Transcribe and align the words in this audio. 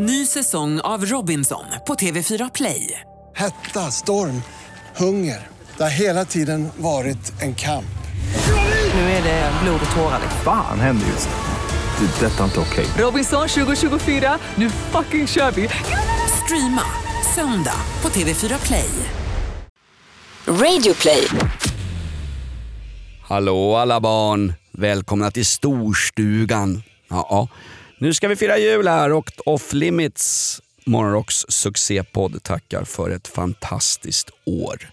Ny 0.00 0.26
säsong 0.26 0.80
av 0.80 1.04
Robinson 1.06 1.64
på 1.86 1.94
TV4 1.94 2.50
Play. 2.54 3.00
Hetta, 3.36 3.90
storm, 3.90 4.42
hunger. 4.96 5.46
Det 5.76 5.82
har 5.82 5.90
hela 5.90 6.24
tiden 6.24 6.68
varit 6.76 7.42
en 7.42 7.54
kamp. 7.54 7.98
Nu 8.94 9.00
är 9.00 9.22
det 9.22 9.52
blod 9.62 9.80
och 9.90 9.96
tårar. 9.96 10.20
Fan 10.44 10.80
händer 10.80 11.06
just 11.06 11.28
nu. 11.28 12.06
Det. 12.06 12.26
är 12.26 12.30
Detta 12.30 12.40
är 12.40 12.44
inte 12.44 12.60
okej. 12.60 12.86
Robinson 12.98 13.48
2024, 13.48 14.38
nu 14.54 14.70
fucking 14.70 15.26
kör 15.26 15.50
vi! 15.50 15.68
Streama 16.44 16.82
söndag 17.34 17.80
på 18.00 18.08
TV4 18.08 18.66
Play. 18.66 18.90
Radio 20.46 20.94
play. 20.94 21.28
Hallå 23.22 23.76
alla 23.76 24.00
barn! 24.00 24.54
Välkomna 24.72 25.30
till 25.30 25.46
storstugan. 25.46 26.82
Ja, 27.08 27.26
ja. 27.30 27.48
Nu 28.00 28.14
ska 28.14 28.28
vi 28.28 28.36
fira 28.36 28.58
jul 28.58 28.88
här 28.88 29.12
och 29.12 29.30
Off 29.46 29.72
Limits, 29.72 30.60
Morgonrocks 30.86 31.46
succépodd, 31.48 32.42
tackar 32.42 32.84
för 32.84 33.10
ett 33.10 33.28
fantastiskt 33.28 34.30
år. 34.44 34.90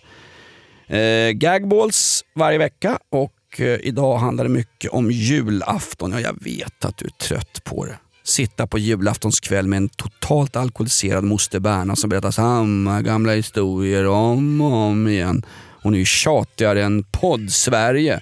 Eh, 0.88 1.32
gagballs 1.32 2.26
varje 2.36 2.58
vecka 2.58 3.00
och 3.10 3.60
eh, 3.60 3.80
idag 3.84 4.18
handlar 4.18 4.44
det 4.44 4.50
mycket 4.50 4.92
om 4.92 5.12
julafton. 5.12 6.12
Ja, 6.12 6.20
jag 6.20 6.44
vet 6.44 6.86
att 6.86 6.98
du 6.98 7.06
är 7.06 7.10
trött 7.10 7.64
på 7.64 7.86
det. 7.86 7.98
Sitta 8.24 8.68
på 8.68 8.78
julaftonskväll 8.78 9.68
med 9.68 9.78
en 9.78 9.90
totalt 9.90 10.56
alkoholiserad 10.56 11.24
moster 11.24 11.60
Berna 11.60 11.96
som 11.96 12.10
berättar 12.10 12.32
samma 12.32 13.02
gamla 13.02 13.34
historier 13.34 14.08
om 14.08 14.62
och 14.62 14.74
om 14.74 15.08
igen. 15.08 15.46
Hon 15.82 15.94
är 15.94 16.00
ju 16.00 16.06
tjatigare 16.06 16.84
än 16.84 17.04
podd-Sverige. 17.04 18.22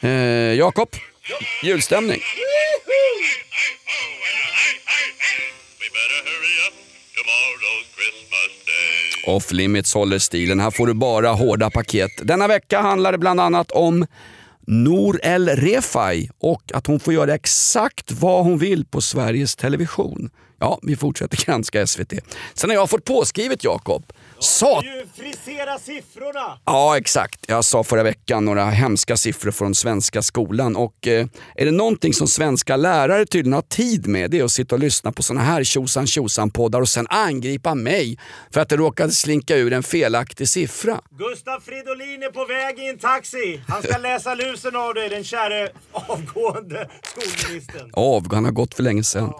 Eh, 0.00 0.10
Jakob, 0.54 0.88
julstämning. 1.62 2.20
Off 9.26 9.52
Limits 9.52 9.94
håller 9.94 10.18
stilen. 10.18 10.60
Här 10.60 10.70
får 10.70 10.86
du 10.86 10.94
bara 10.94 11.28
hårda 11.28 11.70
paket. 11.70 12.10
Denna 12.22 12.48
vecka 12.48 12.80
handlar 12.80 13.12
det 13.12 13.18
bland 13.18 13.40
annat 13.40 13.70
om 13.70 14.06
Nour 14.66 15.20
El 15.22 15.48
Refai 15.48 16.30
och 16.38 16.62
att 16.74 16.86
hon 16.86 17.00
får 17.00 17.14
göra 17.14 17.34
exakt 17.34 18.12
vad 18.12 18.44
hon 18.44 18.58
vill 18.58 18.84
på 18.84 19.00
Sveriges 19.00 19.56
Television. 19.56 20.30
Ja, 20.60 20.78
vi 20.82 20.96
fortsätter 20.96 21.44
granska 21.46 21.86
SVT. 21.86 22.12
Sen 22.54 22.70
har 22.70 22.76
jag 22.76 22.90
fått 22.90 23.04
påskrivet 23.04 23.64
Jakob. 23.64 24.12
Sat 24.44 24.84
ju 24.84 25.06
frisera 25.14 25.78
siffrorna! 25.78 26.58
Ja, 26.64 26.96
exakt. 26.98 27.44
Jag 27.48 27.64
sa 27.64 27.84
förra 27.84 28.02
veckan 28.02 28.44
några 28.44 28.64
hemska 28.64 29.16
siffror 29.16 29.50
från 29.50 29.74
svenska 29.74 30.22
skolan. 30.22 30.76
Och 30.76 31.06
eh, 31.06 31.26
är 31.54 31.64
det 31.64 31.70
någonting 31.70 32.14
som 32.14 32.28
svenska 32.28 32.76
lärare 32.76 33.26
tydligen 33.26 33.52
har 33.52 33.62
tid 33.62 34.06
med, 34.06 34.30
det 34.30 34.38
är 34.38 34.44
att 34.44 34.50
sitta 34.50 34.74
och 34.74 34.78
lyssna 34.78 35.12
på 35.12 35.22
såna 35.22 35.40
här 35.40 35.64
tjosan 35.64 36.06
tjosan 36.06 36.50
poddar 36.50 36.80
och 36.80 36.88
sen 36.88 37.06
angripa 37.10 37.74
mig 37.74 38.18
för 38.50 38.60
att 38.60 38.68
det 38.68 38.76
råkade 38.76 39.12
slinka 39.12 39.56
ur 39.56 39.72
en 39.72 39.82
felaktig 39.82 40.48
siffra. 40.48 41.00
Gustav 41.10 41.60
Fridolin 41.60 42.22
är 42.22 42.30
på 42.30 42.44
väg 42.44 42.78
i 42.78 42.88
en 42.88 42.98
taxi. 42.98 43.60
Han 43.68 43.82
ska 43.82 43.98
läsa 43.98 44.34
lusen 44.34 44.76
av 44.76 44.94
dig, 44.94 45.08
den 45.08 45.24
käre 45.24 45.68
avgående 45.92 46.90
skolministern. 47.02 47.90
Av, 47.92 48.34
han 48.34 48.44
har 48.44 48.52
gått 48.52 48.74
för 48.74 48.82
länge 48.82 49.04
sedan. 49.04 49.32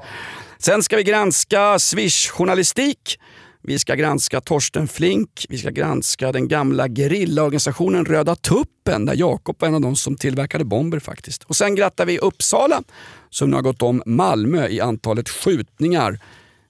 Sen 0.58 0.82
ska 0.82 0.96
vi 0.96 1.02
granska 1.02 1.78
Swish-journalistik. 1.78 3.18
Vi 3.66 3.78
ska 3.78 3.94
granska 3.94 4.40
Torsten 4.40 4.88
Flink. 4.88 5.46
Vi 5.48 5.58
ska 5.58 5.70
granska 5.70 6.32
den 6.32 6.48
gamla 6.48 6.88
gerillaorganisationen 6.88 8.04
Röda 8.04 8.36
Tuppen 8.36 9.06
där 9.06 9.14
Jakob 9.14 9.56
var 9.58 9.68
en 9.68 9.74
av 9.74 9.80
de 9.80 9.96
som 9.96 10.16
tillverkade 10.16 10.64
bomber 10.64 10.98
faktiskt. 10.98 11.44
Och 11.44 11.56
sen 11.56 11.74
grattar 11.74 12.06
vi 12.06 12.18
Uppsala 12.18 12.82
som 13.30 13.50
nu 13.50 13.56
har 13.56 13.62
gått 13.62 13.82
om 13.82 14.02
Malmö 14.06 14.68
i 14.68 14.80
antalet 14.80 15.28
skjutningar 15.28 16.20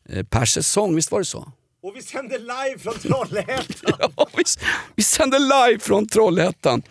eh, 0.08 0.24
per 0.26 0.44
säsong. 0.44 0.94
Visst 0.94 1.10
var 1.10 1.18
det 1.18 1.24
så? 1.24 1.52
Och 1.82 1.92
vi 1.96 2.02
sänder 2.02 2.38
live 2.38 2.78
från 2.78 2.94
Trollhättan. 2.94 3.96
Ja, 4.16 4.26
vi, 4.36 4.44
vi 4.94 5.02
sänder 5.02 5.38
live 5.38 5.78
från 5.80 6.08
Trollhättan. 6.08 6.82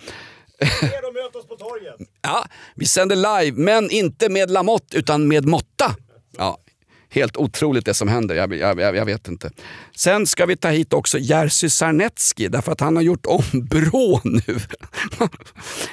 Ner 0.59 1.08
och 1.08 1.13
möt 1.13 1.36
oss 1.36 1.47
på 1.47 1.56
torget. 1.56 1.96
Ja, 2.22 2.46
vi 2.75 2.86
sänder 2.86 3.16
live, 3.16 3.58
men 3.58 3.90
inte 3.90 4.30
med 4.30 4.52
Lamotte 4.52 4.97
utan 4.97 5.28
med 5.28 5.46
måtta. 5.46 5.96
Ja, 6.38 6.58
helt 7.13 7.38
otroligt 7.38 7.85
det 7.85 7.94
som 7.94 8.07
händer, 8.07 8.35
jag, 8.35 8.56
jag, 8.56 8.79
jag 8.96 9.06
vet 9.06 9.28
inte. 9.28 9.51
Sen 9.96 10.28
ska 10.28 10.46
vi 10.46 10.56
ta 10.56 10.69
hit 10.69 10.94
också 10.94 11.19
Jerzy 11.19 11.69
Sarnecki 11.69 12.47
därför 12.47 12.72
att 12.72 12.79
han 12.79 12.96
har 12.96 13.03
gjort 13.03 13.25
om 13.25 13.44
Brå 13.69 14.22
nu. 14.24 14.59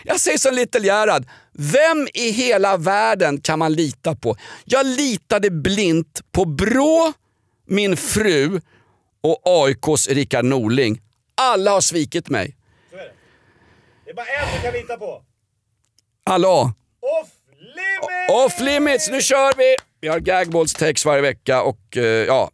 Jag 0.04 0.20
säger 0.20 0.38
som 0.38 0.54
Little 0.54 0.86
Gerhard, 0.86 1.26
vem 1.52 2.08
i 2.14 2.30
hela 2.30 2.76
världen 2.76 3.40
kan 3.40 3.58
man 3.58 3.72
lita 3.72 4.14
på? 4.14 4.36
Jag 4.64 4.86
litade 4.86 5.50
blint 5.50 6.22
på 6.32 6.44
Brå, 6.44 7.12
min 7.66 7.96
fru 7.96 8.60
och 9.20 9.42
AIKs 9.44 10.08
Rickard 10.08 10.44
Norling. 10.44 11.00
Alla 11.34 11.70
har 11.70 11.80
svikit 11.80 12.28
mig. 12.28 12.56
Så 12.90 12.96
är 12.96 13.00
det. 13.00 13.12
Det 14.04 14.10
är 14.10 14.14
bara 14.14 14.26
en 14.26 14.56
du 14.56 14.62
kan 14.62 14.72
lita 14.72 14.96
på. 14.96 15.22
Hallå? 16.24 16.72
Off 17.22 17.28
Off 18.30 18.60
limits, 18.60 19.10
nu 19.10 19.22
kör 19.22 19.56
vi! 19.56 19.76
Vi 20.00 20.08
har 20.08 20.20
gagballs 20.20 20.72
text 20.72 21.04
varje 21.04 21.22
vecka 21.22 21.62
och 21.62 21.80
uh, 21.96 22.02
ja, 22.04 22.50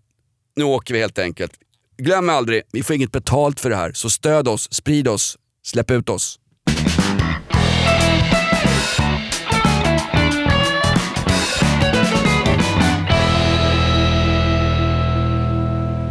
nu 0.57 0.65
åker 0.65 0.95
vi 0.95 1.01
helt 1.01 1.19
enkelt. 1.19 1.53
Glöm 1.99 2.29
aldrig, 2.29 2.63
vi 2.73 2.83
får 2.83 2.97
inget 2.97 3.13
betalt 3.13 3.61
för 3.61 3.71
det 3.71 3.77
här. 3.77 3.93
Så 3.93 4.11
stöd 4.11 4.49
oss, 4.49 4.73
sprid 4.73 5.09
oss, 5.09 5.39
släpp 5.67 5.91
ut 5.91 6.09
oss. 6.09 6.39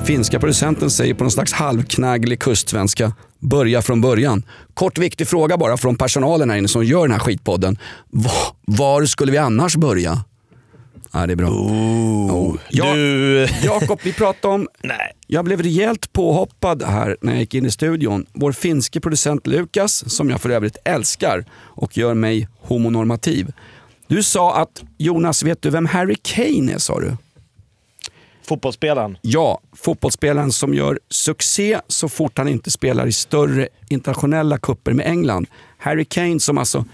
Finska 0.06 0.40
producenten 0.40 0.92
säger 0.92 1.14
på 1.14 1.24
någon 1.24 1.32
slags 1.32 1.54
halvknagglig 1.54 2.40
kustsvenska, 2.40 3.14
börja 3.40 3.82
från 3.82 4.02
början. 4.02 4.44
Kort 4.74 4.98
viktig 4.98 5.28
fråga 5.28 5.58
bara 5.58 5.78
från 5.78 5.96
personalen 5.96 6.50
här 6.50 6.58
inne 6.58 6.68
som 6.68 6.86
gör 6.86 7.02
den 7.02 7.12
här 7.12 7.20
skitpodden. 7.20 7.78
Var, 8.10 8.34
var 8.66 9.06
skulle 9.06 9.32
vi 9.32 9.38
annars 9.38 9.76
börja? 9.76 10.24
Ja, 11.12 11.28
det 11.28 11.34
är 11.34 11.36
bra. 11.36 11.50
Oh. 11.50 12.56
Ja, 12.70 12.94
Du... 12.94 13.48
Jakob, 13.64 14.00
vi 14.04 14.14
pratade 14.14 14.54
om... 14.54 14.68
Nej. 14.84 15.12
Jag 15.28 15.46
blev 15.46 15.62
rejält 15.62 16.14
påhoppad 16.14 16.84
här 16.84 17.18
när 17.22 17.32
jag 17.34 17.40
gick 17.40 17.54
in 17.54 17.66
i 17.66 17.72
studion. 17.72 18.26
Vår 18.34 18.52
finske 18.52 19.00
producent 19.00 19.48
Lukas, 19.48 20.16
som 20.16 20.30
jag 20.30 20.42
för 20.42 20.50
övrigt 20.50 20.78
älskar 20.86 21.46
och 21.56 21.98
gör 21.98 22.14
mig 22.14 22.48
homonormativ. 22.62 23.52
Du 24.08 24.24
sa 24.24 24.56
att 24.56 24.84
Jonas, 24.98 25.44
vet 25.44 25.62
du 25.62 25.70
vem 25.70 25.86
Harry 25.86 26.16
Kane 26.24 26.74
är 26.74 26.78
sa 26.78 27.00
du? 27.00 27.18
Fotbollsspelaren. 28.48 29.18
Ja, 29.22 29.60
fotbollsspelaren 29.74 30.52
som 30.52 30.74
gör 30.74 31.00
succé 31.10 31.80
så 31.88 32.10
fort 32.10 32.38
han 32.38 32.48
inte 32.48 32.72
spelar 32.72 33.08
i 33.08 33.12
större 33.12 33.68
internationella 33.90 34.58
kupper 34.58 34.94
med 34.94 35.06
England. 35.08 35.48
Harry 35.78 36.06
Kane 36.06 36.40
som 36.40 36.58
alltså 36.58 36.86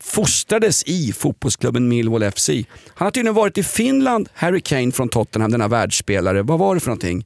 fostrades 0.00 0.82
i 0.82 1.12
fotbollsklubben 1.12 1.88
Millwall 1.88 2.30
FC. 2.30 2.50
Han 2.94 3.06
har 3.06 3.10
tydligen 3.10 3.34
varit 3.34 3.58
i 3.58 3.62
Finland, 3.62 4.28
Harry 4.34 4.60
Kane 4.60 4.92
från 4.92 5.08
Tottenham, 5.08 5.50
denna 5.50 5.68
världsspelare. 5.68 6.42
Vad 6.42 6.58
var 6.58 6.74
det 6.74 6.80
för 6.80 6.88
någonting? 6.88 7.24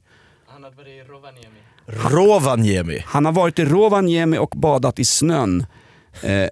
Rovaniemi. 2.11 3.03
Han 3.07 3.25
har 3.25 3.31
varit 3.31 3.59
i 3.59 3.65
Rovaniemi 3.65 4.37
och 4.37 4.49
badat 4.49 4.99
i 4.99 5.05
snön. 5.05 5.65
Eh, 6.21 6.47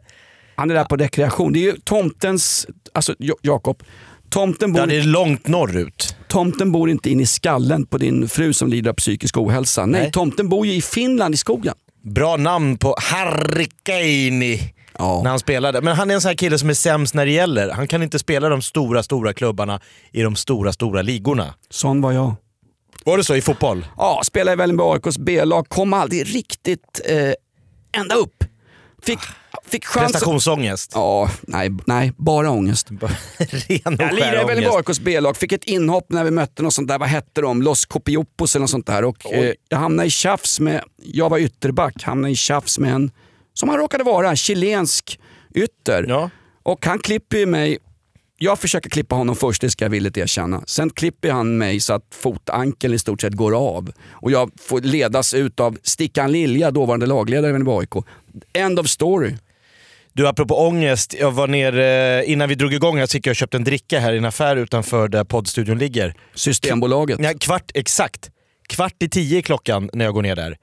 han 0.56 0.72
är 0.72 0.76
där 0.76 0.84
på 0.84 0.96
rekreation. 0.96 1.54
Det 1.54 1.60
är 1.60 1.64
ju 1.64 1.78
tomtens, 1.84 2.68
alltså 2.94 3.16
Jakob, 3.42 3.84
tomten 4.30 4.74
bor, 4.74 4.82
Ja, 4.82 4.86
det 4.86 4.98
är 4.98 5.04
långt 5.04 5.48
norrut. 5.48 6.16
Tomten 6.30 6.72
bor 6.72 6.90
inte 6.90 7.10
in 7.10 7.20
i 7.20 7.26
skallen 7.26 7.86
på 7.86 7.98
din 7.98 8.30
fru 8.30 8.54
som 8.54 8.70
lider 8.70 8.90
av 8.90 8.94
psykisk 8.96 9.38
ohälsa. 9.38 9.86
Nej, 9.86 10.02
Nej. 10.02 10.12
tomten 10.12 10.50
bor 10.50 10.66
ju 10.68 10.74
i 10.74 10.82
Finland 10.82 11.34
i 11.34 11.38
skogen. 11.38 11.74
Bra 12.04 12.38
namn 12.38 12.78
på 12.78 12.96
Harry 13.02 13.68
Kane 13.84 14.58
Ja. 14.98 15.22
när 15.24 15.30
han 15.30 15.40
spelade. 15.40 15.82
Men 15.82 15.96
han 15.96 16.10
är 16.12 16.16
en 16.16 16.22
sån 16.22 16.30
här 16.30 16.36
kille 16.36 16.58
som 16.58 16.70
är 16.70 16.74
sämst 16.74 17.14
när 17.14 17.26
det 17.26 17.32
gäller. 17.32 17.70
Han 17.70 17.88
kan 17.88 18.04
inte 18.04 18.20
spela 18.20 18.50
de 18.50 18.62
stora, 18.62 19.04
stora 19.04 19.34
klubbarna 19.34 19.80
i 20.12 20.22
de 20.22 20.36
stora, 20.36 20.74
stora 20.74 21.02
ligorna. 21.02 21.54
Sån 21.70 22.02
var 22.02 22.12
jag. 22.12 22.36
Var 23.06 23.18
det 23.18 23.24
så 23.24 23.36
i 23.36 23.42
fotboll? 23.42 23.86
Ja, 23.98 24.22
spelade 24.26 24.54
i 24.54 24.56
Vällingby 24.56 24.84
AIKs 24.84 25.18
B-lag, 25.18 25.70
kom 25.70 25.94
aldrig 25.94 26.36
riktigt 26.36 27.02
eh, 27.06 27.34
ända 28.02 28.16
upp. 28.16 28.39
Fick, 29.04 29.20
fick 29.66 29.86
chansen. 29.86 30.12
Prestationsångest. 30.12 30.92
Ja, 30.96 31.30
nej, 31.42 31.70
nej, 31.86 32.14
bara 32.18 32.52
ångest. 32.52 32.88
Ren 32.92 33.00
och 33.00 34.02
Jag 34.02 34.14
lirade 34.14 34.38
skär 34.38 34.48
väl 34.48 34.64
i 34.64 34.68
ångest. 34.68 34.90
AIKs 34.90 35.00
B-lag, 35.00 35.38
fick 35.38 35.52
ett 35.52 35.64
inhopp 35.64 36.06
när 36.10 36.24
vi 36.24 36.32
mötte 36.32 36.64
något 36.64 36.74
sånt 36.74 36.88
där, 36.88 37.00
vad 37.00 37.10
hette 37.10 37.42
de? 37.42 37.62
Los 37.62 37.86
Copiopos 37.86 38.56
eller 38.56 38.62
något 38.62 38.70
sånt 38.70 38.88
där. 38.88 39.04
Och, 39.04 39.34
eh, 39.34 39.54
jag 39.70 39.78
hamnade 39.78 40.08
i 40.08 40.12
tjafs 40.12 40.60
med, 40.60 40.84
jag 41.04 41.30
var 41.30 41.38
ytterback, 41.38 42.04
hamnade 42.04 42.32
i 42.32 42.36
tjafs 42.36 42.80
med 42.80 42.94
en, 42.94 43.12
som 43.54 43.70
han 43.70 43.78
råkade 43.78 44.04
vara, 44.04 44.36
chilensk 44.36 45.20
ytter. 45.56 46.06
Ja. 46.08 46.30
Och 46.64 46.86
han 46.86 47.00
klipper 47.00 47.38
ju 47.38 47.46
mig, 47.46 47.78
jag 48.38 48.60
försöker 48.60 48.90
klippa 48.90 49.16
honom 49.16 49.36
först, 49.36 49.62
det 49.62 49.70
ska 49.70 49.86
jag 49.86 49.90
villigt 49.90 50.18
erkänna. 50.18 50.64
Sen 50.68 50.90
klipper 50.90 51.32
han 51.32 51.58
mig 51.58 51.80
så 51.80 51.94
att 51.94 52.04
fotankeln 52.12 52.94
i 52.94 53.00
stort 53.00 53.22
sett 53.22 53.34
går 53.34 53.58
av. 53.58 53.92
Och 54.12 54.32
jag 54.32 54.52
får 54.60 54.82
ledas 54.82 55.34
ut 55.34 55.60
av 55.60 55.78
Stickan 55.84 56.32
Lilja, 56.32 56.72
dåvarande 56.72 57.06
lagledare 57.06 57.58
i 57.58 57.70
AIK. 57.70 58.06
End 58.54 58.80
of 58.80 58.88
story. 58.88 59.36
Du, 60.14 60.28
apropå 60.28 60.68
ångest. 60.68 61.16
Jag 61.20 61.32
var 61.32 61.48
nere, 61.48 62.26
innan 62.26 62.50
vi 62.50 62.56
drog 62.56 62.74
igång 62.74 62.98
här 62.98 63.06
så 63.06 63.18
gick 63.18 63.28
jag 63.28 63.32
och 63.32 63.36
köpte 63.36 63.58
en 63.58 63.64
dricka 63.64 64.00
här 64.00 64.14
i 64.14 64.18
en 64.18 64.26
affär 64.26 64.56
utanför 64.56 65.08
där 65.08 65.24
poddstudion 65.24 65.78
ligger. 65.78 66.14
Systembolaget. 66.36 67.20
Ja, 67.22 67.34
kvart, 67.40 67.72
exakt. 67.74 68.32
Kvart 68.68 69.04
i 69.04 69.10
tio 69.10 69.42
klockan 69.42 69.90
när 69.94 70.06
jag 70.06 70.14
går 70.14 70.22
ner 70.22 70.36
där. 70.36 70.58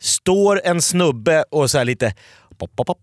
Står 0.00 0.60
en 0.64 0.82
snubbe 0.82 1.44
och 1.50 1.70
så 1.70 1.78
här 1.78 1.84
lite... 1.84 2.14
pop, 2.66 2.86
pop, 2.86 2.96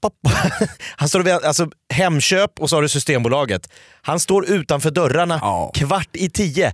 pop. 0.00 0.14
Han 0.96 1.08
står 1.08 1.20
och 1.20 1.44
alltså 1.44 1.70
Hemköp 1.92 2.60
och 2.60 2.70
så 2.70 2.76
har 2.76 2.82
du 2.82 2.88
Systembolaget. 2.88 3.70
Han 4.02 4.20
står 4.20 4.50
utanför 4.50 4.90
dörrarna 4.90 5.38
Ja. 5.42 5.70
kvart 5.74 6.08
i 6.12 6.30
tio. 6.30 6.72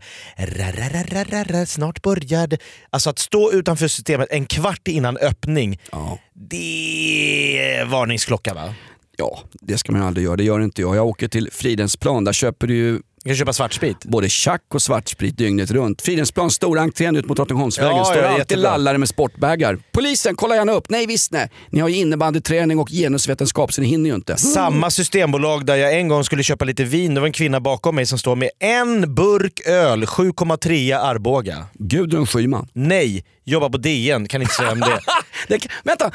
Snart 1.66 2.02
börjar 2.02 2.46
det. 2.46 2.58
Alltså 2.90 3.10
att 3.10 3.18
stå 3.18 3.52
utanför 3.52 3.88
systemet 3.88 4.28
en 4.30 4.46
kvart 4.46 4.88
innan 4.88 5.16
öppning, 5.16 5.80
Ja. 5.92 6.18
det 6.34 7.58
är 7.76 7.84
varningsklocka 7.84 8.54
va? 8.54 8.74
ja, 9.16 9.38
det 9.52 9.78
ska 9.78 9.92
man 9.92 10.00
ju 10.00 10.06
aldrig 10.06 10.24
göra. 10.24 10.36
Det 10.36 10.44
gör 10.44 10.60
inte 10.60 10.80
jag. 10.80 10.96
Jag 10.96 11.06
åker 11.06 11.28
till 11.28 11.48
Fridhemsplan. 11.52 12.24
Där 12.24 12.32
köper 12.32 12.66
du 12.66 12.74
ju 12.76 13.00
Du 13.24 13.30
kan 13.30 13.36
köpa 13.36 13.52
svartsprit. 13.52 14.04
både 14.04 14.28
tjack 14.28 14.62
och 14.74 14.82
svartsprit 14.82 15.38
dygnet 15.38 15.70
runt. 15.70 16.02
Fridhemsplan, 16.02 16.50
stora 16.50 16.80
entrén 16.80 17.16
ut 17.16 17.26
mot 17.26 17.36
Drottningholmsvägen. 17.36 17.96
Ja, 17.96 18.04
står 18.04 18.16
ja, 18.18 18.28
alltid 18.28 18.58
lallare 18.58 18.98
med 18.98 19.08
sportbaggar. 19.08 19.78
Polisen, 19.92 20.36
kolla 20.36 20.54
gärna 20.56 20.72
upp. 20.72 20.84
Nej 20.90 21.06
visst 21.06 21.32
nej. 21.32 21.50
Ni 21.70 21.80
har 21.80 21.88
ju 21.88 21.96
innebandyträning 21.96 22.78
och 22.78 22.88
genusvetenskap 22.88 23.72
så 23.72 23.80
ni 23.80 23.88
hinner 23.88 24.10
ju 24.10 24.16
inte. 24.16 24.36
Samma 24.36 24.90
systembolag 24.90 25.66
där 25.66 25.76
jag 25.76 25.92
en 25.98 26.08
gång 26.08 26.24
skulle 26.24 26.42
köpa 26.42 26.64
lite 26.64 26.84
vin. 26.84 27.14
Det 27.14 27.20
var 27.20 27.26
en 27.26 27.32
kvinna 27.32 27.60
bakom 27.60 27.94
mig 27.94 28.06
som 28.06 28.18
står 28.18 28.36
med 28.36 28.50
en 28.60 29.14
burk 29.14 29.60
öl, 29.66 30.04
7,3 30.04 30.98
Arboga. 30.98 31.66
Gudrun 31.74 32.26
Schyman. 32.26 32.68
Nej, 32.72 33.24
jobbar 33.44 33.68
på 33.70 33.78
DN, 33.78 34.28
kan 34.28 34.42
inte 34.42 34.54
säga 34.54 34.72
om 34.72 34.80
det. 34.80 35.00
Det, 35.48 35.58
kan- 35.58 35.70
vänta. 35.84 36.10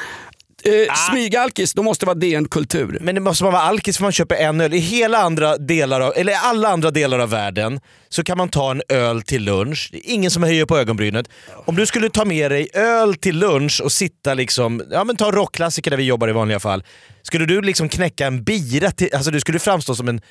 Eh, 0.64 0.96
Smygalkis, 1.10 1.74
då 1.74 1.84
måste 1.84 2.06
det 2.06 2.08
vara 2.08 2.20
DN 2.20 2.48
Kultur. 2.48 2.98
Men 3.02 3.16
det 3.16 3.22
måste 3.22 3.44
man 3.44 3.54
vara 3.54 3.64
alkis 3.64 3.98
för 3.98 4.04
man 4.04 4.12
köper 4.12 4.36
en 4.36 4.62
öl. 4.62 4.74
I 4.74 4.78
hela 4.78 5.18
andra 5.18 5.58
delar 5.58 6.02
av, 6.02 6.14
eller 6.16 6.34
alla 6.34 6.70
andra 6.70 6.92
delar 6.92 7.20
av 7.20 7.30
världen 7.30 7.80
så 8.10 8.24
kan 8.24 8.38
man 8.38 8.50
ta 8.50 8.72
en 8.72 8.82
öl 8.90 9.22
till 9.22 9.44
lunch. 9.44 9.90
Det 9.92 9.98
är 9.98 10.14
ingen 10.14 10.32
som 10.32 10.44
höjer 10.44 10.66
på 10.66 10.78
ögonbrynet. 10.78 11.30
Om 11.66 11.76
du 11.76 11.86
skulle 11.86 12.10
ta 12.10 12.26
med 12.26 12.52
dig 12.52 12.70
öl 12.74 13.16
till 13.16 13.40
lunch 13.40 13.82
och 13.84 13.92
sitta 13.92 14.34
liksom, 14.34 14.84
ja 14.92 15.04
men 15.04 15.16
ta 15.16 15.32
rockklassiker 15.32 15.92
där 15.92 15.98
vi 15.98 16.04
jobbar 16.04 16.30
i 16.30 16.32
vanliga 16.32 16.60
fall. 16.60 16.84
Skulle 17.22 17.46
du 17.46 17.62
liksom 17.62 17.90
knäcka 17.90 18.28
en 18.28 18.44
bira 18.44 18.92
till, 18.92 19.10
alltså 19.14 19.32
du 19.32 19.40
skulle 19.40 19.60
framstå 19.60 19.96
som 19.96 20.08
en 20.08 20.22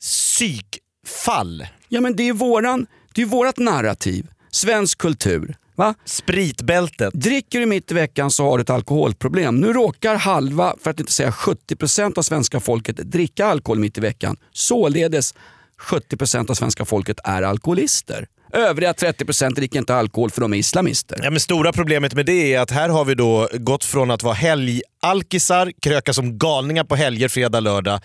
psykfall. 0.00 1.66
Ja 1.88 2.00
men 2.00 2.16
det 2.16 2.28
är 2.28 2.32
våran, 2.32 2.86
det 3.14 3.22
är 3.22 3.26
vårat 3.26 3.58
narrativ. 3.58 4.26
Svensk 4.50 4.98
kultur. 4.98 5.56
Va? 5.76 5.94
Spritbältet. 6.04 7.14
Dricker 7.14 7.60
du 7.60 7.66
mitt 7.66 7.90
i 7.90 7.94
veckan 7.94 8.30
så 8.30 8.44
har 8.44 8.58
du 8.58 8.62
ett 8.62 8.70
alkoholproblem. 8.70 9.60
Nu 9.60 9.72
råkar 9.72 10.16
halva, 10.16 10.74
för 10.82 10.90
att 10.90 11.00
inte 11.00 11.12
säga 11.12 11.30
70% 11.30 12.18
av 12.18 12.22
svenska 12.22 12.60
folket 12.60 12.96
dricka 12.96 13.46
alkohol 13.46 13.78
mitt 13.78 13.98
i 13.98 14.00
veckan. 14.00 14.36
Således 14.52 15.34
70% 15.90 16.50
av 16.50 16.54
svenska 16.54 16.84
folket 16.84 17.18
är 17.24 17.42
alkoholister. 17.42 18.26
Övriga 18.52 18.92
30% 18.92 19.54
dricker 19.54 19.78
inte 19.78 19.94
alkohol 19.94 20.30
för 20.30 20.40
de 20.40 20.52
är 20.52 20.58
islamister. 20.58 21.18
Ja, 21.22 21.30
men 21.30 21.40
stora 21.40 21.72
problemet 21.72 22.14
med 22.14 22.26
det 22.26 22.54
är 22.54 22.60
att 22.60 22.70
här 22.70 22.88
har 22.88 23.04
vi 23.04 23.14
då 23.14 23.48
gått 23.52 23.84
från 23.84 24.10
att 24.10 24.22
vara 24.22 24.34
helgalkisar, 24.34 25.72
kröka 25.82 26.12
som 26.12 26.38
galningar 26.38 26.84
på 26.84 26.96
helger, 26.96 27.28
fredag, 27.28 27.60
lördag 27.60 28.00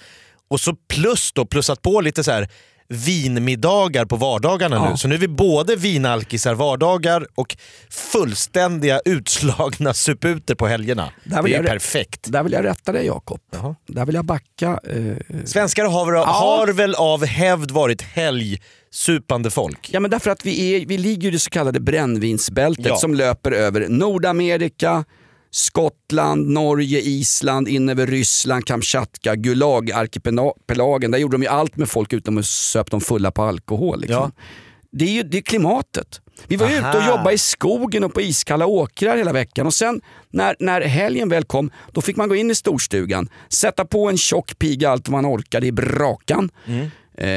och 0.50 0.60
så 0.60 0.76
plus 0.90 1.32
då 1.32 1.46
plussat 1.46 1.82
på 1.82 2.02
lite 2.02 2.24
så 2.24 2.32
här 2.32 2.50
vinmiddagar 2.92 4.06
på 4.06 4.16
vardagarna 4.16 4.76
Ja. 4.76 4.90
nu. 4.92 4.98
Så 4.98 5.08
nu 5.08 5.16
är 5.16 5.20
vi 5.20 5.28
både 5.28 5.76
vinalkisar 5.76 6.54
vardagar 6.54 7.28
och 7.36 7.56
fullständiga 7.90 9.02
utslagna 9.06 9.94
suputer 9.94 10.56
på 10.56 10.68
helgerna. 10.68 11.10
Det 11.24 11.36
är 11.36 11.48
jag- 11.48 11.66
perfekt. 11.66 12.32
Där 12.32 12.44
vill 12.44 12.54
jag 12.54 12.66
rätta 12.66 12.92
dig 12.92 13.06
Jakob. 13.06 13.40
Där 13.88 14.06
vill 14.06 14.16
jag 14.16 14.26
backa. 14.26 14.80
Eh, 14.90 15.44
Svenskar 15.46 15.86
har, 15.86 16.06
väl- 16.12 16.26
har 16.26 16.68
väl 16.68 16.96
av 16.96 17.26
hävd 17.26 17.72
varit 17.72 18.02
helgsupande 18.02 19.50
folk? 19.52 19.90
Ja 19.94 20.00
men 20.00 20.12
därför 20.12 20.32
att 20.32 20.46
vi, 20.46 20.76
är, 20.82 20.86
vi 20.86 20.98
ligger 20.98 21.28
i 21.28 21.32
det 21.32 21.40
så 21.40 21.50
kallade 21.50 21.80
brännvinsbältet 21.80 22.86
Ja. 22.86 22.96
som 22.98 23.14
löper 23.16 23.52
över 23.52 23.88
Nordamerika, 23.90 25.06
Skottland, 25.52 26.50
Norge, 26.50 27.00
Island, 27.00 27.68
in 27.68 27.90
över 27.90 28.08
Ryssland, 28.08 28.66
Kamchatka, 28.66 29.36
Gulag-arkipelagen. 29.36 31.12
Där 31.12 31.18
gjorde 31.18 31.38
de 31.38 31.42
ju 31.44 31.48
allt 31.50 31.78
med 31.78 31.90
folk 31.90 32.14
utom 32.14 32.38
att 32.38 32.46
söp 32.46 32.92
dem 32.92 33.02
fulla 33.02 33.32
på 33.32 33.44
alkohol. 33.44 34.02
Liksom. 34.02 34.32
Det 34.92 35.06
är 35.06 35.10
ju 35.10 35.24
det 35.24 35.38
är 35.38 35.42
klimatet. 35.42 36.22
Vi 36.48 36.56
var 36.56 36.70
ju 36.70 36.74
ute 36.74 36.88
och 36.88 36.96
Aha. 36.96 37.10
jobbade 37.10 37.34
i 37.34 37.38
skogen 37.38 38.04
och 38.04 38.14
på 38.14 38.22
iskalla 38.22 38.66
åkrar 38.66 39.18
hela 39.18 39.34
veckan 39.34 39.68
och 39.68 39.74
sen 39.74 40.02
när, 40.30 40.56
när 40.60 40.82
helgen 40.82 41.30
väl 41.30 41.44
kom 41.44 41.72
då 41.92 42.02
fick 42.02 42.16
man 42.16 42.30
gå 42.30 42.36
in 42.36 42.52
i 42.52 42.56
storstugan, 42.56 43.30
sätta 43.50 43.86
på 43.86 44.10
en 44.10 44.18
tjock 44.18 44.60
piga 44.60 44.90
allt 44.90 45.10
man 45.10 45.26
orkade 45.26 45.68
i 45.68 45.72
brakan. 45.72 46.50
Mm. 46.66 46.88
Eh, 47.18 47.30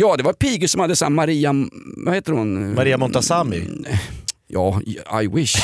ja, 0.00 0.16
det 0.16 0.22
var 0.22 0.32
pigor 0.32 0.66
som 0.66 0.80
hade 0.80 0.96
så 0.96 1.10
Maria, 1.10 1.54
vad 1.96 2.14
heter 2.14 2.32
hon? 2.32 2.74
Maria 2.74 2.98
Montazami. 2.98 3.62
Ja, 4.52 4.80
I 5.22 5.26
wish. 5.26 5.56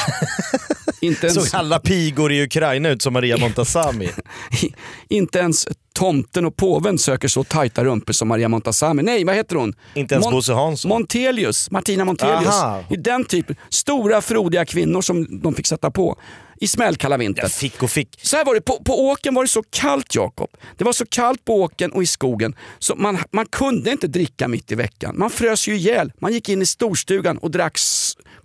inte, 1.00 1.26
ens, 1.26 1.50
Såg 1.50 1.60
alla 1.60 1.78
pigor 1.78 2.32
i 2.32 2.42
Ukraina 2.42 2.88
ut 2.88 3.02
som 3.02 3.12
Maria 3.12 3.36
Montazami? 3.36 4.10
inte 5.08 5.38
ens 5.38 5.68
tomten 5.92 6.44
och 6.44 6.56
påven 6.56 6.98
söker 6.98 7.28
så 7.28 7.44
tajta 7.44 7.84
rumpor 7.84 8.12
som 8.12 8.28
Maria 8.28 8.48
Montazami. 8.48 9.02
Nej, 9.02 9.24
vad 9.24 9.34
heter 9.34 9.56
hon? 9.56 9.74
Inte 9.94 10.14
ens 10.14 10.30
Bosse 10.30 10.52
Hansson. 10.52 10.88
Montelius, 10.88 11.70
Martina 11.70 12.04
Montelius. 12.04 12.48
Aha. 12.48 12.84
I 12.90 12.96
den 12.96 13.24
typen. 13.24 13.56
Stora 13.68 14.20
frodiga 14.20 14.64
kvinnor 14.64 15.02
som 15.02 15.40
de 15.42 15.54
fick 15.54 15.66
sätta 15.66 15.90
på 15.90 16.18
i 16.60 16.68
smällkalla 16.68 17.16
vintern. 17.16 17.42
Jag 17.44 17.52
fick 17.52 17.82
och 17.82 17.90
fick. 17.90 18.20
Så 18.22 18.36
här 18.36 18.44
var 18.44 18.54
det, 18.54 18.60
på, 18.60 18.82
på 18.84 19.08
åken 19.08 19.34
var 19.34 19.42
det 19.42 19.48
så 19.48 19.62
kallt 19.70 20.14
Jakob. 20.14 20.50
Det 20.76 20.84
var 20.84 20.92
så 20.92 21.06
kallt 21.06 21.44
på 21.44 21.62
åken 21.62 21.92
och 21.92 22.02
i 22.02 22.06
skogen 22.06 22.54
så 22.78 22.94
man, 22.94 23.18
man 23.32 23.46
kunde 23.46 23.90
inte 23.90 24.06
dricka 24.06 24.48
mitt 24.48 24.72
i 24.72 24.74
veckan. 24.74 25.18
Man 25.18 25.30
frös 25.30 25.68
ju 25.68 25.76
ihjäl. 25.76 26.12
Man 26.18 26.32
gick 26.32 26.48
in 26.48 26.62
i 26.62 26.66
storstugan 26.66 27.38
och 27.38 27.50
drack 27.50 27.78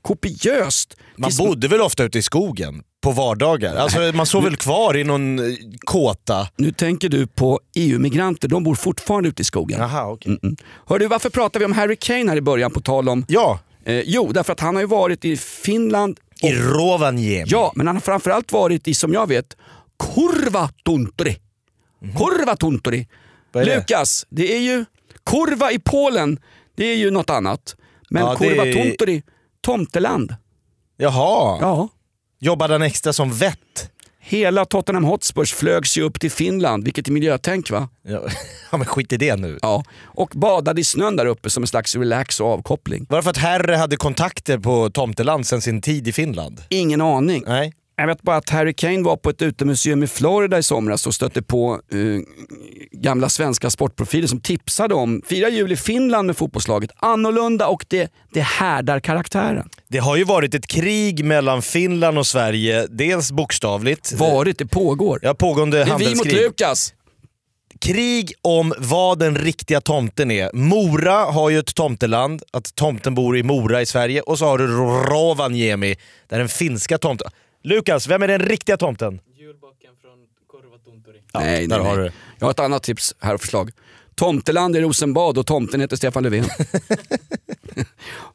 kopiöst. 0.03 0.97
Man 1.17 1.31
bodde 1.37 1.67
väl 1.67 1.81
ofta 1.81 2.03
ute 2.03 2.19
i 2.19 2.21
skogen 2.21 2.83
på 3.03 3.11
vardagar? 3.11 3.75
Alltså, 3.75 3.99
man 4.13 4.25
sov 4.25 4.43
väl 4.43 4.57
kvar 4.57 4.97
i 4.97 5.03
någon 5.03 5.39
eh, 5.39 5.55
kåta? 5.79 6.47
Nu 6.57 6.71
tänker 6.71 7.09
du 7.09 7.27
på 7.27 7.59
EU-migranter, 7.75 8.47
de 8.47 8.63
bor 8.63 8.75
fortfarande 8.75 9.29
ute 9.29 9.41
i 9.41 9.45
skogen. 9.45 9.79
Jaha, 9.79 10.11
okej. 10.11 10.29
Mm, 10.29 10.39
mm. 10.43 10.55
Hör 10.87 10.99
du, 10.99 11.07
varför 11.07 11.29
pratar 11.29 11.59
vi 11.59 11.65
om 11.65 11.71
Harry 11.71 11.95
Kane 11.95 12.29
här 12.29 12.37
i 12.37 12.41
början 12.41 12.71
på 12.71 12.81
tal 12.81 13.09
om... 13.09 13.25
Ja, 13.27 13.59
Eh, 13.85 14.01
jo, 14.05 14.31
därför 14.31 14.53
att 14.53 14.59
han 14.59 14.75
har 14.75 14.81
ju 14.81 14.87
varit 14.87 15.25
i 15.25 15.37
Finland. 15.37 16.19
i 16.41 16.53
Rovaniemi. 16.53 17.43
Ja, 17.47 17.71
men 17.75 17.87
han 17.87 17.95
har 17.95 18.01
framförallt 18.01 18.51
varit 18.51 18.87
i, 18.87 18.93
som 18.93 19.13
jag 19.13 19.27
vet. 19.27 19.57
Mhm. 22.01 22.13
Vad 23.51 23.63
är 23.63 23.67
det? 23.67 23.75
Lukas, 23.75 24.25
det 24.29 24.55
är 24.55 24.59
ju... 24.59 24.85
Kurva 25.25 25.71
i 25.71 25.79
Polen, 25.79 26.39
det 26.75 26.85
är 26.85 26.95
ju 26.95 27.11
något 27.11 27.29
annat. 27.29 27.75
Men 28.09 28.21
Ja, 28.25 28.35
Kurvatunturi, 28.35 29.23
tomteland. 29.63 30.35
Jaha, 30.97 31.57
Ja. 31.61 31.87
jobbade 32.39 32.73
han 32.73 32.81
extra 32.81 33.13
som 33.13 33.33
vett? 33.33 33.89
Hela 34.25 34.65
Tottenham 34.65 35.03
Hotspurs 35.03 35.53
flögs 35.53 35.97
ju 35.97 36.01
upp 36.01 36.19
till 36.19 36.31
Finland, 36.31 36.83
vilket 36.83 37.07
är 37.07 37.11
miljötänk 37.11 37.71
va? 37.71 37.89
Ja, 38.71 38.77
men 38.77 38.85
skit 38.85 39.13
i 39.13 39.17
det 39.17 39.35
nu. 39.35 39.59
Ja. 39.61 39.83
Och 40.03 40.29
badade 40.35 40.81
i 40.81 40.83
snön 40.83 41.15
där 41.15 41.25
uppe 41.25 41.49
som 41.49 41.63
en 41.63 41.67
slags 41.67 41.95
relax 41.95 42.39
och 42.39 42.47
avkoppling. 42.47 43.05
Var 43.09 43.17
det 43.17 43.23
för 43.23 43.29
att 43.29 43.37
Herre 43.37 43.75
hade 43.75 43.97
kontakter 43.97 44.57
på 44.57 44.89
Tomteland 44.89 45.47
sen 45.47 45.61
sin 45.61 45.81
tid 45.81 46.07
i 46.07 46.11
Finland? 46.11 46.61
Ingen 46.69 47.01
aning. 47.01 47.43
Nej. 47.47 47.73
Jag 47.95 48.07
vet 48.07 48.21
bara 48.21 48.35
att 48.35 48.49
Harry 48.49 48.73
Kane 48.73 49.03
var 49.03 49.17
på 49.17 49.29
ett 49.29 49.41
utemuseum 49.41 50.03
i 50.03 50.07
Florida 50.07 50.57
i 50.57 50.63
somras 50.63 51.07
och 51.07 51.13
stötte 51.13 51.41
på 51.41 51.73
eh, 51.73 51.99
gamla 52.91 53.29
svenska 53.29 53.69
sportprofiler 53.69 54.27
som 54.27 54.39
tipsade 54.39 54.93
om 54.93 55.21
Fira 55.25 55.49
jul 55.49 55.71
i 55.71 55.75
Finland 55.75 56.27
med 56.27 56.37
fotbollslaget. 56.37 56.91
Annorlunda 56.95 57.67
och 57.67 57.85
det, 57.87 58.11
det 58.33 58.41
härdar 58.41 58.99
karaktären. 58.99 59.69
Det 59.87 59.97
har 59.97 60.15
ju 60.15 60.23
varit 60.23 60.55
ett 60.55 60.67
krig 60.67 61.25
mellan 61.25 61.61
Finland 61.61 62.17
och 62.17 62.27
Sverige, 62.27 62.87
dels 62.89 63.31
bokstavligt. 63.31 64.11
Varit, 64.11 64.57
det 64.57 64.65
pågår. 64.65 65.19
Ja, 65.21 65.33
pågående 65.33 65.77
det 65.77 65.83
är 65.83 65.85
vi 65.85 65.91
mot 65.91 66.03
handelskrig. 66.03 66.35
Lukas. 66.35 66.93
Krig 67.81 68.33
om 68.41 68.73
vad 68.77 69.19
den 69.19 69.35
riktiga 69.35 69.81
tomten 69.81 70.31
är. 70.31 70.49
Mora 70.53 71.13
har 71.13 71.49
ju 71.49 71.59
ett 71.59 71.75
tomteland, 71.75 72.43
att 72.51 72.75
tomten 72.75 73.15
bor 73.15 73.37
i 73.37 73.43
Mora 73.43 73.81
i 73.81 73.85
Sverige. 73.85 74.21
Och 74.21 74.39
så 74.39 74.45
har 74.45 74.57
du 74.57 74.67
Rovaniemi, 74.67 75.95
där 76.27 76.39
den 76.39 76.49
finska 76.49 76.97
tomten... 76.97 77.31
Lukas, 77.63 78.07
vem 78.07 78.21
är 78.21 78.27
den 78.27 78.39
riktiga 78.39 78.77
tomten? 78.77 79.19
Ja, 81.33 81.39
nej, 81.39 81.67
där 81.67 81.77
nej, 81.77 81.87
har 81.87 81.95
nej. 81.95 82.03
du 82.03 82.09
det. 82.09 82.15
Jag 82.39 82.45
har 82.45 82.51
ett 82.51 82.59
annat 82.59 82.83
tips 82.83 83.15
här 83.19 83.33
och 83.33 83.41
förslag. 83.41 83.71
Tomteland 84.15 84.75
i 84.75 84.81
Rosenbad 84.81 85.37
och 85.37 85.45
tomten 85.45 85.81
heter 85.81 85.95
Stefan 85.95 86.23
Löfven. 86.23 86.45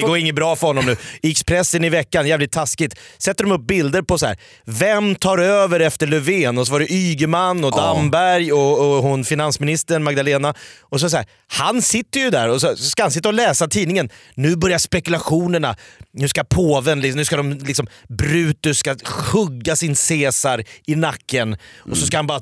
går 0.06 0.18
inget 0.18 0.34
bra 0.34 0.56
för 0.56 0.66
honom 0.66 0.86
nu. 0.86 0.96
I 1.22 1.30
Expressen 1.30 1.84
i 1.84 1.88
veckan, 1.88 2.26
jävligt 2.26 2.52
taskigt, 2.52 2.94
sätter 3.18 3.44
de 3.44 3.52
upp 3.52 3.66
bilder 3.66 4.02
på 4.02 4.18
så 4.18 4.26
här. 4.26 4.36
vem 4.64 5.14
tar 5.14 5.38
över 5.38 5.80
efter 5.80 6.06
Löfven? 6.06 6.58
Och 6.58 6.66
så 6.66 6.72
var 6.72 6.80
det 6.80 6.92
Ygeman 6.92 7.64
och 7.64 7.72
Damberg 7.72 8.52
och, 8.52 8.78
och 8.96 9.02
hon 9.02 9.24
finansministern 9.24 10.04
Magdalena. 10.04 10.54
Och 10.80 11.00
så, 11.00 11.10
så 11.10 11.16
här, 11.16 11.26
han 11.48 11.82
sitter 11.82 12.20
ju 12.20 12.30
där 12.30 12.48
och 12.48 12.60
så 12.60 12.76
ska 12.76 13.02
han 13.02 13.10
sitta 13.12 13.28
och 13.28 13.34
läsa 13.34 13.68
tidningen. 13.68 14.08
Nu 14.34 14.56
börjar 14.56 14.78
spekulationerna. 14.78 15.76
Nu 16.12 16.28
ska 16.28 16.44
påven, 16.44 17.00
liksom- 17.00 17.18
nu 17.18 17.24
ska 17.24 17.36
de 17.36 17.52
liksom, 17.52 17.86
Brutus 18.08 18.78
ska 18.78 18.96
hugga 19.32 19.76
sin 19.76 19.94
Caesar 20.08 20.64
i 20.86 20.94
nacken 20.94 21.56
och 21.90 21.96
så 21.96 22.06
ska 22.06 22.16
han 22.16 22.26
bara 22.26 22.40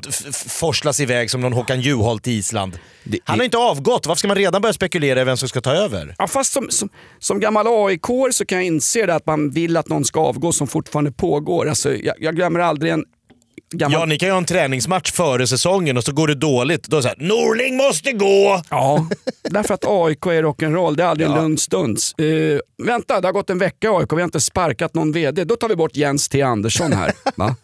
forslas 0.49 1.01
iväg 1.01 1.31
som 1.31 1.41
någon 1.41 1.53
Håkan 1.53 1.81
Juholt 1.81 2.27
i 2.27 2.33
Island. 2.33 2.79
Han 3.25 3.39
har 3.39 3.45
inte 3.45 3.59
avgått, 3.59 4.07
varför 4.07 4.19
ska 4.19 4.29
man 4.29 4.37
redan 4.37 4.63
börja 4.63 4.73
spekulera 4.73 5.21
i 5.21 5.25
vem 5.25 5.37
som 5.37 5.49
ska 5.49 5.61
ta 5.61 5.73
över? 5.73 6.15
Ja, 6.19 6.27
fast 6.27 6.53
som, 6.53 6.71
som, 6.71 6.89
som 7.19 7.41
gammal 7.41 7.67
aik 7.67 8.07
så 8.31 8.47
kan 8.47 8.59
jag 8.59 8.67
inse 8.67 9.07
det 9.07 9.15
att 9.15 9.27
man 9.27 9.51
vill 9.51 9.77
att 9.77 9.89
någon 9.89 10.05
ska 10.05 10.21
avgå 10.21 10.53
som 10.53 10.67
fortfarande 10.67 11.13
pågår. 11.13 11.69
Alltså, 11.69 11.95
jag, 11.95 12.15
jag 12.19 12.37
glömmer 12.37 12.61
aldrig 12.61 12.93
en 12.93 13.05
gammal... 13.75 14.01
Ja, 14.01 14.07
ni 14.07 14.19
kan 14.19 14.29
ju 14.29 14.33
ha 14.33 14.39
en 14.39 14.45
träningsmatch 14.45 15.13
före 15.13 15.47
säsongen 15.47 15.97
och 15.97 16.05
så 16.05 16.13
går 16.13 16.29
det 16.29 16.35
dåligt. 16.35 16.85
Då 16.89 16.97
är 16.97 16.99
det 16.99 17.03
såhär, 17.03 17.17
Norling 17.21 17.77
måste 17.77 18.13
gå! 18.13 18.63
Ja, 18.71 19.09
därför 19.43 19.75
att 19.75 19.85
AIK 19.85 20.27
är 20.27 20.43
rock'n'roll. 20.43 20.97
Det 20.97 21.03
är 21.03 21.07
aldrig 21.07 21.29
en 21.29 21.35
lugn 21.35 21.59
stund. 21.59 21.99
Uh, 22.21 22.61
vänta, 22.87 23.21
det 23.21 23.29
har 23.29 23.33
gått 23.33 23.51
en 23.51 23.59
vecka 23.59 23.91
AIK 23.91 24.13
vi 24.13 24.17
har 24.17 24.25
inte 24.25 24.41
sparkat 24.41 24.95
någon 24.95 25.13
VD. 25.13 25.45
Då 25.45 25.57
tar 25.57 25.69
vi 25.69 25.77
bort 25.77 25.97
Jens 25.97 26.29
T 26.29 26.43
Andersson 26.43 26.93
här. 26.93 27.13
Va? 27.37 27.57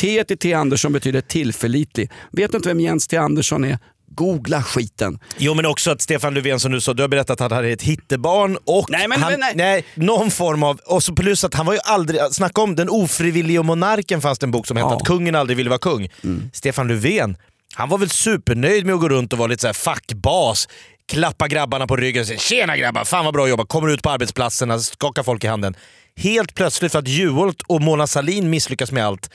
T 0.00 0.24
till 0.24 0.38
T 0.38 0.52
Andersson 0.52 0.92
betyder 0.92 1.20
tillförlitlig. 1.20 2.10
Vet 2.32 2.50
du 2.50 2.56
inte 2.56 2.68
vem 2.68 2.80
Jens 2.80 3.08
T 3.08 3.16
Andersson 3.16 3.64
är? 3.64 3.78
Googla 4.14 4.62
skiten. 4.62 5.18
Jo 5.38 5.54
men 5.54 5.66
också 5.66 5.90
att 5.90 6.00
Stefan 6.00 6.34
Löfven 6.34 6.60
som 6.60 6.72
du 6.72 6.80
sa, 6.80 6.92
du 6.94 7.02
har 7.02 7.08
berättat 7.08 7.30
att 7.30 7.40
han 7.40 7.52
hade 7.52 7.68
ett 7.68 7.82
hittebarn 7.82 8.58
och 8.64 8.90
Nej, 8.90 9.08
men- 9.08 9.22
han, 9.22 9.32
men 9.40 9.56
nej. 9.56 9.84
någon 9.94 10.30
form 10.30 10.62
av... 10.62 10.80
Och 10.86 11.02
så 11.02 11.14
plus 11.14 11.44
att 11.44 11.54
han 11.54 11.66
var 11.66 11.72
ju 11.72 11.78
aldrig... 11.84 12.20
Snacka 12.30 12.60
om 12.60 12.74
den 12.76 12.88
ofrivillige 12.88 13.62
monarken 13.62 14.20
fanns 14.20 14.42
en 14.42 14.50
bok 14.50 14.66
som 14.66 14.76
hette 14.76 14.88
Ja. 14.88 14.96
att 14.96 15.04
kungen 15.06 15.34
aldrig 15.34 15.56
ville 15.56 15.70
vara 15.70 15.78
kung. 15.78 16.08
Stefan 16.52 16.88
Löfven, 16.88 17.36
han 17.74 17.88
var 17.88 17.98
väl 17.98 18.10
supernöjd 18.10 18.86
med 18.86 18.94
att 18.94 19.00
gå 19.00 19.08
runt 19.08 19.32
och 19.32 19.38
vara 19.38 19.48
lite 19.48 19.60
så 19.60 19.66
här 19.68 19.74
fackbas. 19.74 20.68
Klappa 21.12 21.48
grabbarna 21.48 21.86
på 21.86 21.96
ryggen 21.96 22.20
och 22.20 22.26
säga 22.26 22.38
“Tjena 22.38 22.76
grabbar, 22.76 23.04
fan 23.04 23.24
vad 23.24 23.34
bra 23.34 23.48
jobbat”. 23.48 23.68
Kommer 23.68 23.88
ut 23.88 24.02
på 24.02 24.10
arbetsplatserna, 24.10 24.78
skakar 24.78 25.22
folk 25.22 25.44
i 25.44 25.46
handen. 25.46 25.74
Helt 26.16 26.54
plötsligt 26.54 26.92
för 26.92 26.98
att 26.98 27.08
Juholt 27.08 27.62
och 27.66 27.80
Mona 27.82 28.06
Sahlin 28.06 28.50
misslyckas 28.50 28.92
med 28.92 29.06
allt 29.06 29.30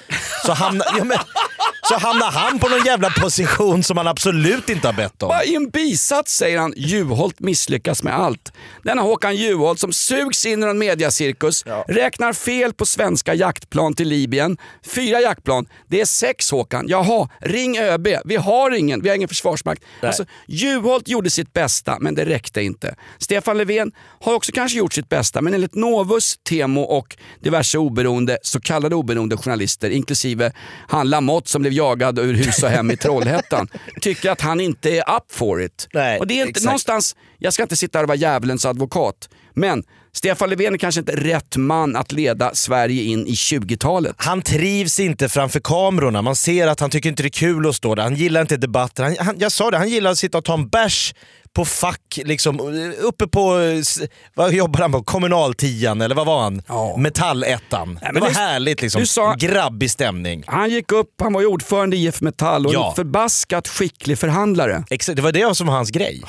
så 0.46 0.54
hamnar, 0.54 0.88
ja, 0.98 1.04
men, 1.04 1.18
så 1.90 1.98
hamnar 1.98 2.32
han 2.32 2.60
på 2.60 2.70
någon 2.70 2.86
jävla 2.86 3.10
position 3.10 3.84
som 3.84 3.98
han 3.98 4.08
absolut 4.08 4.70
inte 4.70 4.88
har 4.88 4.94
bett 4.94 5.24
om. 5.24 5.30
Bara 5.30 5.44
I 5.44 5.56
en 5.56 5.70
bisats 5.70 6.38
säger 6.38 6.60
han 6.60 6.74
Juholt 6.78 7.40
misslyckas 7.40 8.04
med 8.04 8.14
allt. 8.20 8.52
Denna 8.84 9.02
Håkan 9.02 9.36
Juholt 9.36 9.80
som 9.80 9.94
sugs 9.94 10.46
in 10.46 10.64
i 10.64 10.68
en 10.68 10.78
mediacirkus, 10.78 11.66
räknar 11.88 12.34
fel 12.34 12.74
på 12.74 12.86
svenska 12.86 13.34
jaktplan 13.34 13.94
till 13.94 14.08
Libyen. 14.08 14.58
Fyra 14.86 15.22
jaktplan, 15.22 15.66
det 15.88 16.02
är 16.02 16.06
sex 16.06 16.52
Håkan. 16.52 16.86
Jaha, 16.88 17.30
ring 17.42 17.78
ÖB. 17.78 18.08
Vi 18.26 18.36
har 18.36 18.72
ingen, 18.72 19.02
vi 19.02 19.10
har 19.10 19.16
ingen 19.16 19.30
försvarsmakt. 19.30 19.84
Alltså, 20.02 20.26
Juholt 20.48 21.08
gjorde 21.08 21.30
sitt 21.30 21.54
bästa, 21.54 21.98
men 22.00 22.16
det 22.16 22.26
räckte 22.26 22.62
inte. 22.62 22.96
Stefan 23.18 23.58
Löfven 23.58 23.92
har 24.20 24.34
också 24.34 24.52
kanske 24.52 24.78
gjort 24.78 24.94
sitt 24.94 25.10
bästa, 25.10 25.42
men 25.42 25.54
enligt 25.54 25.76
Novus, 25.76 26.36
Temo 26.50 26.82
och 26.82 27.18
diverse 27.42 27.78
oberoende, 27.78 28.38
så 28.42 28.60
kallade 28.60 28.96
oberoende 28.96 29.38
journalister, 29.38 29.90
inklusive 29.90 30.52
han 30.88 31.10
Lamotte 31.10 31.50
som 31.50 31.62
blev 31.62 31.74
jagad 31.78 32.20
ur 32.20 32.34
hus 32.34 32.64
och 32.64 32.70
hem 32.70 32.92
i 32.92 32.98
Trollhättan, 33.04 33.68
tycker 34.02 34.32
att 34.32 34.42
han 34.42 34.60
inte 34.60 34.90
är 34.90 35.16
up 35.18 35.32
for 35.32 35.62
it. 35.64 35.88
Nej, 35.94 36.20
och 36.20 36.28
det 36.28 36.34
är 36.34 36.40
inte 36.40 36.50
exakt. 36.50 36.66
någonstans, 36.66 37.16
jag 37.38 37.54
ska 37.54 37.64
inte 37.64 37.76
sitta 37.76 37.98
här 37.98 38.04
och 38.04 38.08
vara 38.08 38.18
djävulens 38.18 38.66
advokat, 38.66 39.30
men 39.54 39.84
Stefan 40.18 40.50
Löfven 40.50 40.74
är 40.74 40.78
kanske 40.78 41.00
inte 41.00 41.16
rätt 41.16 41.56
man 41.58 41.96
att 41.96 42.12
leda 42.12 42.56
Sverige 42.56 43.04
in 43.04 43.28
i 43.28 43.32
20-talet. 43.34 44.16
Han 44.18 44.42
trivs 44.42 45.00
inte 45.00 45.30
framför 45.30 45.60
kamerorna. 45.60 46.22
Man 46.22 46.36
ser 46.36 46.68
att 46.68 46.80
han 46.80 46.90
tycker 46.90 47.10
inte 47.10 47.24
det 47.24 47.28
är 47.28 47.30
kul 47.30 47.68
att 47.70 47.76
stå 47.76 47.96
där. 47.96 48.04
Han 48.04 48.16
gillar 48.16 48.42
inte 48.42 48.58
debatter. 48.58 49.04
Han, 49.04 49.16
han, 49.20 49.36
jag 49.40 49.52
sa 49.52 49.72
det, 49.72 49.78
han 49.78 49.90
gillar 49.90 50.12
att 50.12 50.18
sitta 50.18 50.38
och 50.38 50.44
ta 50.46 50.54
en 50.54 50.68
bärs 50.70 51.14
på 51.54 51.66
fack, 51.66 52.20
liksom, 52.26 52.60
uppe 53.02 53.28
på, 53.28 53.58
vad 54.36 54.54
jobbar 54.54 54.80
han 54.82 54.92
på? 54.92 55.04
Kommunaltian 55.04 56.02
eller 56.02 56.16
vad 56.16 56.26
var 56.26 56.42
han? 56.42 56.62
Ja. 56.68 56.98
Metallettan. 56.98 58.00
men 58.02 58.14
det 58.14 58.20
var 58.20 58.28
du- 58.28 58.34
härligt 58.36 58.82
liksom. 58.82 59.06
sa- 59.06 59.36
Grabbig 59.40 59.92
stämning. 59.92 60.44
Han 60.48 60.70
gick 60.70 60.92
upp, 60.92 61.10
han 61.22 61.34
var 61.34 61.42
ju 61.42 61.48
ordförande 61.48 61.98
i 61.98 62.06
IF 62.08 62.22
Metall 62.22 62.66
och 62.66 62.74
Ja. 62.74 62.90
en 62.90 62.96
förbaskat 62.96 63.68
skicklig 63.68 64.20
förhandlare. 64.20 64.84
Exakt, 64.90 65.16
det 65.16 65.22
var 65.22 65.32
det 65.32 65.56
som 65.56 65.68
var 65.68 65.74
hans 65.74 65.90
grej. 65.92 66.24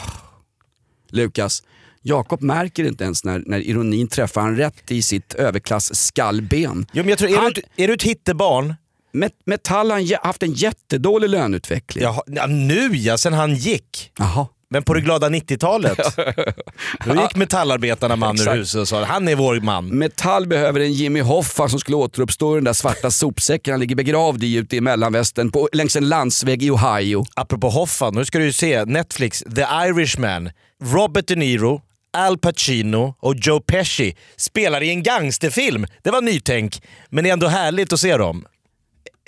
Lukas, 1.10 1.62
Jakob 2.02 2.42
märker 2.42 2.84
inte 2.84 3.04
ens 3.04 3.24
när, 3.24 3.42
när 3.46 3.58
ironin 3.58 4.08
träffar 4.08 4.40
han 4.40 4.56
rätt 4.56 4.90
i 4.90 5.02
sitt 5.02 5.34
överklass 5.34 5.94
skallben. 5.94 6.86
Jo, 6.92 7.02
men 7.02 7.08
jag 7.08 7.18
tror, 7.18 7.30
är, 7.30 7.36
Han- 7.36 7.52
du, 7.52 7.60
ett- 7.60 7.66
är 7.76 7.88
du 7.88 7.94
ett 7.94 8.02
hittebarn, 8.02 8.74
Met- 9.12 9.32
Metall 9.46 9.90
har 9.90 10.26
haft 10.26 10.42
en 10.42 10.52
jättedålig 10.52 11.28
löneutveckling. 11.30 12.04
Jaha, 12.04 12.22
ja, 12.26 12.46
nu 12.46 12.96
ja, 12.96 13.18
sen 13.18 13.32
han 13.32 13.54
gick. 13.54 14.12
Jaha. 14.18 14.46
Men 14.70 14.82
på 14.82 14.94
det 14.94 15.00
glada 15.00 15.28
90-talet, 15.28 15.98
då 17.06 17.14
gick 17.22 17.36
metallarbetarna 17.36 18.16
man 18.16 18.40
ur 18.40 18.50
huset 18.54 18.80
och 18.80 18.88
sa 18.88 19.04
han 19.04 19.28
är 19.28 19.34
vår 19.36 19.60
man. 19.60 19.86
Metall 19.88 20.46
behöver 20.46 20.80
en 20.80 20.92
Jimmy 20.92 21.20
Hoffa 21.20 21.68
som 21.68 21.80
skulle 21.80 21.96
återuppstå 21.96 22.54
i 22.54 22.56
den 22.56 22.64
där 22.64 22.72
svarta 22.72 23.10
sopsäcken 23.10 23.72
han 23.72 23.80
ligger 23.80 23.96
begravd 23.96 24.44
i 24.44 24.54
ute 24.56 24.76
i 24.76 24.80
mellanvästern 24.80 25.50
på, 25.50 25.68
längs 25.72 25.96
en 25.96 26.08
landsväg 26.08 26.62
i 26.62 26.70
Ohio. 26.70 27.24
Apropå 27.34 27.68
Hoffa, 27.68 28.10
nu 28.10 28.24
ska 28.24 28.38
du 28.38 28.44
ju 28.44 28.52
se 28.52 28.84
Netflix, 28.84 29.44
The 29.56 29.62
Irishman. 29.88 30.50
Robert 30.84 31.26
De 31.26 31.36
Niro, 31.36 31.82
Al 32.16 32.38
Pacino 32.38 33.14
och 33.20 33.34
Joe 33.36 33.60
Pesci 33.60 34.16
spelar 34.36 34.82
i 34.82 34.90
en 34.90 35.02
gangsterfilm. 35.02 35.86
Det 36.02 36.10
var 36.10 36.20
nytänk, 36.20 36.82
men 37.10 37.24
det 37.24 37.30
är 37.30 37.32
ändå 37.32 37.46
härligt 37.46 37.92
att 37.92 38.00
se 38.00 38.16
dem. 38.16 38.44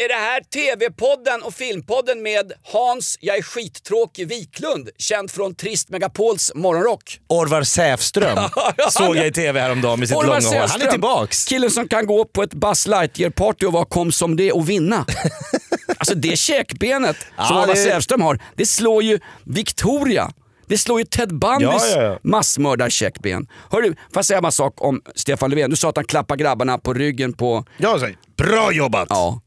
Är 0.04 0.08
det 0.08 0.14
här 0.14 0.40
TV-podden 0.40 1.42
och 1.42 1.54
filmpodden 1.54 2.22
med 2.22 2.52
Hans, 2.72 3.18
jag 3.20 3.36
är 3.38 3.42
skittråkig 3.42 4.28
Wiklund, 4.28 4.88
känd 4.98 5.30
från 5.30 5.54
Trist 5.54 5.88
Megapols 5.88 6.52
morgonrock? 6.54 7.18
Orvar 7.28 7.62
Säfström 7.62 8.38
såg 8.90 9.16
jag 9.16 9.26
i 9.26 9.32
TV 9.32 9.60
häromdagen 9.60 9.98
med 9.98 10.08
sitt 10.08 10.16
Orvar 10.16 10.26
långa 10.40 10.48
hår. 10.48 10.54
Han 10.54 10.62
är 10.64 10.68
Säfström, 10.68 10.90
tillbaks. 10.90 11.44
Killen 11.44 11.70
som 11.70 11.88
kan 11.88 12.06
gå 12.06 12.24
på 12.24 12.42
ett 12.42 12.54
Buzz 12.54 12.86
Lightyear-party 12.86 13.66
och 13.66 13.72
vara 13.72 13.84
kom 13.84 14.12
som 14.12 14.36
det 14.36 14.52
och 14.52 14.68
vinna. 14.70 15.06
alltså 15.98 16.14
det 16.14 16.38
käkbenet 16.38 17.16
Ja, 17.36 17.44
som 17.46 17.56
Orvar 17.56 17.74
det- 17.74 17.84
Säfström 17.84 18.20
har, 18.20 18.38
det 18.56 18.66
slår 18.66 19.02
ju 19.02 19.18
Victoria. 19.44 20.30
Det 20.70 20.78
slår 20.78 21.00
ju 21.00 21.04
Ted 21.04 21.34
Bundys 21.38 21.68
Ja, 21.68 21.86
ja, 21.96 22.02
ja. 22.02 22.18
massmördarkäkben. 22.22 23.46
Hörru, 23.70 23.86
får 23.88 23.96
jag 24.14 24.24
säga 24.24 24.40
en 24.44 24.52
sak 24.52 24.74
om 24.76 25.00
Stefan 25.14 25.50
Löfven? 25.50 25.70
Du 25.70 25.76
sa 25.76 25.88
att 25.88 25.96
han 25.96 26.04
klappar 26.04 26.36
grabbarna 26.36 26.78
på 26.78 26.94
ryggen 26.94 27.32
på... 27.32 27.64
Ja, 27.78 27.98
bra 28.36 28.72
jobbat! 28.72 29.06
Ja. 29.10 29.40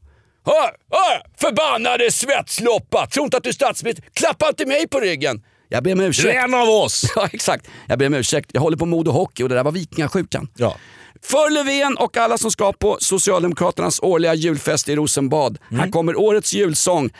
Hör, 0.46 0.70
hör, 0.90 1.22
förbannade 1.40 2.10
svetsloppa! 2.12 3.06
Tror 3.06 3.24
inte 3.24 3.36
att 3.36 3.42
du 3.42 3.48
är 3.48 3.54
statsminister. 3.54 4.04
Klappa 4.12 4.48
inte 4.48 4.66
mig 4.66 4.88
på 4.88 5.00
ryggen! 5.00 5.42
Jag 5.68 5.82
ber 5.84 5.92
om 5.92 5.98
Du 5.98 6.04
är 6.04 6.08
ursäkt. 6.08 6.34
en 6.44 6.54
av 6.54 6.68
oss! 6.68 7.04
Ja, 7.16 7.28
exakt. 7.32 7.68
Jag 7.86 7.98
ber 7.98 8.06
om 8.06 8.14
ursäkt. 8.14 8.50
Jag 8.52 8.60
håller 8.60 8.76
på 8.76 8.86
Modo 8.86 9.10
Hockey 9.10 9.42
och 9.42 9.48
det 9.48 9.54
där 9.54 9.64
var 9.64 9.72
vikingasjukan. 9.72 10.48
Ja. 10.56 10.76
För 11.22 11.50
Löfven 11.50 11.96
och 11.96 12.16
alla 12.16 12.38
som 12.38 12.50
ska 12.50 12.72
på 12.72 12.96
Socialdemokraternas 13.00 14.00
årliga 14.02 14.34
julfest 14.34 14.88
i 14.88 14.96
Rosenbad. 14.96 15.58
Här 15.70 15.90
kommer 15.90 16.16
årets 16.18 16.52
julsång. 16.54 17.10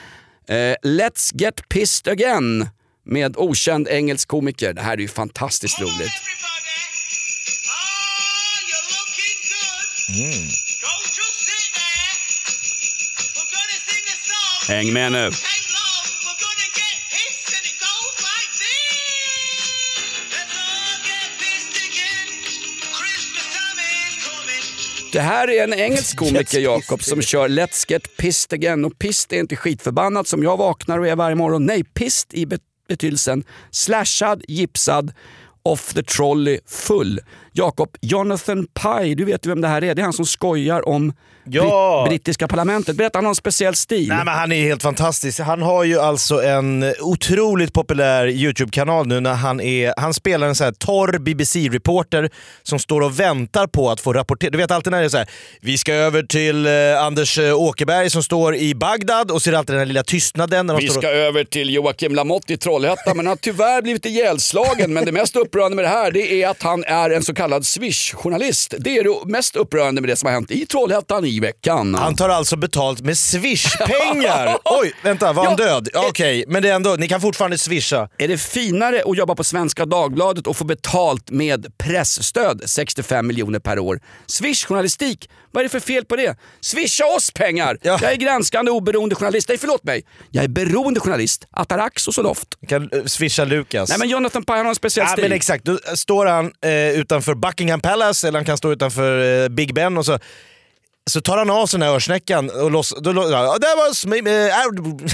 Eh, 0.49 0.55
Let's 0.83 1.31
get 1.35 1.69
pissed 1.69 2.13
again 2.13 2.69
med 3.05 3.37
okänd 3.37 3.89
engelsk 3.89 4.29
komiker. 4.29 4.73
Det 4.73 4.83
här 4.83 4.93
är 4.93 4.99
ju 5.01 5.09
fantastiskt 5.09 5.81
roligt. 5.81 5.93
Everybody, 5.95 6.77
oh, 7.69 8.57
you're 8.71 8.89
looking 8.97 9.39
good. 9.55 9.87
Don't 10.85 11.19
you 11.19 11.29
sit 11.47 11.69
there. 11.79 12.13
We're 13.35 13.51
gonna 13.55 13.79
sing 13.89 14.05
a 14.15 14.17
song. 14.29 14.75
Häng 14.77 14.93
med 14.93 15.13
nu. 15.13 15.31
Det 25.13 25.21
här 25.21 25.51
är 25.51 25.65
en 25.65 25.75
engelsk 25.75 26.17
komiker 26.17 26.61
Jakob 26.61 27.03
som 27.03 27.23
kör 27.23 27.49
Let's 27.49 27.85
get 27.89 28.17
pissed 28.17 28.53
again. 28.53 28.85
Och 28.85 28.99
pissed 28.99 29.33
är 29.33 29.41
inte 29.41 29.57
skitförbannat 29.57 30.27
som 30.29 30.43
jag 30.43 30.57
vaknar 30.57 30.99
och 30.99 31.09
är 31.09 31.17
varje 31.17 31.35
morgon. 31.37 31.67
Nej, 31.67 31.85
pissed 31.85 32.35
i 32.35 32.47
bet- 32.47 32.61
betydelsen 32.89 33.45
slashad, 33.71 34.43
gipsad, 34.49 35.13
off 35.65 35.95
the 35.95 36.03
trolley, 36.03 36.61
full. 36.67 37.19
Jakob, 37.57 37.89
Jonathan 38.01 38.67
Pye, 38.83 39.15
du 39.15 39.25
vet 39.25 39.47
ju 39.47 39.49
vem 39.51 39.61
det 39.61 39.69
här 39.69 39.85
är. 39.85 39.95
Det 39.95 40.03
är 40.03 40.05
han 40.05 40.13
som 40.13 40.27
skojar 40.27 40.89
om 40.89 41.13
Ja. 41.47 42.05
britt- 42.09 42.11
brittiska 42.11 42.49
parlamentet. 42.49 42.97
Berätta, 42.97 43.19
han 43.19 43.25
har 43.25 43.31
en 43.31 43.35
speciell 43.35 43.75
stil. 43.75 44.09
Nej, 44.09 44.25
men 44.25 44.35
han 44.35 44.53
är 44.53 44.63
helt 44.63 44.83
fantastisk. 44.83 45.41
Han 45.41 45.63
har 45.63 45.85
ju 45.85 46.01
alltså 46.01 46.43
en 46.43 46.95
otroligt 47.01 47.73
populär 47.73 48.27
YouTube-kanal 48.29 49.07
nu 49.07 49.21
när 49.21 49.35
han 49.35 49.61
är... 49.61 49.95
Han 49.97 50.15
spelar 50.15 50.47
en 50.47 50.55
så 50.55 50.65
här 50.65 50.73
torr 50.73 51.19
BBC-reporter 51.19 52.31
som 52.63 52.79
står 52.79 53.01
och 53.01 53.21
väntar 53.21 53.67
på 53.67 53.91
att 53.91 54.01
få 54.01 54.13
rapportera. 54.13 54.51
Du 54.51 54.59
vet 54.59 54.71
alltid 54.71 54.91
när 54.91 54.99
det 55.01 55.05
är 55.05 55.09
så 55.09 55.17
här, 55.19 55.31
vi 55.61 55.79
ska 55.79 55.93
över 55.93 56.23
till 56.23 56.67
eh, 56.67 57.03
Anders 57.03 57.39
eh, 57.39 57.61
Åkerberg 57.61 58.11
som 58.11 58.23
står 58.23 58.55
i 58.57 58.75
Bagdad 58.75 59.31
och 59.31 59.43
det 59.45 59.59
alltid 59.59 59.75
den 59.75 59.79
här 59.81 59.87
lilla 59.87 60.03
tystnaden. 60.03 60.67
När 60.67 60.75
de 60.75 60.81
Vi 60.81 60.89
står 60.89 60.99
och, 60.99 61.03
ska 61.03 61.13
över 61.13 61.45
till 61.45 61.75
Joakim 61.75 62.15
Lamotte 62.15 62.53
i 62.53 62.57
Trollhättan 62.57 63.17
men 63.17 63.19
han 63.19 63.27
har 63.27 63.37
tyvärr 63.37 63.83
blivit 63.83 64.07
ihjälslagen. 64.07 64.93
Men 64.93 65.05
det 65.05 65.13
mest 65.13 65.37
upprörande 65.37 65.77
med 65.77 65.85
det 65.85 65.89
här 65.89 66.11
det 66.11 66.43
är 66.43 66.49
att 66.49 66.63
han 66.63 66.85
är 66.85 67.11
en 67.11 67.23
så 67.23 67.35
kallad 67.35 67.44
Swish-journalist. 67.65 68.75
Det 68.79 68.99
är 68.99 69.05
det 69.05 69.33
mest 69.33 69.57
upprörande 69.57 70.01
med 70.01 70.11
det 70.11 70.17
som 70.17 70.27
har 70.27 70.33
hänt 70.33 70.51
i 70.51 70.67
Trollhättan 70.67 71.25
i 71.25 71.41
veckan. 71.41 71.95
Han 71.95 72.17
tar 72.17 72.29
alltså 72.29 72.57
betalt 72.57 73.01
med 73.01 73.17
swish-pengar. 73.19 74.59
Oj, 74.65 74.93
vänta, 75.03 75.33
var 75.33 75.45
han 75.45 75.57
Ja. 75.59 75.65
död? 75.65 75.89
Okej, 75.95 76.45
men 76.49 76.63
det 76.63 76.69
är 76.71 76.75
ändå, 76.75 76.95
ni 76.99 77.09
kan 77.09 77.21
fortfarande 77.21 77.59
swisha. 77.59 78.09
Är 78.19 78.29
det 78.29 78.39
finare 78.39 79.03
att 79.07 79.17
jobba 79.17 79.35
på 79.35 79.45
Svenska 79.45 79.87
Dagbladet 79.87 80.47
och 80.47 80.57
få 80.57 80.65
betalt 80.65 81.31
med 81.31 81.79
pressstöd 81.79 82.63
65 82.67 83.27
miljoner 83.27 83.59
per 83.59 83.79
år? 83.79 84.01
Swish-journalistik, 84.27 85.29
vad 85.53 85.61
är 85.61 85.65
det 85.65 85.69
för 85.69 85.81
fel 85.81 86.05
på 86.05 86.17
det? 86.17 86.37
Swisha 86.61 87.05
oss 87.07 87.31
pengar! 87.31 87.79
Ja. 87.83 87.99
Jag 88.03 88.13
är 88.13 88.17
granskande 88.17 88.71
oberoende 88.71 89.15
journalist. 89.15 89.49
Nej, 89.49 89.59
förlåt 89.59 89.85
mig. 89.85 90.03
Jag 90.31 90.45
är 90.45 90.49
beroende 90.49 91.01
journalist. 91.01 91.47
Atarax 91.53 92.09
och 92.09 92.15
Zoloft. 92.15 92.49
Ni 92.61 92.69
kan 92.69 92.83
eh, 92.93 93.05
swisha 93.05 93.45
Lukas. 93.45 93.89
Nej 93.89 93.99
men 93.99 94.09
Jonathan 94.09 94.45
Pye 94.45 94.57
har 94.57 94.65
en 94.65 94.75
speciell 94.75 95.07
Ja, 95.07 95.13
stil. 95.13 95.25
men 95.25 95.33
exakt, 95.33 95.65
då 95.65 95.79
står 95.97 96.27
han 96.27 96.53
eh, 96.65 96.71
utanför 97.01 97.34
Buckingham 97.35 97.81
Palace 97.81 98.29
eller 98.29 98.39
han 98.39 98.47
kan 98.47 98.59
stå 98.59 98.73
utanför 98.73 99.43
eh, 99.43 99.49
Big 99.49 99.75
Ben 99.75 99.99
och 99.99 100.07
så 100.07 100.19
så 101.07 101.21
tar 101.21 101.39
han 101.39 101.51
av 101.51 101.67
sig 101.67 101.81
den 101.81 101.89
här 101.89 101.97
örsnäckan 101.97 102.51
och 102.51 102.71
loss, 102.71 102.95
då, 103.01 103.13
då, 103.13 103.23
That 103.23 103.77
was 103.77 104.07
me, 104.07 104.17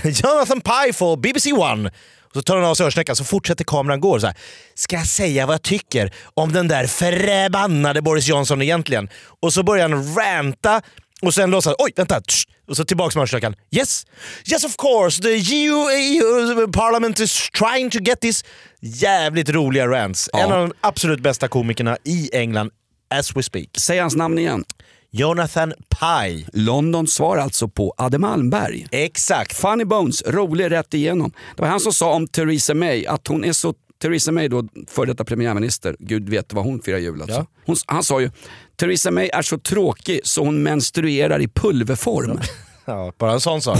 Jonathan 0.04 0.60
Pye 0.60 0.92
for 0.92 1.16
BBC 1.16 1.52
One. 1.52 1.90
Och 2.22 2.36
så 2.36 2.42
tar 2.42 2.56
han 2.56 2.64
av 2.64 2.74
sig 2.74 2.86
örsnäckan 2.86 3.16
så 3.16 3.24
fortsätter 3.24 3.64
kameran 3.64 4.00
gå. 4.00 4.20
Så 4.20 4.26
här, 4.26 4.36
Ska 4.74 4.96
jag 4.96 5.06
säga 5.06 5.46
vad 5.46 5.54
jag 5.54 5.62
tycker 5.62 6.14
om 6.34 6.52
den 6.52 6.68
där 6.68 6.86
förbannade 6.86 8.02
Boris 8.02 8.28
Johnson 8.28 8.62
egentligen? 8.62 9.08
Och 9.40 9.52
så 9.52 9.62
börjar 9.62 9.88
han 9.88 10.14
ranta 10.14 10.82
och 11.22 11.34
sen 11.34 11.50
låtsas 11.50 11.74
oj 11.78 11.92
vänta, 11.96 12.20
tsch, 12.20 12.44
och 12.68 12.76
så 12.76 12.84
tillbaks 12.84 13.14
med 13.14 13.22
örsnäckan. 13.22 13.54
Yes, 13.70 14.06
yes 14.52 14.64
of 14.64 14.76
course, 14.76 15.22
the 15.22 15.54
EU, 15.54 15.74
EU 15.90 16.72
parliament 16.72 17.20
is 17.20 17.50
trying 17.50 17.90
to 17.90 17.98
get 17.98 18.20
this. 18.20 18.44
Jävligt 18.80 19.48
roliga 19.48 19.88
rants. 19.88 20.30
En 20.32 20.52
av 20.52 20.68
de 20.68 20.72
absolut 20.80 21.20
bästa 21.20 21.48
komikerna 21.48 21.96
i 22.04 22.30
England 22.32 22.70
as 23.14 23.36
we 23.36 23.42
speak. 23.42 23.68
Säg 23.78 23.98
hans 23.98 24.16
namn 24.16 24.38
igen. 24.38 24.64
Jonathan 25.12 25.72
Pye. 26.00 26.46
Londons 26.52 27.14
svar 27.14 27.36
alltså 27.36 27.68
på 27.68 27.94
Adde 27.96 28.18
Malmberg. 28.18 28.86
Exakt. 28.90 29.56
Funny 29.56 29.84
Bones, 29.84 30.22
rolig 30.26 30.70
rätt 30.70 30.94
igenom. 30.94 31.32
Det 31.56 31.62
var 31.62 31.68
han 31.68 31.80
som 31.80 31.92
sa 31.92 32.12
om 32.12 32.26
Theresa 32.26 32.74
May 32.74 33.06
att 33.06 33.26
hon 33.26 33.44
är 33.44 33.52
så 33.52 33.74
Theresa 34.02 34.32
May, 34.32 34.48
då, 34.48 34.64
före 34.88 35.06
detta 35.06 35.24
premiärminister, 35.24 35.96
gud 35.98 36.28
vet 36.28 36.52
vad 36.52 36.64
hon 36.64 36.80
firar 36.80 36.98
jul 36.98 37.22
alltså. 37.22 37.36
Ja. 37.36 37.46
Hon, 37.66 37.76
han 37.86 38.02
sa 38.02 38.20
ju, 38.20 38.30
Theresa 38.76 39.10
May 39.10 39.28
är 39.28 39.42
så 39.42 39.58
tråkig 39.58 40.20
så 40.24 40.44
hon 40.44 40.62
menstruerar 40.62 41.40
i 41.40 41.48
pulverform. 41.48 42.40
Ja, 42.84 43.12
bara 43.18 43.32
en 43.32 43.40
sån 43.40 43.62
sak. 43.62 43.78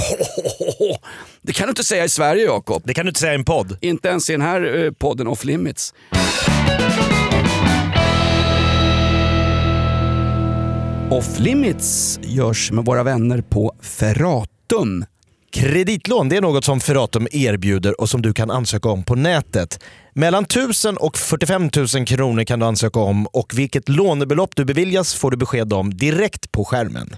Det 1.43 1.53
kan 1.53 1.67
du 1.67 1.71
inte 1.71 1.85
säga 1.85 2.05
i 2.05 2.09
Sverige 2.09 2.45
Jakob. 2.45 2.83
Det 2.85 2.95
kan 2.95 3.05
du 3.05 3.09
inte 3.09 3.21
säga 3.21 3.33
i 3.33 3.35
en 3.35 3.45
podd. 3.45 3.79
Inte 3.81 4.09
ens 4.09 4.31
i 4.31 4.33
den 4.33 4.41
här 4.41 4.85
eh, 4.85 4.93
podden 4.93 5.27
Off 5.27 5.45
Limits. 5.45 5.95
Off 11.11 11.39
Limits 11.39 12.21
görs 12.23 12.71
med 12.71 12.85
våra 12.85 13.03
vänner 13.03 13.41
på 13.41 13.75
Ferratum. 13.81 15.05
Kreditlån 15.53 16.29
det 16.29 16.37
är 16.37 16.41
något 16.41 16.65
som 16.65 16.81
Ferratum 16.81 17.29
erbjuder 17.33 18.01
och 18.01 18.09
som 18.09 18.23
du 18.23 18.33
kan 18.33 18.51
ansöka 18.51 18.89
om 18.89 19.03
på 19.03 19.15
nätet. 19.15 19.81
Mellan 20.13 20.45
1000 20.45 20.97
och 20.97 21.19
45 21.19 21.71
000 21.95 22.07
kronor 22.07 22.45
kan 22.45 22.59
du 22.59 22.67
ansöka 22.67 23.01
om 23.01 23.27
och 23.27 23.53
vilket 23.59 23.89
lånebelopp 23.89 24.57
du 24.57 24.65
beviljas 24.65 25.15
får 25.15 25.31
du 25.31 25.37
besked 25.37 25.73
om 25.73 25.95
direkt 25.95 26.53
på 26.53 26.65
skärmen. 26.65 27.17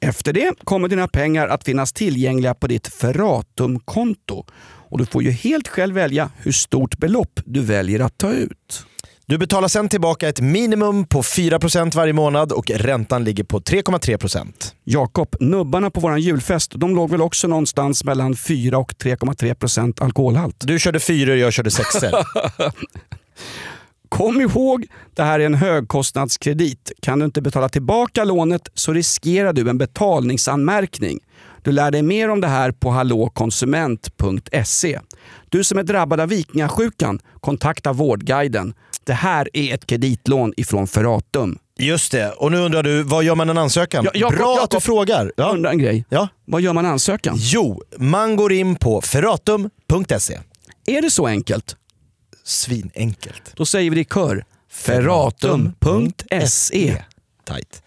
Efter 0.00 0.32
det 0.32 0.54
kommer 0.64 0.88
dina 0.88 1.08
pengar 1.08 1.48
att 1.48 1.64
finnas 1.64 1.92
tillgängliga 1.92 2.54
på 2.54 2.66
ditt 2.66 2.86
Ferratum-konto. 2.88 4.44
Och 4.90 4.98
du 4.98 5.06
får 5.06 5.22
ju 5.22 5.30
helt 5.30 5.68
själv 5.68 5.94
välja 5.94 6.30
hur 6.36 6.52
stort 6.52 6.98
belopp 6.98 7.40
du 7.44 7.60
väljer 7.60 8.00
att 8.00 8.18
ta 8.18 8.32
ut. 8.32 8.86
Du 9.26 9.38
betalar 9.38 9.68
sen 9.68 9.88
tillbaka 9.88 10.28
ett 10.28 10.40
minimum 10.40 11.04
på 11.04 11.22
4% 11.22 11.96
varje 11.96 12.12
månad 12.12 12.52
och 12.52 12.70
räntan 12.70 13.24
ligger 13.24 13.44
på 13.44 13.60
3,3%. 13.60 14.72
Jakob, 14.84 15.36
nubbarna 15.40 15.90
på 15.90 16.00
våran 16.00 16.20
julfest, 16.20 16.72
de 16.76 16.96
låg 16.96 17.10
väl 17.10 17.22
också 17.22 17.48
någonstans 17.48 18.04
mellan 18.04 18.36
4 18.36 18.78
och 18.78 18.92
3,3 18.92 19.54
procent 19.54 20.00
alkoholhalt? 20.00 20.56
Du 20.58 20.78
körde 20.78 21.00
fyror, 21.00 21.36
jag 21.36 21.52
körde 21.52 21.70
sexor. 21.70 22.08
Kom 24.08 24.40
ihåg, 24.40 24.86
det 25.14 25.22
här 25.22 25.40
är 25.40 25.46
en 25.46 25.54
högkostnadskredit. 25.54 26.92
Kan 27.02 27.18
du 27.18 27.24
inte 27.24 27.42
betala 27.42 27.68
tillbaka 27.68 28.24
lånet 28.24 28.68
så 28.74 28.92
riskerar 28.92 29.52
du 29.52 29.70
en 29.70 29.78
betalningsanmärkning. 29.78 31.18
Du 31.62 31.72
lär 31.72 31.90
dig 31.90 32.02
mer 32.02 32.30
om 32.30 32.40
det 32.40 32.48
här 32.48 32.72
på 32.72 32.90
hallåkonsument.se. 32.90 35.00
Du 35.48 35.64
som 35.64 35.78
är 35.78 35.82
drabbad 35.82 36.20
av 36.20 36.28
vikingasjukan, 36.28 37.20
kontakta 37.40 37.92
Vårdguiden. 37.92 38.74
Det 39.06 39.14
här 39.14 39.48
är 39.52 39.74
ett 39.74 39.86
kreditlån 39.86 40.54
ifrån 40.56 40.86
Ferratum. 40.86 41.58
Just 41.78 42.12
det, 42.12 42.30
och 42.30 42.52
nu 42.52 42.58
undrar 42.58 42.82
du, 42.82 43.02
vad 43.02 43.24
gör 43.24 43.34
man 43.34 43.50
en 43.50 43.58
ansökan? 43.58 44.04
Ja, 44.04 44.10
Jakob, 44.14 44.38
Bra 44.38 44.52
att 44.62 44.70
du 44.70 44.74
Jakob. 44.74 44.82
frågar. 44.82 45.32
Jag 45.36 45.54
undrar 45.54 45.70
en 45.70 45.78
grej. 45.78 46.04
Ja. 46.08 46.28
Vad 46.44 46.60
gör 46.60 46.72
man 46.72 46.86
ansökan? 46.86 47.34
Jo, 47.38 47.82
man 47.98 48.36
går 48.36 48.52
in 48.52 48.76
på 48.76 49.00
ferratum.se. 49.00 50.38
Är 50.86 51.02
det 51.02 51.10
så 51.10 51.26
enkelt? 51.26 51.76
Svinenkelt. 52.44 53.52
Då 53.56 53.66
säger 53.66 53.90
vi 53.90 53.94
det 53.94 54.00
i 54.00 54.04
kör. 54.04 54.44
Ferratum.se 55.74 57.02
Tight. 57.48 57.82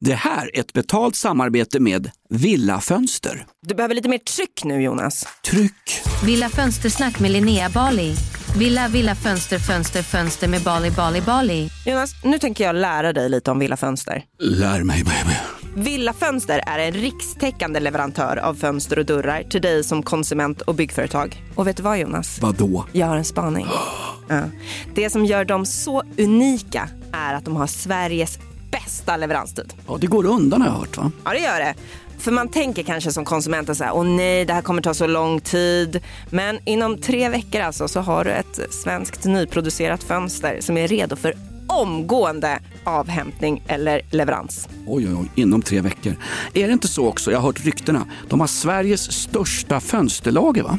Det 0.00 0.14
här 0.14 0.56
är 0.56 0.60
ett 0.60 0.72
betalt 0.72 1.16
samarbete 1.16 1.80
med 1.80 2.10
Villa 2.30 2.80
Fönster. 2.80 3.46
Du 3.66 3.74
behöver 3.74 3.94
lite 3.94 4.08
mer 4.08 4.18
tryck 4.18 4.64
nu 4.64 4.82
Jonas. 4.82 5.26
Tryck! 5.44 6.00
Villa 6.24 6.48
Fönstersnack 6.48 7.20
med 7.20 7.30
Linnea 7.30 7.68
Bali. 7.68 8.14
Villa, 8.58 8.88
villa, 8.88 9.14
fönster, 9.14 9.58
fönster, 9.58 10.02
fönster 10.02 10.48
med 10.48 10.62
Bali, 10.62 10.90
Bali, 10.90 11.20
Bali. 11.20 11.70
Jonas, 11.86 12.14
nu 12.24 12.38
tänker 12.38 12.64
jag 12.64 12.74
lära 12.74 13.12
dig 13.12 13.28
lite 13.28 13.50
om 13.50 13.58
Villa 13.58 13.76
Fönster. 13.76 14.24
Lär 14.38 14.82
mig 14.82 15.04
baby. 15.04 15.36
Villa 15.74 16.12
Fönster 16.12 16.62
är 16.66 16.78
en 16.78 16.92
rikstäckande 16.92 17.80
leverantör 17.80 18.36
av 18.36 18.54
fönster 18.54 18.98
och 18.98 19.06
dörrar 19.06 19.42
till 19.42 19.62
dig 19.62 19.84
som 19.84 20.02
konsument 20.02 20.60
och 20.60 20.74
byggföretag. 20.74 21.42
Och 21.54 21.66
vet 21.66 21.76
du 21.76 21.82
vad 21.82 21.98
Jonas? 21.98 22.38
Vadå? 22.40 22.84
Jag 22.92 23.06
har 23.06 23.16
en 23.16 23.24
spaning. 23.24 23.66
Ja. 24.28 24.42
Det 24.94 25.10
som 25.10 25.24
gör 25.24 25.44
dem 25.44 25.66
så 25.66 26.02
unika 26.18 26.88
är 27.12 27.34
att 27.34 27.44
de 27.44 27.56
har 27.56 27.66
Sveriges 27.66 28.38
bästa 28.70 29.16
leveranstid. 29.16 29.72
Ja, 29.88 29.98
det 30.00 30.06
går 30.06 30.26
undan 30.26 30.62
har 30.62 30.68
jag 30.68 30.74
hört 30.74 30.96
va? 30.96 31.10
Ja, 31.24 31.30
det 31.30 31.38
gör 31.38 31.58
det. 31.58 31.74
För 32.22 32.30
man 32.30 32.48
tänker 32.48 32.82
kanske 32.82 33.12
som 33.12 33.24
konsument 33.24 33.76
så 33.76 33.84
här, 33.84 33.92
åh 33.94 34.04
nej, 34.04 34.44
det 34.44 34.52
här 34.52 34.62
kommer 34.62 34.82
ta 34.82 34.94
så 34.94 35.06
lång 35.06 35.40
tid. 35.40 36.00
Men 36.30 36.58
inom 36.64 36.98
tre 36.98 37.28
veckor 37.28 37.60
alltså 37.60 37.88
så 37.88 38.00
har 38.00 38.24
du 38.24 38.30
ett 38.30 38.60
svenskt 38.70 39.24
nyproducerat 39.24 40.02
fönster 40.02 40.60
som 40.60 40.76
är 40.76 40.88
redo 40.88 41.16
för 41.16 41.34
omgående 41.66 42.58
avhämtning 42.84 43.62
eller 43.68 44.00
leverans. 44.10 44.68
Oj, 44.86 45.08
oj, 45.08 45.14
oj, 45.20 45.30
inom 45.34 45.62
tre 45.62 45.80
veckor. 45.80 46.16
Är 46.54 46.66
det 46.66 46.72
inte 46.72 46.88
så 46.88 47.06
också, 47.06 47.30
jag 47.30 47.38
har 47.38 47.46
hört 47.46 47.64
ryktena, 47.64 48.06
de 48.28 48.40
har 48.40 48.46
Sveriges 48.46 49.12
största 49.12 49.80
fönsterlager 49.80 50.62
va? 50.62 50.78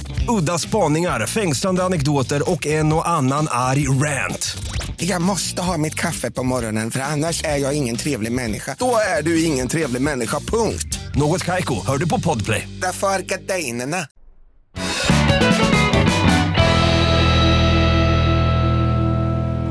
Udda 0.29 0.59
spaningar, 0.59 1.27
fängslande 1.27 1.83
anekdoter 1.83 2.51
och 2.51 2.67
en 2.67 2.93
och 2.93 3.09
annan 3.09 3.47
arg 3.49 3.87
rant. 3.87 4.57
Jag 4.97 5.21
måste 5.21 5.61
ha 5.61 5.77
mitt 5.77 5.95
kaffe 5.95 6.31
på 6.31 6.43
morgonen 6.43 6.91
för 6.91 6.99
annars 6.99 7.43
är 7.43 7.57
jag 7.57 7.73
ingen 7.73 7.97
trevlig 7.97 8.31
människa. 8.31 8.75
Då 8.79 8.95
är 9.19 9.21
du 9.21 9.43
ingen 9.43 9.67
trevlig 9.67 10.01
människa, 10.01 10.39
punkt. 10.39 10.99
Något 11.15 11.45
Kaiko, 11.45 11.85
hör 11.87 11.97
du 11.97 12.09
på 12.09 12.19
Podplay. 12.19 12.67
Därför 12.81 13.07
är 13.07 13.19
gardinerna. 13.19 14.07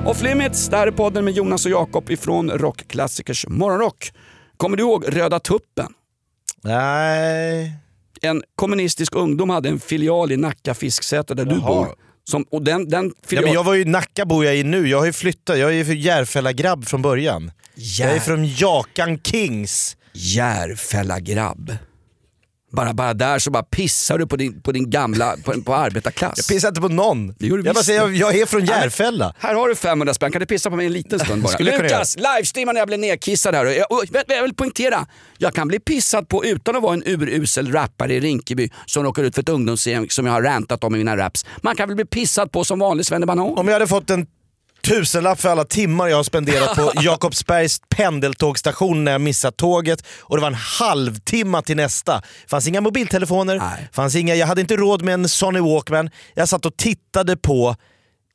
Off 0.07 0.23
Limits, 0.23 0.69
där 0.69 0.87
är 0.87 0.91
podden 0.91 1.25
med 1.25 1.35
Jonas 1.35 1.67
och 1.67 1.73
Jakob 1.73 2.11
ifrån 2.11 2.51
Rockklassikers 2.51 3.47
morgonrock. 3.49 4.13
Kommer 4.57 4.77
du 4.77 4.83
ihåg 4.83 5.05
Röda 5.09 5.41
Tuppen? 5.41 5.93
Nej. 6.63 7.77
En 8.21 8.43
kommunistisk 8.55 9.15
ungdom 9.17 9.51
hade 9.51 9.69
en 9.69 9.81
filial 9.81 10.33
i 10.33 10.37
Nacka 10.37 10.75
Fisksätra 10.75 11.35
där 11.35 11.45
du 11.45 11.55
Jaha. 11.55 11.67
bor. 11.67 11.95
Som, 12.25 12.43
och 12.43 12.63
den, 12.65 12.89
den 12.89 13.07
Ja, 13.07 13.13
filial... 13.29 13.45
men 13.45 13.55
jag 13.55 13.65
var 13.65 13.75
ju 13.75 13.85
Nacka 13.85 14.25
bor 14.25 14.45
jag 14.45 14.57
i 14.57 14.63
nu, 14.63 14.89
jag 14.89 14.99
har 14.99 15.07
ju 15.07 15.13
flyttat. 15.13 15.59
Jag 15.59 15.75
är 15.75 15.85
ju 15.85 15.99
Järfälla-grabb 15.99 16.85
från 16.87 17.03
början. 17.03 17.53
Jag 17.75 18.11
är 18.11 18.21
från 18.21 18.47
Jakan 18.47 19.19
Kings. 19.19 19.97
Järfälla 20.13 21.21
grabb. 21.21 21.77
Bara, 22.73 22.93
bara 22.93 23.15
där 23.15 23.39
så 23.39 23.51
bara 23.51 23.63
pissar 23.63 24.19
du 24.19 24.27
på 24.27 24.37
din, 24.37 24.63
på 24.63 24.73
din 24.73 24.91
gamla, 24.91 25.37
på, 25.45 25.63
på 25.63 25.75
arbetarklass. 25.75 26.35
Jag 26.37 26.47
pissar 26.47 26.69
inte 26.69 26.81
på 26.81 26.89
någon. 26.89 27.29
Det 27.39 27.47
Jag 27.47 27.65
bara 27.65 27.75
säger, 27.75 28.01
jag, 28.01 28.15
jag 28.15 28.39
är 28.39 28.47
från 28.47 28.65
Järfälla. 28.65 29.35
Här 29.39 29.55
har 29.55 29.69
du 29.69 29.75
500 29.75 30.15
spänn, 30.15 30.33
kan 30.33 30.41
du 30.41 30.47
pissa 30.47 30.71
på 30.71 30.77
mig 30.77 30.87
en 30.87 30.93
liten 30.93 31.19
stund 31.25 31.43
bara? 31.43 31.53
Jag 31.59 31.61
Lukas, 31.83 32.17
livestreama 32.17 32.73
när 32.73 32.81
jag 32.81 32.89
blir 32.89 32.99
nedkissad 32.99 33.55
här. 33.55 33.65
Jag, 33.65 33.93
och, 33.93 34.05
vet- 34.11 34.25
jag 34.29 34.43
vill 34.43 34.55
poängtera, 34.55 35.07
jag 35.39 35.55
kan 35.55 35.69
bli 35.69 35.81
pissad 35.81 36.29
på 36.29 36.45
utan 36.45 36.77
att 36.77 36.83
vara 36.83 36.95
en 36.95 37.03
urusel 37.07 37.73
rappare 37.73 38.15
i 38.15 38.21
Rinkeby 38.21 38.71
som 38.87 39.05
råkar 39.05 39.23
ut 39.23 39.35
för 39.35 39.43
ett 39.43 39.49
ungdomsgäng 39.49 40.11
som 40.11 40.27
jag 40.27 40.33
har 40.33 40.43
rantat 40.43 40.85
om 40.85 40.95
i 40.95 40.99
mina 40.99 41.17
raps. 41.17 41.47
Man 41.63 41.77
kan 41.77 41.89
väl 41.89 41.97
bli 41.97 42.05
pissad 42.05 42.53
på 42.53 42.65
som 42.65 42.79
vanlig 42.79 43.07
svennebanan. 43.07 43.59
Om 43.59 43.67
jag 43.69 43.75
hade 43.75 43.87
fått 43.87 44.11
en 44.11 44.27
tusenlapp 44.83 45.41
för 45.41 45.49
alla 45.49 45.65
timmar 45.65 46.09
jag 46.09 46.17
har 46.17 46.23
spenderat 46.23 46.77
på 46.77 46.93
Jakobsbergs 47.03 47.81
pendeltågstation 47.89 49.05
när 49.05 49.13
jag 49.13 49.21
missat 49.21 49.57
tåget 49.57 50.05
och 50.21 50.37
det 50.37 50.41
var 50.41 50.49
en 50.49 50.55
halvtimme 50.55 51.63
till 51.63 51.77
nästa. 51.77 52.23
fanns 52.47 52.69
inga 52.69 52.81
mobiltelefoner, 52.81 53.63
fanns 53.93 54.17
inga, 54.17 54.35
jag 54.35 54.47
hade 54.47 54.61
inte 54.61 54.77
råd 54.77 55.03
med 55.03 55.15
en 55.15 55.29
Sony 55.29 55.61
Walkman. 55.61 56.11
Jag 56.35 56.49
satt 56.49 56.67
och 56.67 56.77
tittade 56.77 57.37
på 57.37 57.77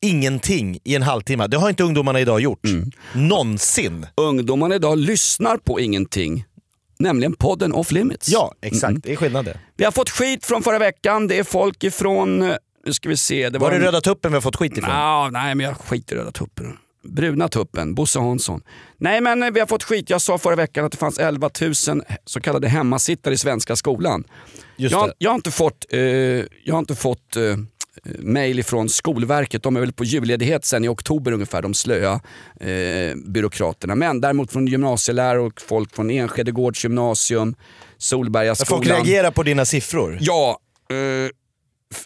ingenting 0.01 0.79
i 0.83 0.95
en 0.95 1.03
halvtimme. 1.03 1.47
Det 1.47 1.57
har 1.57 1.69
inte 1.69 1.83
ungdomarna 1.83 2.19
idag 2.19 2.39
gjort. 2.39 2.65
Mm. 2.65 2.91
Någonsin. 3.13 4.07
Ungdomarna 4.17 4.75
idag 4.75 4.97
lyssnar 4.97 5.57
på 5.57 5.79
ingenting. 5.79 6.45
Nämligen 6.99 7.33
podden 7.33 7.73
Off 7.73 7.91
Limits. 7.91 8.29
Ja, 8.29 8.53
exakt. 8.61 8.89
Mm. 8.89 9.01
Det 9.03 9.11
är 9.11 9.15
skillnad 9.15 9.45
det. 9.45 9.59
Vi 9.77 9.83
har 9.83 9.91
fått 9.91 10.09
skit 10.09 10.45
från 10.45 10.63
förra 10.63 10.79
veckan. 10.79 11.27
Det 11.27 11.37
är 11.39 11.43
folk 11.43 11.83
ifrån, 11.83 12.41
eh, 12.41 12.55
nu 12.85 12.93
ska 12.93 13.09
vi 13.09 13.17
se. 13.17 13.49
Det 13.49 13.59
Var 13.59 13.69
det 13.69 13.75
en- 13.75 13.81
Röda 13.81 14.01
Tuppen 14.01 14.31
vi 14.31 14.35
har 14.35 14.41
fått 14.41 14.55
skit 14.55 14.77
ifrån? 14.77 14.89
Ja, 14.89 15.29
nej, 15.31 15.55
men 15.55 15.65
jag 15.65 15.77
skiter 15.77 16.15
i 16.15 16.19
Röda 16.19 16.31
Tuppen. 16.31 16.77
Bruna 17.03 17.47
Tuppen, 17.47 17.95
Bosse 17.95 18.19
Hansson. 18.19 18.61
Nej, 18.97 19.21
men 19.21 19.43
eh, 19.43 19.51
vi 19.51 19.59
har 19.59 19.67
fått 19.67 19.83
skit. 19.83 20.09
Jag 20.09 20.21
sa 20.21 20.37
förra 20.37 20.55
veckan 20.55 20.85
att 20.85 20.91
det 20.91 20.97
fanns 20.97 21.17
11 21.19 21.49
000 21.61 21.73
så 22.25 22.41
kallade 22.41 22.67
hemmasittare 22.67 23.33
i 23.33 23.37
svenska 23.37 23.75
skolan. 23.75 24.23
Jag, 24.75 25.11
jag 25.17 25.29
har 25.31 25.35
inte 25.35 25.51
fått, 25.51 25.85
eh, 25.89 25.99
jag 25.99 26.71
har 26.71 26.79
inte 26.79 26.95
fått 26.95 27.35
eh, 27.35 27.41
mail 28.19 28.63
från 28.63 28.89
Skolverket. 28.89 29.63
De 29.63 29.75
är 29.75 29.79
väl 29.79 29.93
på 29.93 30.03
julledighet 30.03 30.65
sen 30.65 30.85
i 30.85 30.87
oktober 30.87 31.31
ungefär, 31.31 31.61
de 31.61 31.73
slöa 31.73 32.13
eh, 32.59 33.15
byråkraterna. 33.25 33.95
Men 33.95 34.21
däremot 34.21 34.51
från 34.51 34.67
gymnasielärare 34.67 35.39
och 35.41 35.61
folk 35.61 35.95
från 35.95 36.09
Enskede 36.09 36.51
Gårds 36.51 36.83
gymnasium, 36.83 37.55
Solberga 37.97 38.55
skolan. 38.55 38.77
Folk 38.83 38.89
reagerar 38.89 39.31
på 39.31 39.43
dina 39.43 39.65
siffror. 39.65 40.17
Ja, 40.21 40.59
eh, 40.89 40.95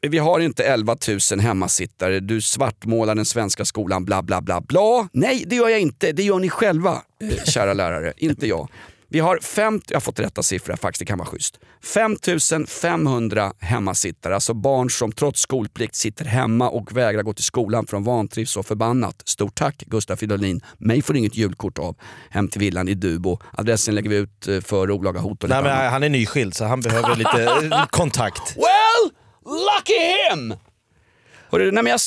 vi 0.02 0.18
har 0.18 0.40
inte 0.40 0.64
11 0.64 0.98
000 1.32 1.40
hemmasittare, 1.40 2.20
du 2.20 2.42
svartmålar 2.42 3.16
den 3.16 3.26
svenska 3.26 3.66
skolan, 3.66 4.06
bla 4.06 4.22
bla 4.22 4.42
bla 4.42 4.62
bla. 4.62 5.10
Nej, 5.14 5.44
det 5.48 5.56
gör 5.56 5.70
jag 5.70 5.80
inte. 5.80 6.12
Det 6.12 6.24
gör 6.24 6.40
ni 6.40 6.50
själva, 6.50 7.02
eh, 7.22 7.44
kära 7.44 7.74
lärare, 7.74 8.14
inte 8.18 8.48
jag. 8.48 8.70
Vi 9.12 9.20
har 9.20 9.40
fem, 9.40 9.82
jag 9.88 9.96
har 9.96 10.02
fått 10.02 10.20
rätta 10.20 10.44
siffror 10.44 10.74
här 10.74 10.78
faktiskt, 10.78 11.00
det 11.00 11.06
kan 11.06 11.18
vara 11.18 11.28
schysst. 11.28 11.60
5 11.84 12.16
500 12.68 13.54
hemmasittare, 13.60 14.34
alltså 14.34 14.54
barn 14.54 14.90
som 14.90 15.12
trots 15.12 15.42
skolplikt 15.42 15.96
sitter 15.96 16.26
hemma 16.26 16.70
och 16.70 16.98
vägrar 16.98 17.24
gå 17.24 17.34
till 17.34 17.44
skolan 17.44 17.86
de 17.92 18.04
vantrivs 18.04 18.52
så 18.52 18.64
förbannat. 18.64 19.22
Stort 19.26 19.56
tack 19.56 19.84
Gustaf 19.88 20.20
Fridolin. 20.20 20.62
Mig 20.78 21.02
får 21.02 21.18
inget 21.18 21.38
julkort 21.38 21.80
av 21.80 21.96
hem 22.30 22.48
till 22.48 22.60
villan 22.60 22.88
i 22.88 22.94
Dubo. 22.94 23.40
Adressen 23.54 23.96
lägger 23.96 24.10
vi 24.10 24.16
ut 24.16 24.48
eh, 24.48 24.62
för 24.62 24.92
olaga 24.92 25.20
hot 25.20 25.44
och 25.44 25.50
Nej, 25.50 25.64
men 25.64 25.92
han 25.92 26.04
är 26.04 26.10
nyskild 26.10 26.56
så 26.56 26.66
han 26.66 26.82
behöver 26.82 27.16
lite 27.16 27.44
eh, 27.44 27.86
kontakt. 27.90 28.56
Well, 28.56 29.12
lucky 29.46 30.00
him! 30.30 30.56
Hörru, 31.52 31.72
nej 31.72 31.84
men 31.84 31.92
jag, 31.92 32.00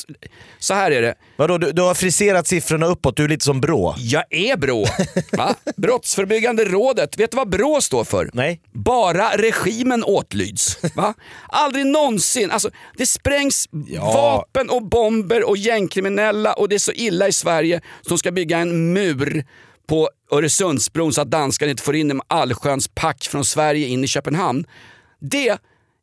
så 0.58 0.74
här 0.74 0.90
är 0.90 1.02
det. 1.02 1.14
Vadå, 1.36 1.58
du, 1.58 1.72
du 1.72 1.82
har 1.82 1.94
friserat 1.94 2.46
siffrorna 2.46 2.86
uppåt, 2.86 3.16
du 3.16 3.24
är 3.24 3.28
lite 3.28 3.44
som 3.44 3.60
Brå. 3.60 3.94
Jag 3.98 4.24
är 4.30 4.56
BRÅ. 4.56 4.86
Va? 5.32 5.54
Brottsförebyggande 5.76 6.64
rådet. 6.64 7.18
Vet 7.18 7.30
du 7.30 7.36
vad 7.36 7.48
BRÅ 7.48 7.80
står 7.80 8.04
för? 8.04 8.30
Nej. 8.32 8.60
Bara 8.72 9.36
regimen 9.36 10.04
åtlyds. 10.04 10.78
Va? 10.94 11.14
Aldrig 11.48 11.86
någonsin. 11.86 12.50
Alltså, 12.50 12.70
det 12.96 13.06
sprängs 13.06 13.68
vapen 14.00 14.70
och 14.70 14.82
bomber 14.82 15.48
och 15.48 15.56
gängkriminella 15.56 16.52
och 16.52 16.68
det 16.68 16.74
är 16.74 16.78
så 16.78 16.92
illa 16.92 17.28
i 17.28 17.32
Sverige 17.32 17.80
som 18.02 18.18
ska 18.18 18.32
bygga 18.32 18.58
en 18.58 18.92
mur 18.92 19.44
på 19.86 20.10
Öresundsbron 20.32 21.12
så 21.12 21.20
att 21.20 21.30
danskarna 21.30 21.70
inte 21.70 21.82
får 21.82 21.96
in 21.96 22.20
allsköns 22.26 22.88
pack 22.94 23.22
från 23.22 23.44
Sverige 23.44 23.86
in 23.86 24.04
i 24.04 24.06
Köpenhamn. 24.06 24.66
Det 25.20 25.58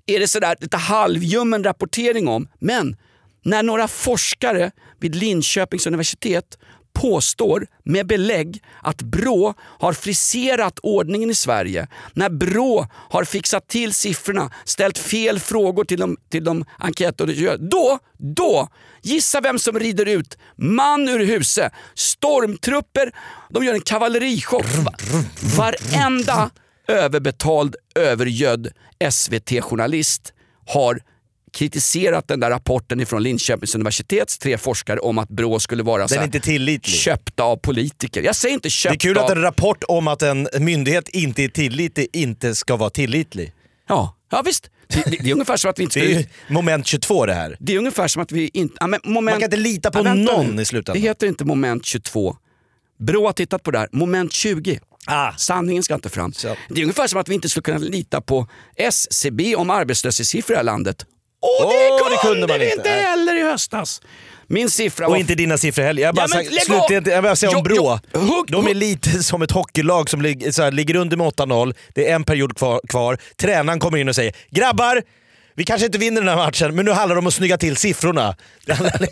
är 0.10 0.20
det 0.20 0.28
sådär 0.28 0.56
lite 0.60 0.78
halvljummen 0.78 1.64
rapportering 1.64 2.28
om. 2.28 2.48
Men 2.60 2.98
när 3.46 3.64
några 3.64 3.88
forskare 3.88 4.72
vid 5.00 5.16
Linköpings 5.16 5.88
universitet 5.88 6.58
påstår 6.94 7.68
med 7.86 8.08
belägg 8.08 8.64
att 8.82 9.02
Brå 9.02 9.54
har 9.60 9.94
friserat 9.94 10.80
ordningen 10.84 11.30
i 11.30 11.36
Sverige. 11.36 11.88
När 12.14 12.30
Brå 12.30 12.88
har 12.94 13.24
fixat 13.24 13.68
till 13.68 13.94
siffrorna, 13.94 14.52
ställt 14.66 14.98
fel 14.98 15.40
frågor 15.40 15.84
till 15.84 16.00
de, 16.00 16.18
till 16.32 16.44
de 16.44 16.66
enkäter. 16.80 17.58
Då, 17.58 18.00
då, 18.18 18.70
gissa 19.02 19.42
vem 19.42 19.60
som 19.60 19.80
rider 19.80 20.06
ut. 20.06 20.38
Man 20.58 21.10
ur 21.10 21.26
huset. 21.26 21.74
Stormtrupper, 21.96 23.12
de 23.50 23.64
gör 23.66 23.74
en 23.74 23.82
kavallerichock. 23.82 24.66
Va- 24.86 24.94
Varenda 25.58 26.50
överbetald, 26.90 27.76
övergödd 27.96 28.68
SVT-journalist 29.12 30.34
har 30.68 31.02
kritiserat 31.54 32.28
den 32.28 32.40
där 32.40 32.50
rapporten 32.50 33.06
från 33.06 33.24
Linköpings 33.24 33.76
universitets 33.76 34.38
tre 34.38 34.58
forskare 34.58 35.00
om 35.00 35.18
att 35.18 35.30
Brå 35.30 35.60
skulle 35.60 35.84
vara 35.84 36.08
så 36.08 36.16
köpta 36.90 37.44
av 37.44 37.58
politiker. 37.58 38.24
Jag 38.24 38.36
säger 38.36 38.54
inte 38.54 38.66
Det 38.68 38.72
köpta 38.72 38.94
är 38.94 38.98
kul 38.98 39.18
att 39.18 39.30
en 39.30 39.42
rapport 39.42 39.84
om 39.88 40.08
att 40.08 40.22
en 40.22 40.48
myndighet 40.60 41.10
inte 41.10 41.44
är 41.44 41.50
tillitlig 41.50 42.08
inte 42.14 42.56
ska 42.56 42.76
vara 42.76 42.90
tillitlig. 42.90 43.54
Ja, 43.88 44.16
ja 44.32 44.42
visst. 44.46 44.70
Det, 44.88 45.04
det, 45.06 45.18
det 45.24 45.30
är 45.30 45.34
ungefär 45.34 45.58
som 45.58 45.70
att 45.70 45.80
vi 45.80 45.84
inte... 45.84 46.00
Det 46.00 46.14
är 46.16 46.26
moment 46.48 46.88
22 46.88 47.26
det 47.26 47.34
här. 47.34 47.58
Det 47.60 47.74
är 47.74 47.78
ungefär 47.78 48.08
som 48.08 48.22
att 48.22 48.32
vi 48.32 48.50
inte... 48.54 48.76
Ja, 48.80 48.88
men 48.88 49.00
moment, 49.04 49.26
Man 49.26 49.34
kan 49.34 49.44
inte 49.44 49.58
lita 49.58 49.92
på 49.92 50.00
Ja, 50.06 50.14
någon 50.14 50.56
nu. 50.56 50.62
i 50.62 50.66
slutändan. 50.66 51.02
Det 51.02 51.08
heter 51.08 51.28
inte 51.28 51.46
moment 51.46 51.86
22. 51.86 52.36
Brå 53.00 53.26
har 53.26 53.34
tittat 53.34 53.64
på 53.64 53.72
det 53.72 53.80
här. 53.80 53.90
Moment 53.92 54.34
20. 54.34 54.80
Ah. 55.12 55.34
Sanningen 55.38 55.84
ska 55.84 55.94
inte 55.94 56.10
fram. 56.10 56.34
Det 56.70 56.80
är 56.82 56.84
ungefär 56.84 57.08
som 57.08 57.20
att 57.22 57.30
vi 57.30 57.34
inte 57.34 57.50
skulle 57.50 57.62
kunna 57.64 57.78
lita 57.78 58.22
på 58.22 58.48
SCB 58.76 59.56
om 59.56 59.70
arbetslöshetssiffror 59.70 60.52
i 60.52 60.56
det 60.56 60.58
här 60.58 60.64
landet. 60.64 61.06
Och 61.42 61.66
Åh, 61.66 61.72
det, 61.72 61.76
det 62.10 62.18
kunde 62.22 62.40
kunde 62.42 62.48
man 62.48 62.62
inte. 62.62 62.76
inte 62.76 62.90
heller 62.90 63.36
i 63.36 63.44
höstas. 63.44 64.02
Min 64.48 64.70
siffra 64.70 65.06
Och 65.06 65.12
var... 65.12 65.18
inte 65.18 65.36
dina 65.36 65.58
siffror 65.58 65.84
heller. 65.84 66.02
Jag 66.02 66.16
bara 66.16 66.28
Ja, 66.30 66.36
men 66.36 66.46
slutligen, 66.46 67.04
jag 67.14 67.24
bara 67.24 67.36
säga 67.36 67.58
om 67.58 67.64
Brå. 67.64 68.00
De 68.48 68.68
är 68.68 68.74
lite 68.74 69.24
som 69.24 69.42
ett 69.42 69.52
hockeylag 69.52 70.10
som 70.10 70.22
lig, 70.22 70.54
så 70.56 70.64
här, 70.64 70.72
ligger 70.72 70.96
under 70.96 71.18
med 71.18 71.28
8-0. 71.28 71.76
Det 71.96 72.10
är 72.10 72.16
en 72.16 72.24
period 72.24 72.58
kvar, 72.58 72.82
kvar. 72.90 73.18
Tränaren 73.38 73.80
kommer 73.80 73.98
in 73.98 74.10
och 74.10 74.16
säger 74.16 74.36
“Grabbar, 74.50 75.02
vi 75.60 75.66
kanske 75.66 75.86
inte 75.86 75.98
vinner 75.98 76.22
den 76.22 76.30
här 76.30 76.36
matchen, 76.46 76.76
men 76.76 76.86
nu 76.86 76.92
handlar 76.92 77.16
det 77.16 77.20
om 77.20 77.28
att 77.28 77.34
snygga 77.34 77.58
till 77.58 77.78
siffrorna”. 77.78 78.36
Det 78.66 78.80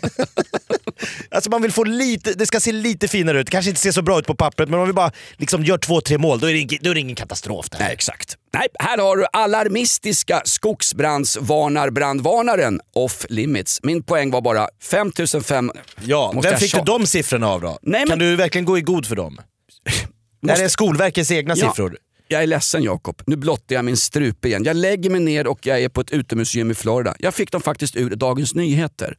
alltså 1.30 1.50
man 1.50 1.62
vill 1.62 1.72
få 1.72 1.84
lite, 1.84 2.32
det 2.32 2.46
ska 2.46 2.60
se 2.60 2.72
lite 2.72 3.08
finare 3.08 3.40
ut. 3.40 3.46
Det 3.46 3.50
kanske 3.50 3.68
inte 3.68 3.80
ser 3.80 3.92
så 3.92 4.02
bra 4.02 4.18
ut 4.18 4.26
på 4.26 4.34
pappret, 4.34 4.68
men 4.68 4.80
om 4.80 4.86
vi 4.86 4.92
bara 4.92 5.10
liksom 5.36 5.64
gör 5.64 5.78
två, 5.78 6.00
tre 6.00 6.18
mål, 6.18 6.40
då 6.40 6.50
är 6.50 6.54
det, 6.54 6.78
då 6.80 6.90
är 6.90 6.94
det 6.94 7.00
ingen 7.00 7.16
katastrof. 7.16 7.70
Där. 7.70 7.78
Nej, 7.78 7.92
exakt. 7.92 8.36
Nej, 8.54 8.66
här 8.78 8.98
har 8.98 9.16
du 9.16 9.26
alarmistiska 9.32 10.42
skogsbrandsvarnarbrandvarnaren 10.44 12.80
off 12.94 13.26
limits. 13.28 13.80
Min 13.82 14.02
poäng 14.02 14.30
var 14.30 14.40
bara 14.40 14.68
5005... 14.90 15.70
Ja, 16.04 16.32
Måste 16.34 16.50
vem 16.50 16.58
fick 16.60 16.74
du 16.74 16.80
de 16.80 17.06
siffrorna 17.06 17.48
av 17.48 17.60
då? 17.60 17.78
Nej, 17.82 18.00
men- 18.00 18.08
Kan 18.08 18.18
du 18.18 18.36
verkligen 18.36 18.64
gå 18.64 18.78
i 18.78 18.80
god 18.80 19.06
för 19.06 19.16
dem? 19.16 19.40
Det 19.84 19.90
här 19.92 20.06
Måste- 20.52 20.64
är 20.64 20.68
Skolverkets 20.68 21.30
egna 21.30 21.54
Ja. 21.56 21.68
siffror. 21.68 21.96
Jag 22.28 22.42
är 22.42 22.46
ledsen 22.46 22.82
Jakob, 22.82 23.22
nu 23.26 23.36
blottar 23.36 23.74
jag 23.74 23.84
min 23.84 23.96
strupe 23.96 24.48
igen. 24.48 24.64
Jag 24.64 24.76
lägger 24.76 25.10
mig 25.10 25.20
ner 25.20 25.46
och 25.46 25.66
jag 25.66 25.82
är 25.82 25.88
på 25.88 26.00
ett 26.00 26.10
utomhusgym 26.10 26.70
i 26.70 26.74
Florida. 26.74 27.14
Jag 27.18 27.34
fick 27.34 27.52
dem 27.52 27.60
faktiskt 27.60 27.96
ur 27.96 28.16
Dagens 28.16 28.54
Nyheter. 28.54 29.16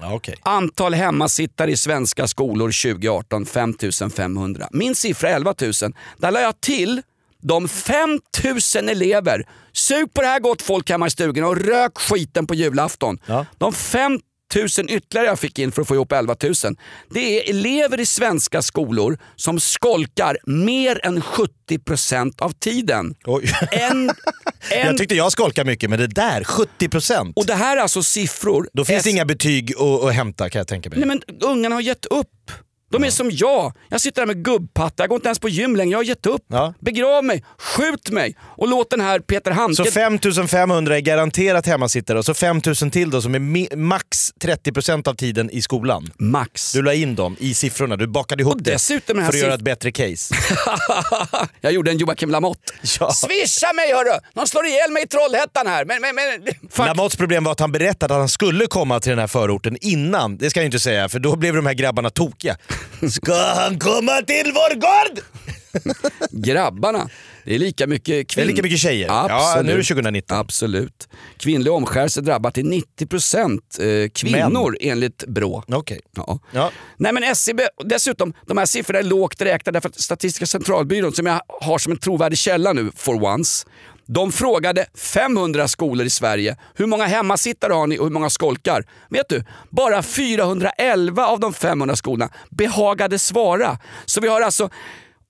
Ja, 0.00 0.14
okej. 0.14 0.34
Antal 0.42 0.94
hemmasittare 0.94 1.70
i 1.70 1.76
svenska 1.76 2.26
skolor 2.26 2.92
2018 2.94 3.46
5500. 3.46 4.68
Min 4.72 4.94
siffra 4.94 5.30
är 5.30 5.34
11 5.34 5.54
000. 5.60 5.72
Där 6.18 6.30
la 6.30 6.40
jag 6.40 6.60
till 6.60 7.02
de 7.42 7.68
5000 7.68 8.88
elever. 8.88 9.48
Sug 9.72 10.14
på 10.14 10.20
det 10.20 10.26
här 10.26 10.40
gott 10.40 10.62
folk 10.62 10.90
hemma 10.90 11.06
i 11.06 11.10
stugan 11.10 11.44
och 11.44 11.56
rök 11.56 11.98
skiten 11.98 12.46
på 12.46 12.54
julafton. 12.54 13.18
De 13.58 13.72
5000 13.72 14.20
ytterligare 14.88 15.26
jag 15.26 15.38
fick 15.38 15.58
in 15.58 15.72
för 15.72 15.82
att 15.82 15.88
få 15.88 15.94
ihop 15.94 16.12
11 16.12 16.36
000. 16.42 16.54
Det 17.10 17.20
är 17.20 17.50
elever 17.50 18.00
i 18.00 18.06
svenska 18.06 18.62
skolor 18.62 19.18
som 19.36 19.60
skolkar 19.60 20.36
mer 20.46 21.00
än 21.06 21.22
70% 21.22 22.32
av 22.42 22.50
tiden. 22.50 23.14
En, 23.72 24.10
en, 24.70 24.86
Jag 24.86 24.98
tyckte 24.98 25.14
jag 25.14 25.32
skolkade 25.32 25.70
mycket, 25.70 25.90
men 25.90 25.98
det 25.98 26.06
där, 26.06 26.40
70%. 26.42 27.32
och 27.36 27.46
det 27.46 27.54
här 27.54 27.76
är 27.76 27.80
alltså 27.80 28.02
siffror. 28.02 28.68
Då 28.72 28.84
finns 28.84 29.02
det 29.04 29.10
S- 29.10 29.14
inga 29.14 29.24
betyg 29.24 29.72
att, 29.76 30.04
att 30.04 30.14
hämta 30.14 30.50
kan 30.50 30.58
jag 30.58 30.68
tänka 30.68 30.90
mig. 30.90 30.98
Nej 30.98 31.08
men 31.08 31.22
ungarna 31.40 31.74
har 31.76 31.80
gett 31.82 32.06
upp. 32.06 32.28
De 32.94 33.04
är 33.04 33.10
som 33.10 33.30
jag. 33.30 33.72
Jag 33.88 34.00
sitter 34.00 34.22
där 34.22 34.26
med 34.26 34.44
gubbpatta, 34.44 35.02
jag 35.02 35.08
går 35.08 35.16
inte 35.16 35.28
ens 35.28 35.38
på 35.38 35.48
gym 35.48 35.76
längre. 35.76 35.90
Jag 35.90 35.98
har 35.98 36.04
gett 36.04 36.26
upp. 36.26 36.42
Begrav 36.80 37.24
mig, 37.24 37.44
skjut 37.58 38.10
mig 38.10 38.36
och 38.40 38.68
låt 38.68 38.90
den 38.90 39.00
här 39.00 39.20
Peter 39.20 39.50
Handke... 39.50 39.84
Så 39.84 39.90
5500 39.90 40.96
är 40.96 41.00
garanterat 41.00 41.66
hemmasittare 41.66 42.18
och 42.18 42.24
så 42.24 42.34
5000 42.34 42.90
till 42.90 43.10
då 43.10 43.22
som 43.22 43.34
är 43.34 43.76
max 43.76 44.32
30% 44.40 45.08
av 45.08 45.14
tiden 45.14 45.50
i 45.50 45.62
skolan. 45.62 46.10
Max. 46.18 46.72
Du 46.72 46.82
la 46.82 46.94
in 46.94 47.14
dem 47.14 47.36
i 47.40 47.54
siffrorna, 47.54 47.96
du 47.96 48.06
bakade 48.06 48.42
ihop 48.42 48.56
det 48.60 48.70
dessutom 48.72 49.18
här 49.18 49.26
för 49.26 49.38
att 49.38 49.42
göra 49.42 49.54
ett 49.54 49.60
bättre 49.60 49.92
case. 49.92 50.34
jag 51.60 51.72
gjorde 51.72 51.90
en 51.90 51.98
Joakim 51.98 52.30
Lamotte. 52.30 52.72
Swisha 52.82 53.72
mig 53.72 53.92
hörru! 53.92 54.18
De 54.34 54.46
slår 54.46 54.66
ihjäl 54.66 54.90
mig 54.90 55.02
i 55.02 55.06
Trollhättan 55.06 55.66
här. 55.66 55.84
Men, 55.84 56.00
men, 56.00 56.14
men. 56.14 56.86
Lamottes 56.86 57.16
problem 57.16 57.44
var 57.44 57.52
att 57.52 57.60
han 57.60 57.72
berättade 57.72 58.14
att 58.14 58.20
han 58.20 58.28
skulle 58.28 58.66
komma 58.66 59.00
till 59.00 59.10
den 59.10 59.18
här 59.18 59.26
förorten 59.26 59.76
innan. 59.80 60.36
Det 60.36 60.50
ska 60.50 60.60
jag 60.60 60.64
inte 60.64 60.80
säga 60.80 61.08
för 61.08 61.18
då 61.18 61.36
blev 61.36 61.54
de 61.54 61.66
här 61.66 61.74
grabbarna 61.74 62.10
tokiga. 62.10 62.56
Ska 63.10 63.34
han 63.34 63.78
komma 63.78 64.22
till 64.22 64.52
vår 64.54 64.74
gård? 64.74 65.24
Grabbarna. 66.30 67.08
Det 67.44 67.54
är 67.54 67.58
lika 67.58 67.86
mycket 67.86 68.28
kvinn... 68.28 68.46
Det 68.46 68.50
är 68.50 68.54
lika 68.54 68.62
mycket 68.62 68.78
tjejer. 68.78 69.06
Ja, 69.06 69.28
Absolut. 69.30 69.66
nu 69.66 69.72
är 69.72 69.76
det 69.76 69.84
2019. 69.84 70.38
Absolut. 70.38 71.08
Kvinnlig 71.38 71.72
omskärelse 71.72 72.20
drabbar 72.20 72.50
till 72.50 72.82
90% 73.00 74.04
eh, 74.04 74.08
kvinnor 74.08 74.76
enligt 74.80 75.24
Brå. 75.26 75.64
Okej. 75.68 76.00
Ja. 76.52 76.70
Nej 76.96 77.12
men 77.12 77.22
SCB, 77.22 77.62
dessutom, 77.84 78.34
de 78.46 78.58
här 78.58 78.66
siffrorna 78.66 78.98
är 78.98 79.02
lågt 79.02 79.40
räknade 79.40 79.76
därför 79.76 79.88
att 79.88 80.00
Statistiska 80.00 80.46
centralbyrån, 80.46 81.12
som 81.12 81.26
jag 81.26 81.40
har 81.48 81.78
som 81.78 81.92
en 81.92 81.98
trovärdig 81.98 82.38
källa 82.38 82.72
nu 82.72 82.90
for 82.96 83.24
once, 83.24 83.66
de 84.06 84.32
frågade 84.32 84.86
500 85.14 85.68
skolor 85.68 86.06
i 86.06 86.10
Sverige, 86.10 86.56
hur 86.74 86.86
många 86.86 87.04
hemmasittare 87.04 87.72
har 87.72 87.86
ni 87.86 87.98
och 87.98 88.04
hur 88.04 88.12
många 88.12 88.30
skolkar? 88.30 88.84
Vet 89.10 89.28
du, 89.28 89.44
bara 89.70 90.02
411 90.02 91.26
av 91.26 91.40
de 91.40 91.52
500 91.54 91.96
skolorna 91.96 92.28
behagade 92.50 93.18
svara. 93.18 93.78
Så 94.06 94.20
vi 94.20 94.28
har 94.28 94.40
alltså 94.40 94.70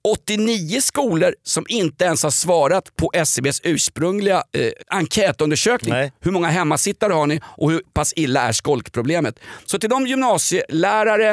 89 0.08 0.80
skolor 0.80 1.34
som 1.42 1.64
inte 1.68 2.04
ens 2.04 2.22
har 2.22 2.30
svarat 2.30 2.96
på 2.96 3.10
SCBs 3.14 3.60
ursprungliga 3.64 4.42
eh, 4.52 4.70
enkätundersökning. 4.88 5.94
Hur 6.20 6.30
många 6.30 6.48
hemmasittare 6.48 7.12
har 7.12 7.26
ni 7.26 7.40
och 7.44 7.70
hur 7.70 7.82
pass 7.94 8.12
illa 8.16 8.40
är 8.40 8.52
skolkproblemet? 8.52 9.38
Så 9.66 9.78
till 9.78 9.90
de 9.90 10.06
gymnasielärare, 10.06 11.30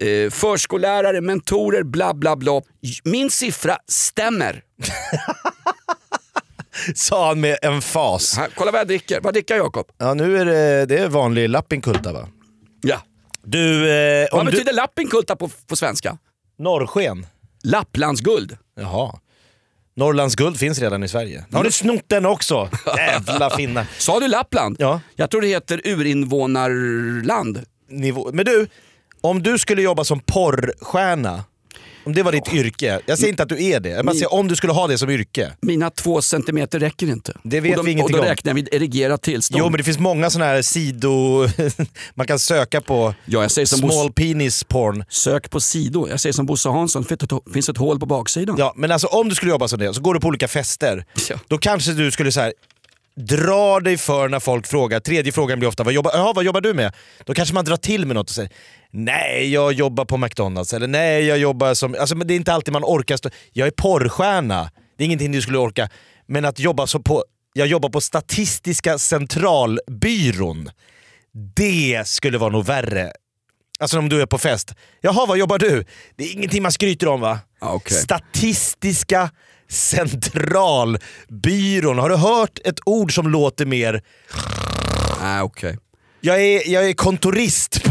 eh, 0.00 0.30
förskollärare, 0.30 1.20
mentorer, 1.20 1.82
bla 1.82 2.14
bla 2.14 2.36
bla. 2.36 2.62
Min 3.04 3.30
siffra 3.30 3.78
stämmer. 3.88 4.62
Sa 6.94 7.28
han 7.28 7.40
med 7.40 7.58
en 7.62 7.82
fas. 7.82 8.36
Här, 8.36 8.48
kolla 8.54 8.70
vad 8.70 8.80
jag 8.80 8.86
dricker. 8.88 9.20
Vad 9.20 9.34
dricker 9.34 9.56
Jakob? 9.56 9.86
Ja, 9.98 10.14
nu 10.14 10.38
är 10.38 10.44
det, 10.44 10.86
det 10.86 10.98
är 10.98 11.08
vanlig 11.08 11.48
lappinkulta 11.48 12.12
va? 12.12 12.28
Ja. 12.82 12.96
Du, 13.42 13.90
eh, 13.90 14.28
Vad 14.32 14.40
om 14.40 14.46
du... 14.46 14.52
betyder 14.52 14.72
lappinkulta 14.72 15.36
på, 15.36 15.50
på 15.66 15.76
svenska? 15.76 16.18
Norrsken. 16.58 17.26
Lapplandsguld. 17.62 18.56
Jaha. 18.80 19.18
Norrlands 19.96 20.34
guld 20.34 20.56
finns 20.58 20.78
redan 20.78 21.04
i 21.04 21.08
Sverige. 21.08 21.44
Har 21.52 21.64
ni 21.64 21.70
snott 21.72 22.04
den 22.06 22.26
också? 22.26 22.68
Jävla 22.96 23.50
finnar. 23.50 23.86
Sa 23.98 24.20
du 24.20 24.28
Lappland? 24.28 24.76
Ja. 24.78 25.00
Jag 25.16 25.30
tror 25.30 25.40
det 25.40 25.46
heter 25.46 25.80
urinvånarland. 25.84 27.62
Nivå. 27.88 28.30
Men 28.32 28.44
du, 28.44 28.66
om 29.20 29.42
du 29.42 29.58
skulle 29.58 29.82
jobba 29.82 30.04
som 30.04 30.20
porrstjärna, 30.20 31.44
om 32.04 32.12
det 32.14 32.22
var 32.22 32.32
ditt 32.32 32.52
yrke. 32.52 33.00
Jag 33.06 33.18
säger 33.18 33.30
inte 33.30 33.42
att 33.42 33.48
du 33.48 33.64
är 33.64 33.80
det, 33.80 33.88
jag 33.88 34.04
bara 34.04 34.12
säger 34.14 34.34
om 34.34 34.48
du 34.48 34.56
skulle 34.56 34.72
ha 34.72 34.86
det 34.86 34.98
som 34.98 35.10
yrke. 35.10 35.52
Mina 35.60 35.90
två 35.90 36.22
centimeter 36.22 36.78
räcker 36.78 37.06
inte. 37.06 37.36
Det 37.42 37.60
vet 37.60 37.78
och 37.78 37.86
vi 37.86 37.90
då, 37.90 37.92
ingenting 37.92 38.04
och 38.14 38.18
då 38.18 38.18
om. 38.18 38.30
räknar 38.30 38.50
jag 38.50 38.54
vid 38.54 38.68
erigerat 38.72 39.22
tillstånd. 39.22 39.58
Jo 39.58 39.70
men 39.70 39.78
det 39.78 39.84
finns 39.84 39.98
många 39.98 40.30
sådana 40.30 40.50
här 40.50 40.62
sido... 40.62 41.48
man 42.14 42.26
kan 42.26 42.38
söka 42.38 42.80
på 42.80 43.14
Ja, 43.24 43.42
jag 43.42 43.50
säger 43.50 43.66
som 43.66 43.78
small 43.78 44.12
penis 44.12 44.64
porn. 44.64 45.04
Sök 45.08 45.50
på 45.50 45.60
sido. 45.60 46.08
Jag 46.08 46.20
säger 46.20 46.32
som 46.32 46.46
Bosse 46.46 46.68
Hansson, 46.68 47.02
det 47.02 47.08
finns 47.08 47.22
ett, 47.22 47.52
finns 47.52 47.68
ett 47.68 47.76
hål 47.76 48.00
på 48.00 48.06
baksidan. 48.06 48.56
Ja, 48.58 48.72
men 48.76 48.92
alltså 48.92 49.06
om 49.06 49.28
du 49.28 49.34
skulle 49.34 49.50
jobba 49.50 49.68
som 49.68 49.78
det, 49.78 49.94
så 49.94 50.00
går 50.00 50.14
du 50.14 50.20
på 50.20 50.28
olika 50.28 50.48
fester. 50.48 51.04
Ja. 51.28 51.36
Då 51.48 51.58
kanske 51.58 51.92
du 51.92 52.10
skulle 52.10 52.32
så 52.32 52.40
här 52.40 52.52
dra 53.16 53.80
dig 53.80 53.96
för 53.96 54.28
när 54.28 54.40
folk 54.40 54.66
frågar. 54.66 55.00
Tredje 55.00 55.32
frågan 55.32 55.58
blir 55.58 55.68
ofta 55.68 55.84
vad 55.84 55.92
jobbar, 55.92 56.12
ja, 56.14 56.32
vad 56.36 56.44
jobbar 56.44 56.60
du 56.60 56.74
med? 56.74 56.94
Då 57.24 57.34
kanske 57.34 57.54
man 57.54 57.64
drar 57.64 57.76
till 57.76 58.06
med 58.06 58.14
något 58.14 58.28
och 58.28 58.34
säger 58.34 58.50
nej 58.90 59.52
jag 59.52 59.72
jobbar 59.72 60.04
på 60.04 60.16
McDonalds 60.16 60.72
eller 60.72 60.86
nej 60.86 61.24
jag 61.24 61.38
jobbar 61.38 61.74
som... 61.74 61.96
Alltså, 62.00 62.16
men 62.16 62.26
det 62.26 62.34
är 62.34 62.36
inte 62.36 62.52
alltid 62.52 62.72
man 62.72 62.84
orkar. 62.84 63.16
Stå, 63.16 63.30
jag 63.52 63.66
är 63.66 63.72
porrstjärna. 63.72 64.70
Det 64.98 65.04
är 65.04 65.06
ingenting 65.06 65.32
du 65.32 65.42
skulle 65.42 65.58
orka. 65.58 65.88
Men 66.26 66.44
att 66.44 66.58
jobba 66.58 66.86
så 66.86 67.00
på... 67.00 67.24
Jag 67.52 67.66
jobbar 67.66 67.88
på 67.88 68.00
Statistiska 68.00 68.98
centralbyrån. 68.98 70.70
Det 71.56 72.02
skulle 72.06 72.38
vara 72.38 72.50
nog 72.50 72.64
värre. 72.64 73.12
Alltså 73.78 73.98
om 73.98 74.08
du 74.08 74.22
är 74.22 74.26
på 74.26 74.38
fest. 74.38 74.74
Jaha, 75.00 75.26
vad 75.26 75.38
jobbar 75.38 75.58
du? 75.58 75.84
Det 76.16 76.24
är 76.24 76.32
ingenting 76.32 76.62
man 76.62 76.72
skryter 76.72 77.08
om 77.08 77.20
va? 77.20 77.38
Ja, 77.60 77.72
okej. 77.72 77.96
Statistiska 77.96 79.30
centralbyrån. 79.74 81.98
Har 81.98 82.08
du 82.08 82.16
hört 82.16 82.58
ett 82.64 82.78
ord 82.86 83.14
som 83.14 83.28
låter 83.28 83.66
mer... 83.66 84.02
Nej, 85.22 85.42
okej. 85.42 85.78
Jag 86.20 86.42
är, 86.42 86.68
jag 86.68 86.88
är 86.88 86.92
kontorist. 86.92 87.84
På, 87.84 87.90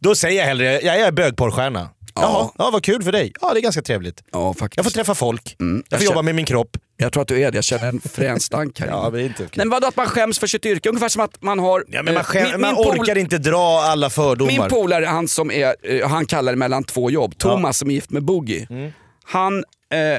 då 0.00 0.14
säger 0.14 0.38
jag 0.40 0.46
hellre 0.46 0.80
jag 0.80 1.00
är 1.00 1.12
bögporrstjärna. 1.12 1.90
Jaha, 2.14 2.50
ja, 2.58 2.70
vad 2.72 2.84
kul 2.84 3.02
för 3.02 3.12
dig. 3.12 3.32
Ja, 3.40 3.52
det 3.54 3.60
är 3.60 3.62
ganska 3.62 3.82
trevligt. 3.82 4.22
Ja, 4.32 4.54
faktiskt. 4.54 4.76
Jag 4.76 4.84
får 4.84 4.90
träffa 4.90 5.14
folk. 5.14 5.56
Mm, 5.60 5.76
jag 5.76 5.84
jag 5.88 5.98
får 6.00 6.04
jobba 6.04 6.14
känner- 6.14 6.22
med 6.22 6.34
min 6.34 6.44
kropp. 6.44 6.76
Jag 6.96 7.12
tror 7.12 7.22
att 7.22 7.28
du 7.28 7.42
är 7.42 7.50
det. 7.50 7.56
Jag 7.58 7.64
känner 7.64 7.88
en 7.88 8.00
frän 8.00 8.40
stank 8.40 8.80
här 8.80 8.86
Ja, 8.90 9.10
men 9.12 9.20
inte. 9.20 9.42
Nej, 9.42 9.50
men 9.56 9.70
vadå 9.70 9.86
att 9.86 9.96
man 9.96 10.06
skäms 10.06 10.38
för 10.38 10.46
sitt 10.46 10.66
yrke? 10.66 10.88
Ungefär 10.88 11.08
som 11.08 11.22
att 11.22 11.42
man 11.42 11.58
har... 11.58 11.84
Ja, 11.88 12.02
men 12.02 12.14
man, 12.14 12.20
eh, 12.20 12.24
skäm, 12.26 12.42
min- 12.50 12.60
man 12.60 12.74
min 12.74 12.84
pol- 12.84 12.98
orkar 13.00 13.18
inte 13.18 13.38
dra 13.38 13.80
alla 13.82 14.10
fördomar. 14.10 14.52
Min 14.52 14.68
polare, 14.68 15.04
han 15.04 15.28
som 15.28 15.50
är, 15.50 15.74
eh, 15.82 16.08
han 16.08 16.26
kallar 16.26 16.52
det 16.52 16.58
mellan 16.58 16.84
två 16.84 17.10
jobb, 17.10 17.38
Thomas 17.38 17.78
som 17.78 17.90
är 17.90 17.94
gift 17.94 18.10
med 18.10 18.24
Boogie. 18.24 18.66
Mm. 18.70 18.92
Han, 19.24 19.58
eh, 19.92 20.18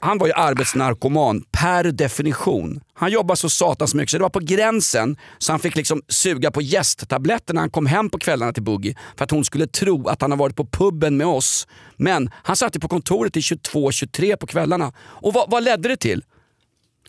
han 0.00 0.18
var 0.18 0.26
ju 0.26 0.32
arbetsnarkoman 0.32 1.44
per 1.52 1.84
definition. 1.84 2.80
Han 2.94 3.10
jobbade 3.10 3.36
så 3.36 3.50
satans 3.50 3.94
mycket 3.94 4.10
så 4.10 4.16
det 4.16 4.22
var 4.22 4.30
på 4.30 4.40
gränsen 4.40 5.16
så 5.38 5.52
han 5.52 5.60
fick 5.60 5.76
liksom 5.76 6.02
suga 6.08 6.50
på 6.50 6.62
gästtabletter 6.62 7.54
när 7.54 7.60
han 7.60 7.70
kom 7.70 7.86
hem 7.86 8.10
på 8.10 8.18
kvällarna 8.18 8.52
till 8.52 8.62
Boogie 8.62 8.96
för 9.16 9.24
att 9.24 9.30
hon 9.30 9.44
skulle 9.44 9.66
tro 9.66 10.08
att 10.08 10.22
han 10.22 10.30
har 10.30 10.38
varit 10.38 10.56
på 10.56 10.66
puben 10.66 11.16
med 11.16 11.26
oss. 11.26 11.66
Men 11.96 12.30
han 12.32 12.56
satt 12.56 12.76
ju 12.76 12.80
på 12.80 12.88
kontoret 12.88 13.32
till 13.32 13.42
22-23 13.42 14.36
på 14.36 14.46
kvällarna. 14.46 14.92
Och 14.98 15.32
vad, 15.32 15.50
vad 15.50 15.64
ledde 15.64 15.88
det 15.88 15.96
till? 15.96 16.24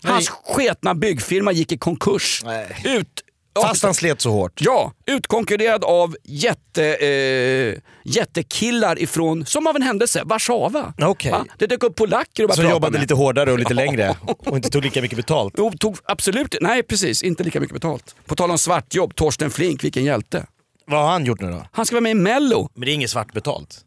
Hans 0.03 0.29
sketna 0.29 0.95
byggfirma 0.95 1.51
gick 1.51 1.71
i 1.71 1.77
konkurs. 1.77 2.43
Ut, 2.83 3.23
Fast 3.55 3.83
han 3.83 3.93
slet 3.93 4.21
så 4.21 4.31
hårt. 4.31 4.61
Ja, 4.61 4.93
utkonkurrerad 5.05 5.83
av 5.83 6.15
jätte, 6.23 6.85
eh, 6.95 7.75
jättekillar 8.03 8.99
ifrån, 9.01 9.45
som 9.45 9.67
av 9.67 9.75
en 9.75 9.81
händelse, 9.81 10.21
Warszawa. 10.25 10.93
Va? 10.97 11.45
Det 11.57 11.67
dök 11.67 11.83
upp 11.83 11.95
polacker 11.95 12.43
och 12.43 12.49
började 12.49 12.61
Som 12.63 12.69
jobbade 12.71 12.91
med. 12.91 13.01
lite 13.01 13.13
hårdare 13.13 13.51
och 13.51 13.59
lite 13.59 13.73
längre 13.83 14.15
och 14.45 14.55
inte 14.55 14.69
tog 14.69 14.83
lika 14.83 15.01
mycket 15.01 15.17
betalt. 15.17 15.53
Jo, 15.57 15.71
tog 15.79 15.97
absolut, 16.03 16.55
nej 16.61 16.83
precis, 16.83 17.23
inte 17.23 17.43
lika 17.43 17.59
mycket 17.59 17.73
betalt. 17.73 18.15
På 18.25 18.35
tal 18.35 18.51
om 18.51 18.57
svartjobb, 18.57 19.15
Torsten 19.15 19.51
Flink, 19.51 19.83
vilken 19.83 20.03
hjälte. 20.03 20.45
Vad 20.85 21.01
har 21.03 21.11
han 21.11 21.25
gjort 21.25 21.41
nu 21.41 21.51
då? 21.51 21.65
Han 21.71 21.85
ska 21.85 21.95
vara 21.95 22.01
med 22.01 22.11
i 22.11 22.15
Mello. 22.15 22.69
Men 22.73 22.85
det 22.85 22.91
är 22.91 22.93
inget 22.93 23.09
svart 23.09 23.33
betalt. 23.33 23.79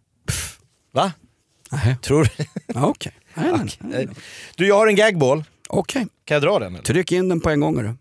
Va? 0.93 1.13
Nej. 1.71 1.97
Tror 2.03 2.25
du? 2.37 2.45
Ja, 2.67 2.87
Okej. 2.87 3.13
Nej. 3.35 4.09
Du, 4.57 4.67
jag 4.69 4.75
har 4.75 4.87
en 4.87 4.97
gagball. 4.97 5.45
Okej. 5.69 6.07
Kan 6.25 6.35
jag 6.35 6.43
dra 6.43 6.59
den? 6.59 6.75
Eller? 6.75 6.85
Tryck 6.85 7.13
in 7.13 7.29
den 7.29 7.41
på 7.41 7.51
en 7.51 7.61
gång. 7.61 7.77
hörru. 7.77 7.95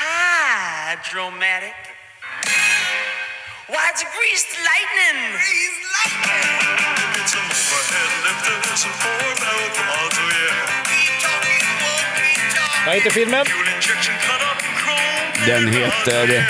It's 0.00 1.08
hydromatic. 1.12 1.74
Why, 3.68 3.82
it's 3.92 4.02
greased 4.16 4.52
lightning. 4.70 5.18
Greased 5.32 5.82
lightning. 5.96 6.48
Get 7.14 7.28
some 7.28 7.50
overhead 7.76 8.12
lifters 8.24 8.84
and 8.86 8.94
four 9.02 9.30
belt 9.42 9.76
auto, 9.98 10.22
yeah. 10.22 10.56
Keep 10.88 11.20
talking, 11.20 11.64
won't 11.82 12.08
keep 12.16 12.42
talking. 12.54 12.86
Vad 12.86 12.94
heter 12.94 13.10
filmen? 13.10 13.46
Den 15.46 15.68
heter... 15.72 16.46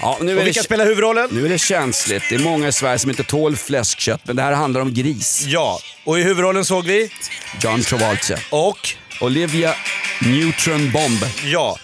Ja, 0.00 0.18
nu 0.20 0.30
är 0.32 0.34
Och 0.34 0.38
det, 0.38 0.44
vilka 0.44 0.62
spelar 0.62 0.84
huvudrollen? 0.84 1.28
nu 1.32 1.44
är 1.44 1.48
det 1.48 1.58
känsligt. 1.58 2.22
Det 2.28 2.34
är 2.34 2.38
många 2.38 2.68
i 2.68 2.72
Sverige 2.72 2.98
som 2.98 3.10
inte 3.10 3.24
tål 3.24 3.56
fläskkött, 3.56 4.20
men 4.24 4.36
det 4.36 4.42
här 4.42 4.52
handlar 4.52 4.80
om 4.80 4.94
gris. 4.94 5.42
Ja, 5.46 5.80
Och 6.04 6.18
i 6.18 6.22
huvudrollen 6.22 6.64
såg 6.64 6.86
vi? 6.86 7.10
John 7.60 7.82
Travolta. 7.82 8.34
Och? 8.50 8.78
Olivia 9.20 9.74
Neutron 10.20 10.90
Bomb. 10.90 11.20
Ja. 11.44 11.78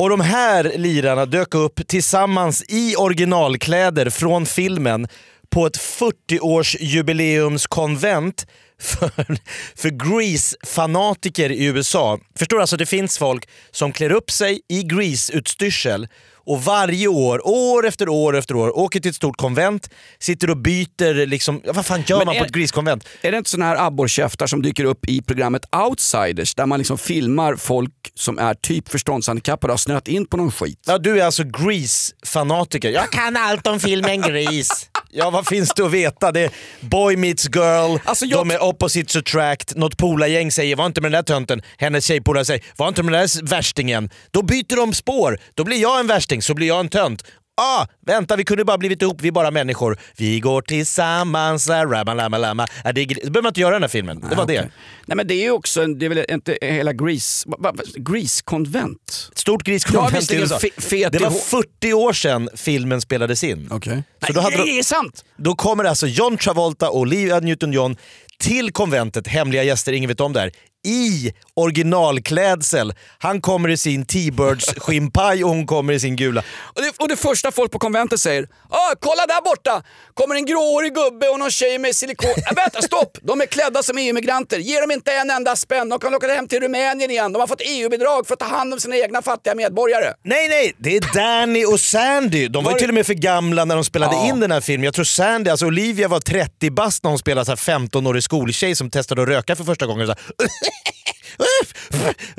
Och 0.00 0.10
de 0.10 0.20
här 0.20 0.72
lirarna 0.76 1.26
dök 1.26 1.54
upp 1.54 1.86
tillsammans 1.86 2.64
i 2.68 2.96
originalkläder 2.96 4.10
från 4.10 4.46
filmen 4.46 5.08
på 5.50 5.66
ett 5.66 5.78
40-årsjubileumskonvent 5.78 8.46
för, 8.80 9.38
för 9.76 9.88
Grease-fanatiker 9.90 11.50
i 11.52 11.64
USA. 11.64 12.18
Förstår 12.38 12.56
du? 12.56 12.60
Alltså 12.60 12.76
det 12.76 12.86
finns 12.86 13.18
folk 13.18 13.48
som 13.70 13.92
klär 13.92 14.12
upp 14.12 14.30
sig 14.30 14.60
i 14.68 14.82
Grease-utstyrsel 14.82 16.08
och 16.46 16.64
varje 16.64 17.08
år, 17.08 17.46
år 17.48 17.86
efter 17.86 18.08
år 18.08 18.36
efter 18.36 18.54
år, 18.54 18.78
åker 18.78 19.00
till 19.00 19.08
ett 19.08 19.16
stort 19.16 19.36
konvent, 19.36 19.90
sitter 20.18 20.50
och 20.50 20.56
byter 20.56 21.26
liksom, 21.26 21.60
vad 21.64 21.86
fan 21.86 22.02
gör 22.06 22.18
Men 22.18 22.26
man 22.26 22.34
är- 22.36 22.40
på 22.40 22.44
ett 22.46 22.52
Grease-konvent? 22.52 23.04
Är 23.22 23.32
det 23.32 23.38
inte 23.38 23.50
såna 23.50 23.64
här 23.64 23.76
abborrkäftar 23.86 24.46
som 24.46 24.62
dyker 24.62 24.84
upp 24.84 25.08
i 25.08 25.22
programmet 25.22 25.62
Outsiders 25.76 26.54
där 26.54 26.66
man 26.66 26.78
liksom 26.78 26.98
filmar 26.98 27.56
folk 27.56 27.92
som 28.14 28.38
är 28.38 28.54
typ 28.54 28.88
förståndshandikappade 28.88 29.70
och 29.72 29.72
har 29.72 29.78
snöat 29.78 30.08
in 30.08 30.26
på 30.26 30.36
någon 30.36 30.52
skit? 30.52 30.78
Ja, 30.86 30.98
du 30.98 31.20
är 31.20 31.24
alltså 31.24 31.42
Grease-fanatiker. 31.42 32.90
Jag 32.90 33.10
kan 33.12 33.36
allt 33.36 33.66
om 33.66 33.80
filmen 33.80 34.20
Grease. 34.22 34.74
Ja, 35.12 35.30
vad 35.30 35.46
finns 35.46 35.72
det 35.76 35.82
att 35.84 35.90
veta? 35.92 36.32
Det 36.32 36.40
är 36.40 36.50
boy 36.80 37.16
meets 37.16 37.48
girl, 37.54 37.98
Alltså, 38.04 38.24
jag- 38.26 38.40
de 38.40 38.50
är 38.50 38.62
opposites 38.62 39.16
attract, 39.16 39.76
något 39.76 39.96
polargäng 39.96 40.52
säger 40.52 40.76
var 40.76 40.86
inte 40.86 41.00
med 41.00 41.12
den 41.12 41.18
där 41.24 41.34
tönten, 41.34 41.62
hennes 41.78 42.04
tjejpolare 42.04 42.44
säger 42.44 42.64
var 42.76 42.88
inte 42.88 43.02
med 43.02 43.12
den 43.12 43.20
där 43.20 43.46
värstingen. 43.46 44.10
Då 44.30 44.42
byter 44.42 44.76
de 44.76 44.94
spår, 44.94 45.38
då 45.54 45.64
blir 45.64 45.82
jag 45.82 46.00
en 46.00 46.06
värsting, 46.06 46.42
så 46.42 46.54
blir 46.54 46.66
jag 46.66 46.80
en 46.80 46.88
tönt. 46.88 47.24
Ah, 47.62 47.86
vänta, 48.06 48.36
vi 48.36 48.44
kunde 48.44 48.64
bara 48.64 48.78
blivit 48.78 49.02
ihop, 49.02 49.20
vi 49.22 49.28
är 49.28 49.32
bara 49.32 49.50
människor. 49.50 49.98
Vi 50.16 50.40
går 50.40 50.62
tillsammans, 50.62 51.68
la, 51.68 51.84
lama, 51.84 52.14
lama, 52.14 52.38
lama. 52.38 52.66
Ja, 52.84 52.92
det, 52.92 53.04
det 53.04 53.14
behöver 53.14 53.42
man 53.42 53.50
inte 53.50 53.60
göra 53.60 53.72
i 53.72 53.76
den 53.76 53.82
här 53.82 53.88
filmen. 53.88 54.20
Det 54.30 54.36
var 54.36 54.44
okej. 54.44 54.56
det. 54.56 54.70
Nej 55.06 55.16
men 55.16 55.26
det 55.26 55.34
är 55.34 55.42
ju 55.42 55.50
också, 55.50 55.82
en- 55.82 55.98
det 55.98 56.04
är 56.06 56.08
väl 56.08 56.24
inte 56.28 56.58
hela 56.62 56.92
Grease, 56.92 57.48
Grease-konvent? 57.96 59.30
Stort 59.34 59.62
Ja, 59.68 59.72
Grease-konvent 59.72 60.30
fe- 60.30 60.80
fet 60.80 61.12
Det 61.12 61.18
var 61.18 61.26
ihop. 61.30 61.42
40 61.42 61.92
år 61.92 62.12
sedan 62.12 62.48
filmen 62.54 63.00
spelades 63.00 63.44
in. 63.44 63.68
Okej. 63.70 64.02
Så 64.26 64.32
då 64.32 64.40
hade 64.40 64.56
Nej, 64.56 64.66
de- 64.66 64.72
det 64.72 64.78
är 64.78 64.82
sant! 64.82 65.24
Då 65.36 65.54
kommer 65.54 65.84
alltså 65.84 66.06
John 66.06 66.36
Travolta 66.36 66.90
och 66.90 66.98
Olivia 66.98 67.40
Newton-John 67.40 67.96
till 68.38 68.72
konventet, 68.72 69.26
hemliga 69.26 69.62
gäster, 69.62 69.92
ingen 69.92 70.08
vet 70.08 70.20
om 70.20 70.32
det 70.32 70.40
här, 70.40 70.52
i 70.86 71.32
originalklädsel. 71.54 72.92
Han 73.18 73.40
kommer 73.40 73.68
i 73.68 73.76
sin 73.76 74.06
T-Birds 74.06 74.74
skinnpaj 74.76 75.44
och 75.44 75.50
hon 75.50 75.66
kommer 75.66 75.92
i 75.92 76.00
sin 76.00 76.16
gula. 76.16 76.42
Och 76.62 76.82
det, 76.82 76.92
och 76.98 77.08
det 77.08 77.16
första 77.16 77.50
folk 77.52 77.70
på 77.72 77.78
konventet 77.78 78.20
säger, 78.20 78.48
ah, 78.68 78.94
kolla 79.00 79.26
där 79.26 79.42
borta! 79.44 79.82
Kommer 80.14 80.34
en 80.34 80.46
gråhårig 80.46 80.94
gubbe 80.94 81.28
och 81.28 81.38
någon 81.38 81.50
tjej 81.50 81.78
med 81.78 81.96
silikon... 81.96 82.30
Äh, 82.50 82.54
vänta, 82.56 82.82
stopp! 82.82 83.18
De 83.22 83.40
är 83.40 83.46
klädda 83.46 83.82
som 83.82 83.98
EU-migranter. 83.98 84.58
Ge 84.58 84.80
dem 84.80 84.90
inte 84.90 85.12
en 85.12 85.30
enda 85.30 85.56
spänn. 85.56 85.88
De 85.88 85.98
kan 85.98 86.14
åka 86.14 86.26
hem 86.34 86.48
till 86.48 86.60
Rumänien 86.60 87.10
igen. 87.10 87.32
De 87.32 87.40
har 87.40 87.46
fått 87.46 87.60
EU-bidrag 87.64 88.26
för 88.26 88.34
att 88.34 88.40
ta 88.40 88.46
hand 88.46 88.72
om 88.74 88.80
sina 88.80 88.96
egna 88.96 89.22
fattiga 89.22 89.54
medborgare. 89.54 90.14
Nej, 90.24 90.48
nej, 90.48 90.74
det 90.78 90.96
är 90.96 91.14
Danny 91.14 91.64
och 91.64 91.80
Sandy. 91.80 92.48
De 92.48 92.64
var, 92.64 92.70
Var 92.70 92.78
ju 92.78 92.80
till 92.80 92.88
och 92.88 92.94
med 92.94 93.06
för 93.06 93.14
gamla 93.14 93.64
när 93.64 93.74
de 93.74 93.84
spelade 93.84 94.14
Ja. 94.16 94.28
in 94.28 94.40
den 94.40 94.50
här 94.50 94.60
filmen. 94.60 94.84
Jag 94.84 94.94
tror 94.94 95.04
Sandy, 95.04 95.50
alltså 95.50 95.66
Olivia 95.66 96.08
var 96.08 96.20
30 96.20 96.70
bast 96.70 97.02
när 97.02 97.10
hon 97.10 97.18
spelade 97.18 97.44
så 97.44 97.50
här 97.50 97.78
15-årig 97.78 98.22
skoltjej 98.24 98.74
som 98.76 98.90
testade 98.90 99.22
att 99.22 99.28
röka 99.28 99.56
för 99.56 99.64
första 99.64 99.86
gången. 99.86 100.06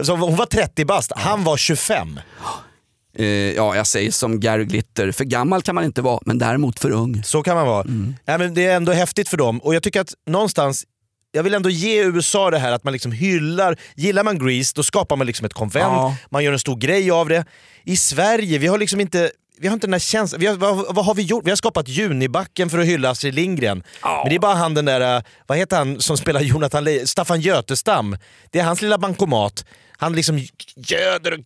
Så 0.03 0.15
hon 0.15 0.35
var 0.35 0.45
30 0.45 0.85
bast, 0.85 1.11
han 1.15 1.43
var 1.43 1.57
25. 1.57 2.19
Eh, 3.17 3.25
ja, 3.27 3.75
jag 3.75 3.87
säger 3.87 4.11
som 4.11 4.39
Gary 4.39 4.65
Glitter. 4.65 5.11
För 5.11 5.23
gammal 5.23 5.61
kan 5.61 5.75
man 5.75 5.83
inte 5.83 6.01
vara, 6.01 6.19
men 6.25 6.37
däremot 6.37 6.79
för 6.79 6.91
ung. 6.91 7.23
Så 7.23 7.43
kan 7.43 7.55
man 7.55 7.67
vara. 7.67 7.85
Ja, 8.25 8.37
men 8.37 8.53
det 8.53 8.65
är 8.65 8.75
ändå 8.75 8.91
häftigt 8.91 9.29
för 9.29 9.37
dem 9.37 9.59
och 9.61 9.75
jag 9.75 9.83
tycker 9.83 10.01
att 10.01 10.13
någonstans 10.27 10.85
jag 11.33 11.43
vill 11.43 11.53
ändå 11.53 11.69
ge 11.69 12.03
USA 12.03 12.49
det 12.51 12.57
här 12.59 12.71
att 12.71 12.83
man 12.83 12.93
liksom 12.93 13.11
hyllar, 13.11 13.77
gillar 13.95 14.23
man 14.23 14.39
Grease 14.47 14.73
då 14.75 14.83
skapar 14.83 15.15
man 15.15 15.27
liksom 15.27 15.45
ett 15.45 15.53
konvent, 15.53 15.85
Ja. 15.85 16.15
man 16.29 16.43
gör 16.43 16.53
en 16.53 16.59
stor 16.59 16.75
grej 16.77 17.11
av 17.11 17.29
det. 17.29 17.45
I 17.83 17.97
Sverige, 17.97 18.57
vi 18.57 18.67
har 18.67 18.77
liksom 18.77 18.99
inte 18.99 19.31
vi 19.61 19.67
har 19.67 19.73
inte 19.73 19.87
den 19.87 19.93
här 19.93 19.99
känslan. 19.99 20.39
Vi 20.41 20.47
har, 20.47 20.55
vad, 20.55 20.95
vad 20.95 21.05
har 21.05 21.15
vi 21.15 21.21
gjort? 21.23 21.45
Vi 21.45 21.49
har 21.51 21.55
skapat 21.57 21.87
Junibacken 21.87 22.69
för 22.69 22.79
att 22.79 22.85
hylla 22.85 23.09
Astrid 23.09 23.35
Lindgren. 23.35 23.83
Men 24.03 24.29
det 24.29 24.35
är 24.35 24.39
bara 24.39 24.53
han 24.55 24.73
den 24.73 24.85
där, 24.85 25.17
äh, 25.17 25.23
vad 25.47 25.57
heter 25.57 25.77
han 25.77 25.99
som 26.01 26.17
spelar 26.17 26.41
Jonathan 26.41 26.83
Le- 26.83 27.07
Staffan 27.07 27.41
Götestam. 27.41 28.17
Det 28.51 28.59
är 28.59 28.63
hans 28.63 28.81
lilla 28.81 28.97
bankomat. 28.97 29.65
Han 29.97 30.13
liksom 30.15 30.45
göder 30.75 31.33
och 31.33 31.39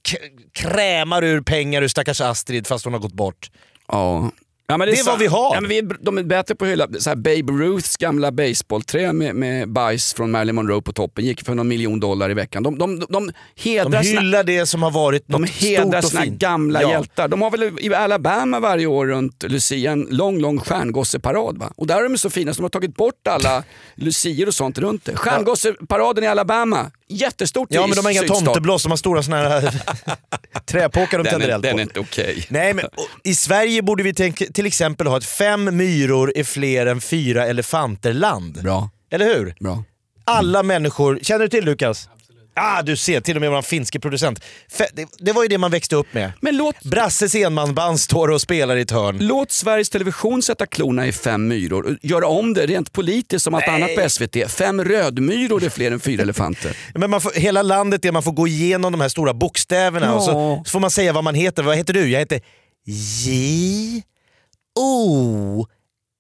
krämar 0.54 1.24
ur 1.24 1.42
pengar 1.42 1.82
ur 1.82 1.88
stackars 1.88 2.22
Astrid 2.22 2.68
fast 2.68 2.86
hon 2.86 2.94
har 2.94 3.00
gått 3.00 3.14
bort. 3.14 3.52
Ja. 3.88 4.32
Ja, 4.68 4.78
men 4.78 4.88
Det 4.88 4.94
är 4.94 4.96
så- 5.04 5.10
vad 5.10 5.20
vi 5.20 5.26
har. 5.28 5.56
Ja, 5.56 5.62
men 5.62 5.70
vi 5.70 5.82
de 6.02 6.18
är 6.18 6.24
bättre 6.24 6.56
på 6.56 6.66
att 6.66 6.72
hylla 6.72 6.88
så 7.00 7.10
här 7.10 7.16
Babe 7.16 7.54
Ruths 7.64 7.98
gamla 7.98 8.32
baseballträ 8.32 9.14
med, 9.14 9.36
med 9.36 9.70
bajs 9.70 10.14
från 10.14 10.32
Marilyn 10.32 10.56
Monroe 10.56 10.82
på 10.82 10.94
toppen. 10.94 11.26
Gick 11.26 11.46
för 11.46 11.56
någon 11.56 11.68
miljon 11.68 12.00
dollar 12.00 12.32
i 12.32 12.34
veckan. 12.34 12.64
De, 12.64 12.78
de, 12.78 13.00
de, 13.00 13.06
de 13.10 13.32
hedrar 13.56 13.90
De 13.90 14.04
sina, 14.04 14.22
hyllar 14.22 14.44
det 14.44 14.66
som 14.66 14.84
har 14.84 14.92
varit 14.92 15.24
de 15.28 15.42
något 15.42 15.50
hedrar 15.50 15.84
stort 16.02 16.04
och 16.04 16.10
sina 16.10 16.22
fint. 16.22 16.40
gamla 16.40 16.82
Ja. 16.82 16.90
hjältar. 16.92 17.28
De 17.28 17.42
har 17.42 17.52
väl 17.52 17.72
i 17.80 17.94
Alabama 17.94 18.60
varje 18.60 18.86
år 18.86 19.08
runt 19.08 19.44
Lucia 19.44 19.92
en 19.92 20.08
lång, 20.12 20.40
lång 20.40 20.60
stjärngosseparad. 20.60 21.58
Va? 21.58 21.72
Och 21.78 21.88
där 21.88 22.04
är 22.04 22.10
de 22.10 22.18
så 22.18 22.30
fina 22.30 22.54
så 22.54 22.58
de 22.58 22.64
har 22.64 22.70
tagit 22.70 22.96
bort 22.96 23.28
alla 23.28 23.64
lucier 23.96 24.48
och 24.48 24.54
sånt 24.54 24.78
runt 24.78 25.06
det. 25.06 25.16
Stjärngosseparaden 25.16 26.24
i 26.24 26.28
Alabama, 26.28 26.92
jättestort 27.10 27.68
Ja 27.72 27.88
men 27.88 27.96
de 27.96 28.06
har 28.06 28.12
inga 28.12 28.24
tomtebloss, 28.24 28.84
de 28.84 28.90
har 28.90 28.98
stora 28.98 29.24
såna 29.24 29.38
här 29.38 29.82
träpåkar 30.66 31.18
de 31.18 31.24
Den 31.24 31.32
tänder 31.32 31.48
är, 31.48 31.54
eld 31.54 31.64
på. 31.64 31.68
den 31.68 31.80
är 31.80 31.84
inte 31.84 32.00
okej. 32.00 32.46
Nej, 32.50 32.74
men 32.74 32.86
och 32.86 33.08
I 33.24 33.36
Sverige 33.36 33.82
borde 33.82 34.04
vi 34.04 34.14
tänk, 34.14 34.54
till 34.54 34.66
exempel 34.66 35.08
ha 35.08 35.18
ett 35.18 35.26
fem 35.26 35.78
myror 35.78 36.34
är 36.36 36.44
fler 36.44 36.86
än 36.86 37.02
fyra 37.02 37.46
elefanter-land. 37.48 38.64
Bra. 38.64 38.90
Eller 39.12 39.26
hur? 39.26 39.56
Bra. 39.60 39.84
Alla 40.26 40.64
människor, 40.64 41.20
känner 41.22 41.40
du 41.40 41.48
till 41.50 41.66
Lukas? 41.66 42.10
Ah, 42.56 42.82
du 42.82 42.96
ser, 42.98 43.22
till 43.22 43.36
och 43.38 43.42
med 43.42 43.52
vår 43.52 43.62
finske 43.62 44.00
producent. 44.00 44.44
Fe, 44.72 44.88
det, 44.94 45.08
det 45.20 45.32
var 45.32 45.42
ju 45.44 45.48
det 45.50 45.58
man 45.58 45.72
växte 45.72 45.96
upp 45.96 46.14
med. 46.14 46.32
Men 46.42 46.58
låt, 46.58 46.84
Brasses 46.84 47.36
enmansband 47.36 48.00
står 48.00 48.28
och 48.32 48.42
spelar 48.42 48.76
i 48.76 48.82
ett 48.82 48.92
hörn. 48.92 49.18
låt 49.22 49.52
Sveriges 49.52 49.90
Television 49.90 50.42
sätta 50.42 50.66
klorna 50.66 51.08
i 51.08 51.12
fem 51.12 51.48
myror 51.48 51.86
och 51.86 51.96
göra 52.02 52.28
om 52.28 52.54
det 52.54 52.66
rent 52.66 52.92
politiskt 52.92 53.44
som 53.44 53.54
allt 53.54 53.68
annat 53.68 53.96
på 53.96 54.10
SVT. 54.10 54.52
Fem 54.52 54.84
rödmyror 54.84 55.64
är 55.64 55.70
fler 55.70 55.92
än 55.92 56.00
fyra 56.00 56.22
elefanter. 56.22 56.78
Men 56.96 57.10
man 57.10 57.22
får, 57.22 57.32
hela 57.32 57.62
landet 57.62 58.06
är 58.06 58.12
man 58.12 58.24
får 58.24 58.32
gå 58.32 58.48
igenom 58.48 58.92
de 58.92 59.02
här 59.02 59.10
stora 59.10 59.34
bokstäverna 59.34 60.16
och 60.16 60.24
så, 60.24 60.32
Ja. 60.32 60.64
så 60.66 60.72
får 60.72 60.80
man 60.80 60.92
säga 60.92 61.14
vad 61.14 61.24
man 61.24 61.36
heter. 61.36 61.64
Vad 61.64 61.78
heter 61.78 61.94
du? 61.94 62.10
Jag 62.10 62.20
heter 62.20 62.42
J 62.86 64.04
O 64.80 65.66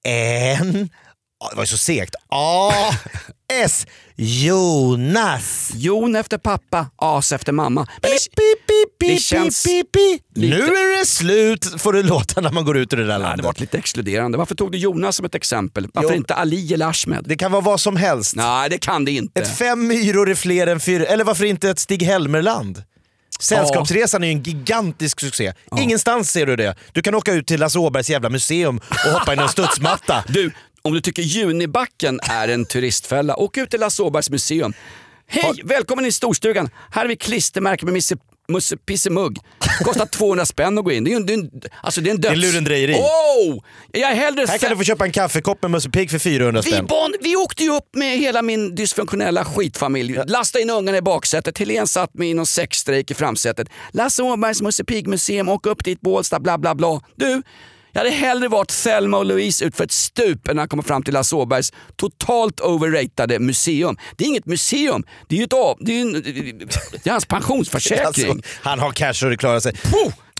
N 0.07 0.89
Ja, 1.39 1.49
Det 1.49 1.55
var 1.55 1.63
ju 1.63 1.67
så 1.67 1.77
segt. 1.77 2.15
A 2.29 2.71
S 3.53 3.87
Jonas. 4.15 5.71
Jon 5.75 6.15
efter 6.15 6.37
pappa, 6.37 6.87
as 6.95 7.31
efter 7.31 7.51
mamma. 7.51 7.87
Men 8.01 8.11
det, 8.11 8.17
Pip, 8.17 8.35
pip, 8.67 8.99
pip, 8.99 9.09
det 9.09 9.17
känns 9.21 9.63
pip, 9.63 9.91
pip. 9.91 10.21
lite- 10.35 10.57
Nu 10.57 10.63
är 10.63 10.99
det 10.99 11.05
slut 11.05 11.81
får 11.81 11.93
det 11.93 12.03
låta 12.03 12.41
när 12.41 12.51
man 12.51 12.65
går 12.65 12.77
ut 12.77 12.93
ur 12.93 12.97
det 12.97 13.03
där 13.05 13.11
Ja, 13.13 13.17
det 13.19 13.23
landet. 13.23 13.45
var 13.45 13.55
lite 13.57 13.77
exkluderande. 13.77 14.37
Varför 14.37 14.55
tog 14.55 14.71
du 14.71 14.77
Jonas 14.77 15.15
som 15.15 15.25
ett 15.25 15.35
exempel? 15.35 15.87
Varför 15.93 16.09
Jo. 16.09 16.15
inte 16.15 16.33
Ali 16.35 16.73
eller 16.73 16.85
Ahmed? 16.85 17.23
Det 17.27 17.35
kan 17.35 17.51
vara 17.51 17.61
vad 17.61 17.79
som 17.79 17.95
helst. 17.95 18.35
Nej, 18.35 18.69
det 18.69 18.77
kan 18.77 19.05
det 19.05 19.11
inte. 19.11 19.41
Ett 19.41 19.57
fem 19.57 19.87
myror 19.87 20.29
är 20.29 20.35
fler 20.35 20.67
än 20.67 20.79
fyra, 20.79 21.05
eller 21.05 21.23
varför 21.23 21.45
inte 21.45 21.69
ett 21.69 21.79
Stig-Helmerland? 21.79 22.83
Sällskapsresan 23.39 24.23
är 24.23 24.27
ju 24.27 24.33
en 24.33 24.43
gigantisk 24.43 25.19
succé. 25.19 25.53
Ingenstans 25.77 26.31
ser 26.31 26.45
du 26.45 26.55
det. 26.55 26.75
Du 26.91 27.01
kan 27.01 27.15
åka 27.15 27.33
ut 27.33 27.47
till 27.47 27.59
Lasse 27.59 27.79
Åbergs 27.79 28.09
jävla 28.09 28.29
museum 28.29 28.77
och 29.05 29.11
hoppa 29.19 29.33
in 29.33 29.39
i 29.39 29.43
en 29.43 29.49
studsmatta. 29.57 30.23
Du, 30.27 30.51
om 30.85 30.93
du 30.93 31.01
tycker 31.01 31.21
Junibacken 31.21 32.19
är 32.23 32.47
en 32.47 32.65
turistfälla, 32.65 33.35
åk 33.35 33.57
ut 33.57 33.69
till 33.69 33.79
Lasse 33.79 34.03
Åbergs 34.03 34.29
museum. 34.29 34.73
Hej, 35.27 35.61
välkommen 35.63 36.05
in 36.05 36.09
i 36.09 36.11
storstugan. 36.11 36.69
Här 36.91 37.01
har 37.01 37.09
vi 37.09 37.15
klistermärken 37.15 37.85
med 37.85 37.93
Misse 37.93 38.15
Musse 38.47 38.77
Pissemugg. 38.77 39.37
Kostar 39.83 40.05
200 40.05 40.45
spänn 40.45 40.77
att 40.77 40.83
gå 40.83 40.91
in. 40.91 41.03
Det 41.03 41.11
är 41.11 41.15
en, 41.15 41.25
det 41.25 41.33
är 41.33 41.37
en, 41.37 41.51
alltså 41.81 42.01
det 42.01 42.09
är 42.09 42.11
en 42.11 42.21
döds... 42.21 42.41
Det 42.41 42.47
är 42.47 42.51
lurendrejeri. 42.51 42.93
Oh! 42.93 43.63
Jag 43.91 44.11
är 44.11 44.15
hellre 44.15 44.45
Här 44.47 44.57
kan 44.57 44.69
du 44.69 44.77
få 44.77 44.83
köpa 44.83 45.05
en 45.05 45.11
kaffekopp 45.11 45.61
med 45.61 45.71
Musse 45.71 45.89
Pigg 45.89 46.11
för 46.11 46.19
400 46.19 46.61
vi, 46.65 46.71
spänn. 46.71 46.85
barn, 46.85 47.13
vi 47.21 47.35
åkte 47.35 47.63
ju 47.63 47.75
upp 47.75 47.95
med 47.95 48.17
hela 48.17 48.41
min 48.41 48.75
dysfunktionella 48.75 49.45
skitfamilj. 49.45 50.19
Lastade 50.27 50.61
in 50.61 50.69
ungarna 50.69 50.97
i 50.97 51.01
baksätet. 51.01 51.57
Helene 51.57 51.87
satt 51.87 52.13
med 52.13 52.29
i 52.29 52.33
någon 52.33 52.45
sexstrejk 52.45 53.11
i 53.11 53.13
framsätet. 53.13 53.69
Lasse 53.91 54.23
Åbergs 54.23 54.61
Musse 54.61 54.83
Pigg-museum, 54.83 55.49
åka 55.49 55.69
upp 55.69 55.83
dit, 55.83 56.01
Bålsta, 56.01 56.39
bla 56.39 56.57
bla 56.57 56.75
bla. 56.75 57.01
Du, 57.15 57.41
jag 57.95 57.99
hade 57.99 58.15
hellre 58.15 58.47
varit 58.47 58.83
Thelma 58.83 59.17
och 59.17 59.25
Louise 59.25 59.65
ut 59.65 59.75
för 59.75 59.83
ett 59.83 59.91
stup 59.91 60.47
än 60.47 60.59
att 60.59 60.69
komma 60.69 60.83
fram 60.83 61.03
till 61.03 61.13
Lasse 61.13 61.35
Åbergs 61.35 61.73
totalt 61.95 62.59
overratade 62.61 63.39
museum. 63.39 63.97
Det 64.15 64.23
är 64.23 64.27
inget 64.27 64.45
museum, 64.45 65.03
det 65.27 65.35
är 65.35 65.39
ju 65.39 65.43
ett 65.43 65.77
det 65.79 65.97
är, 65.97 66.01
en, 66.01 66.11
det 67.03 67.09
är 67.09 67.11
hans 67.11 67.25
pensionsförsäkring. 67.25 68.05
Alltså, 68.05 68.33
han 68.61 68.79
har 68.79 68.91
cash 68.91 69.23
och 69.23 69.29
det 69.29 69.37
klarar 69.37 69.59
sig. 69.59 69.73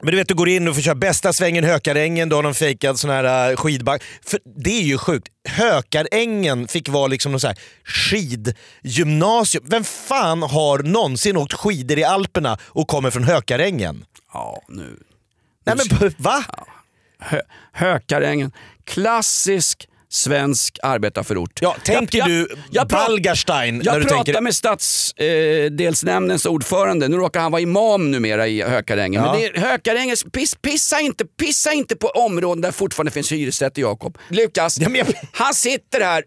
Men 0.02 0.12
du 0.12 0.18
vet, 0.18 0.28
du 0.28 0.34
går 0.34 0.50
in 0.50 0.68
och 0.68 0.76
får 0.76 0.82
köra 0.82 0.96
bästa 0.96 1.34
svängen 1.34 1.64
Hökarängen, 1.64 2.30
då 2.30 2.36
har 2.36 2.44
de 2.44 2.54
fejkat 2.54 2.98
sån 2.98 3.10
här 3.10 3.52
uh, 3.52 3.56
skidback. 3.56 4.04
För 4.26 4.40
det 4.64 4.80
är 4.80 4.84
ju 4.84 4.98
sjukt. 4.98 5.28
Hökarängen 5.50 6.68
fick 6.68 6.90
vara 6.90 7.08
liksom 7.08 7.32
någon 7.32 7.40
så 7.40 7.48
här 7.48 7.58
skidgymnasium. 7.84 9.64
Vem 9.68 9.84
fan 9.84 10.44
har 10.44 10.80
någonsin 10.80 11.38
åkt 11.38 11.54
skidor 11.54 12.00
i 12.00 12.04
Alperna 12.04 12.58
och 12.64 12.88
kommer 12.88 13.12
från 13.12 13.24
Hökarängen? 13.24 14.06
Ja, 14.34 14.62
nu. 14.68 15.00
Nej 15.66 15.76
men 15.78 16.14
va? 16.18 16.44
Hö, 17.20 17.42
Hökarängen, 17.74 18.52
klassisk 18.84 19.88
svensk 20.10 20.78
arbetarförort. 20.84 21.60
Ja, 21.62 21.76
tänker 21.84 22.24
du 22.24 22.48
Balgarstein 22.90 23.82
Jag 23.84 23.94
när 23.94 24.00
du 24.00 24.06
pratar 24.06 24.24
tänker- 24.24 24.42
med 24.42 24.56
stadsdelsnämndens 24.56 26.46
ordförande, 26.46 27.08
nu 27.08 27.18
råkar 27.18 27.40
han 27.40 27.52
vara 27.52 27.62
imam 27.62 28.12
numera 28.12 28.48
i 28.48 28.62
Hökarängen. 28.62 29.24
Ja. 29.24 29.32
Men 29.32 29.42
det 29.42 29.48
är 29.48 29.62
Hökarängen, 29.62 30.16
piss, 30.34 30.56
pissa, 30.62 31.00
inte, 31.00 31.26
pissa 31.26 31.74
inte 31.74 31.96
på 31.96 32.08
områden 32.08 32.62
där 32.62 32.72
fortfarande 32.72 33.12
finns 33.12 33.32
hyresrätter 33.32 33.82
Jakob. 33.82 34.18
Lukas, 34.30 34.78
han 35.32 35.54
sitter 35.54 36.02
här 36.02 36.24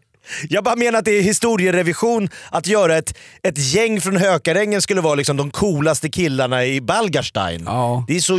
Jag 0.49 0.65
bara 0.65 0.77
menar 0.77 0.99
att 0.99 1.05
det 1.05 1.19
är 1.19 1.23
historierevision 1.23 2.29
att 2.51 2.67
göra 2.67 2.97
ett, 2.99 3.19
ett 3.43 3.59
gäng 3.59 4.01
från 4.01 4.17
Hökarängen 4.17 4.83
skulle 4.83 5.01
vara 5.01 5.15
liksom 5.15 5.37
de 5.37 5.51
coolaste 5.51 6.09
killarna 6.09 6.65
i 6.65 6.81
Balgarstein. 6.81 7.65
Det 8.09 8.17
är 8.17 8.21
så 8.21 8.39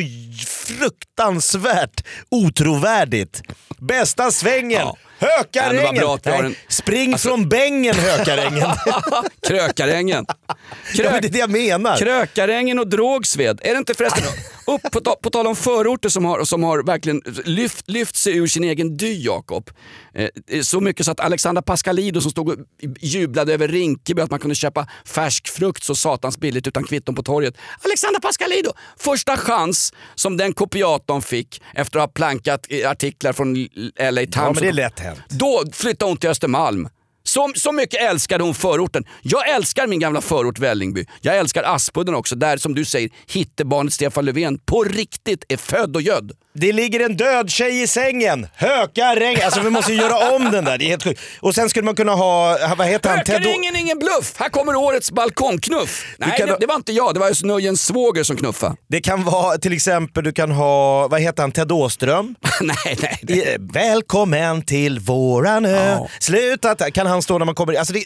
fruktansvärt 0.77 2.03
otrovärdigt. 2.29 3.41
Bästa 3.77 4.31
svängen! 4.31 4.87
Hökarängen! 5.19 5.95
Ja, 5.95 6.07
har 6.07 6.19
Nej, 6.25 6.39
en- 6.39 6.55
Spring 6.67 7.17
från 7.17 7.49
bängen 7.49 7.95
Hökarängen! 7.95 8.69
Krökarängen. 9.47 10.25
Ja, 10.93 11.11
men 11.11 11.21
det 11.21 11.27
är 11.27 11.31
det 11.31 11.39
jag 11.39 11.49
menar. 11.49 11.97
Krökarängen 11.97 12.79
och 12.79 12.87
Drågsved. 12.87 13.59
Är 13.63 13.71
det 13.73 13.77
inte 13.77 13.93
förresten, 13.93 14.23
upp 14.73 14.91
på, 14.91 14.99
ta, 14.99 15.15
på 15.15 15.29
tal 15.29 15.47
om 15.47 15.55
förorter 15.55 16.09
som 16.09 16.25
har, 16.25 16.43
som 16.43 16.63
har 16.63 16.83
verkligen 16.83 17.21
lyft, 17.45 17.89
lyft 17.89 18.15
sig 18.15 18.37
ur 18.37 18.47
sin 18.47 18.63
egen 18.63 18.97
dy 18.97 19.23
Jakob. 19.23 19.69
Eh, 20.13 20.61
så 20.61 20.81
mycket 20.81 21.05
så 21.05 21.11
att 21.11 21.19
Alexandra 21.19 21.61
Pascalido 21.61 22.21
som 22.21 22.31
stod 22.31 22.49
och 22.49 22.55
jublade 22.99 23.53
över 23.53 23.67
Rinkeby 23.67 24.21
att 24.21 24.31
man 24.31 24.39
kunde 24.39 24.55
köpa 24.55 24.87
färsk 25.05 25.47
frukt 25.47 25.83
så 25.83 25.95
satans 25.95 26.37
billigt 26.37 26.67
utan 26.67 26.83
kvitton 26.83 27.15
på 27.15 27.23
torget. 27.23 27.57
Alexandra 27.81 28.19
Pascalido! 28.19 28.71
Första 28.97 29.37
chans 29.37 29.93
som 30.15 30.37
den 30.37 30.53
kopiatorn 30.53 31.21
fick 31.21 31.61
efter 31.75 31.99
att 31.99 32.03
ha 32.03 32.07
plankat 32.07 32.65
eh, 32.69 32.91
artiklar 32.91 33.33
från 33.33 33.53
LA 33.55 34.21
Times. 34.21 34.35
Ja, 34.35 34.51
men 34.53 34.63
det 34.63 34.67
är 34.67 34.73
lätt 34.73 34.99
hänt. 34.99 35.19
Då 35.29 35.63
flyttade 35.73 36.11
hon 36.11 36.17
till 36.17 36.29
Östermalm. 36.29 36.89
Så, 37.29 37.51
så 37.55 37.71
mycket 37.71 38.01
älskade 38.01 38.43
hon 38.43 38.53
förorten. 38.53 39.05
Jag 39.21 39.49
älskar 39.49 39.87
min 39.87 39.99
gamla 39.99 40.21
förort 40.21 40.59
Vällingby. 40.59 41.05
Jag 41.21 41.37
älskar 41.37 41.63
Aspudden 41.63 42.15
också, 42.15 42.35
där 42.35 42.57
som 42.57 42.75
du 42.75 42.85
säger 42.85 43.09
hittebarnet 43.27 43.93
Stefan 43.93 44.25
Löfven 44.25 44.57
på 44.57 44.83
riktigt 44.83 45.43
är 45.49 45.57
född 45.57 45.95
och 45.95 46.01
gödd. 46.01 46.31
Det 46.53 46.71
ligger 46.73 46.99
en 46.99 47.17
död 47.17 47.49
tjej 47.51 47.81
i 47.81 47.87
sängen! 47.87 48.47
Hökarängen! 48.55 49.41
Alltså 49.45 49.61
vi 49.61 49.69
måste 49.69 49.93
göra 49.93 50.35
om 50.35 50.51
den 50.51 50.65
där, 50.65 50.77
det 50.77 50.85
är 50.85 50.89
helt 50.89 51.03
sjukt. 51.03 51.21
Och 51.39 51.55
sen 51.55 51.69
skulle 51.69 51.85
man 51.85 51.95
kunna 51.95 52.11
ha, 52.11 52.57
vad 52.77 52.87
heter 52.87 53.09
han? 53.09 53.23
Ted 53.25 53.35
är 53.45 53.79
ingen 53.79 53.99
bluff! 53.99 54.33
Här 54.37 54.49
kommer 54.49 54.75
årets 54.75 55.11
balkongknuff. 55.11 56.05
Nej, 56.17 56.37
kan 56.37 56.47
det, 56.47 56.57
det 56.59 56.65
var 56.65 56.75
inte 56.75 56.91
jag. 56.91 57.13
Det 57.13 57.19
var 57.19 57.45
Nöjens 57.47 57.85
svåger 57.85 58.23
som 58.23 58.37
knuffade. 58.37 58.75
Det 58.87 59.01
kan 59.01 59.23
vara 59.23 59.57
till 59.57 59.73
exempel, 59.73 60.23
du 60.23 60.31
kan 60.31 60.51
ha, 60.51 61.07
vad 61.07 61.21
heter 61.21 61.43
han, 61.43 61.51
Ted 61.51 61.71
Åström? 61.71 62.35
nej, 62.61 62.97
nej, 63.01 63.37
I- 63.39 63.57
Välkommen 63.59 64.61
till 64.61 64.99
våran 64.99 65.65
ö. 65.65 65.89
Ja. 65.89 66.09
Sluta, 66.19 66.75
ta- 66.75 66.91
kan 66.91 67.07
han 67.07 67.21
stå 67.21 67.37
när 67.37 67.45
man 67.45 67.55
kommer 67.55 67.73
alltså 67.73 67.93
det, 67.93 68.03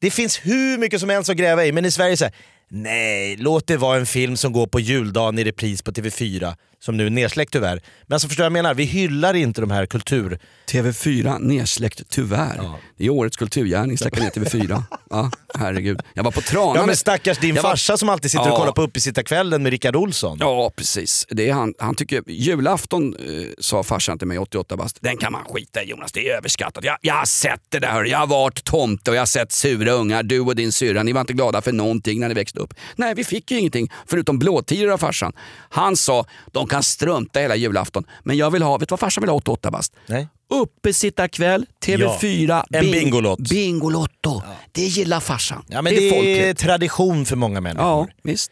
det 0.00 0.10
finns 0.10 0.40
hur 0.42 0.78
mycket 0.78 1.00
som 1.00 1.10
helst 1.10 1.30
att 1.30 1.36
gräva 1.36 1.64
i, 1.64 1.72
men 1.72 1.84
i 1.84 1.90
Sverige 1.90 2.16
så 2.16 2.24
här, 2.24 2.34
nej, 2.70 3.36
låt 3.36 3.66
det 3.66 3.76
vara 3.76 3.96
en 3.98 4.06
film 4.06 4.36
som 4.36 4.52
går 4.52 4.66
på 4.66 4.80
juldagen 4.80 5.38
i 5.38 5.44
repris 5.44 5.82
på 5.82 5.90
TV4, 5.90 6.54
som 6.80 6.96
nu 6.96 7.06
är 7.06 7.10
nedsläckt 7.10 7.52
tyvärr. 7.52 7.80
Men 8.06 8.14
alltså 8.14 8.28
förstår 8.28 8.44
jag 8.44 8.52
menar? 8.52 8.74
Vi 8.74 8.84
hyllar 8.84 9.34
inte 9.34 9.60
de 9.60 9.70
här 9.70 9.86
kultur... 9.86 10.38
TV4 10.70 11.38
nedsläckt 11.40 12.02
tyvärr. 12.08 12.60
Det 12.98 13.04
är 13.04 13.10
årets 13.10 13.36
kulturgärning, 13.36 13.98
släcka 13.98 14.20
ner 14.22 14.30
TV4. 14.30 14.82
Ja, 15.10 15.30
herregud. 15.54 16.00
Jag 16.14 16.22
var 16.24 16.30
på 16.30 16.40
Tranan. 16.40 16.76
Ja 16.76 16.86
men 16.86 16.96
stackars 16.96 17.38
din 17.38 17.54
Jag 17.54 17.62
var- 17.62 17.70
farsa 17.70 17.96
som 17.96 18.08
alltid 18.08 18.30
sitter 18.30 18.44
och 18.44 18.50
Ja. 18.50 18.56
kollar 18.56 18.72
på 18.72 18.82
Uppesittarkvällen 18.82 19.62
med 19.62 19.70
Rickard 19.70 19.96
Olsson. 19.96 20.36
Ja 20.40 20.72
precis. 20.76 21.26
Det 21.30 21.48
är 21.48 21.52
han, 21.52 21.74
han 21.78 21.94
tycker, 21.94 22.22
julafton 22.26 23.14
eh, 23.16 23.46
sa 23.58 23.82
farsan 23.82 24.18
till 24.18 24.28
mig, 24.28 24.38
88 24.38 24.76
bast, 24.76 24.98
den 25.00 25.16
kan 25.16 25.32
man 25.32 25.44
skita 25.44 25.82
i 25.82 25.86
Jonas, 25.90 26.12
det 26.12 26.28
är 26.28 26.36
överskattat. 26.36 26.84
Jag, 26.84 26.96
jag 27.00 27.14
har 27.14 27.26
sett 27.26 27.60
det 27.68 27.78
där, 27.78 27.88
hörru. 27.88 28.08
jag 28.08 28.18
har 28.18 28.26
varit 28.26 28.64
tomte 28.64 29.10
och 29.10 29.16
jag 29.16 29.20
har 29.20 29.26
sett 29.26 29.52
sura 29.52 29.90
ungar, 29.92 30.22
du 30.22 30.40
och 30.40 30.56
din 30.56 30.72
syrra, 30.72 31.02
ni 31.02 31.12
var 31.12 31.20
inte 31.20 31.32
glada 31.32 31.62
för 31.62 31.72
någonting 31.72 32.20
när 32.20 32.28
ni 32.28 32.34
växte 32.34 32.58
upp. 32.60 32.74
Nej 32.96 33.14
vi 33.14 33.24
fick 33.24 33.50
ju 33.50 33.58
ingenting 33.58 33.92
förutom 34.06 34.38
blåtiror 34.38 34.92
av 34.92 34.98
farsan. 34.98 35.32
Han 35.70 35.96
sa, 35.96 36.26
de 36.52 36.65
kan 36.66 36.82
strunta 36.82 37.40
hela 37.40 37.56
julafton, 37.56 38.04
men 38.24 38.36
jag 38.36 38.50
vill 38.50 38.62
ha, 38.62 38.78
vet 38.78 38.88
du 38.88 38.92
vad 38.92 39.00
farsan 39.00 39.22
vill 39.22 39.28
ha 39.30 39.36
88 39.36 39.70
bast? 39.70 39.92
Nej. 40.06 40.28
Uppesittarkväll, 40.50 41.66
TV4, 41.84 42.48
Ja, 42.48 42.64
en 42.78 42.84
bing- 42.84 42.92
Bingolott. 42.92 43.38
Bingolotto. 43.50 44.42
Det 44.72 44.82
gillar 44.82 45.20
farsan. 45.20 45.64
Ja 45.68 45.82
men 45.82 45.94
det 45.94 46.08
är, 46.08 46.10
folkligt. 46.10 46.58
tradition 46.60 47.24
för 47.24 47.36
många 47.36 47.60
människor. 47.60 47.86
Ja, 47.86 48.08
visst. 48.22 48.50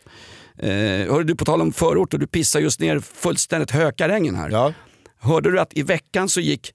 Eh, 0.58 0.68
hörde 1.12 1.24
du 1.24 1.34
på 1.36 1.44
tal 1.44 1.60
om 1.62 1.72
förort 1.72 2.14
och 2.14 2.20
du 2.20 2.26
pissar 2.26 2.60
just 2.60 2.80
ner 2.80 3.00
fullständigt 3.00 3.70
Hökarängen 3.70 4.34
här. 4.34 4.50
Ja. 4.50 4.72
Hörde 5.20 5.50
du 5.50 5.60
att 5.60 5.76
i 5.76 5.82
veckan 5.82 6.28
så 6.28 6.40
gick 6.40 6.72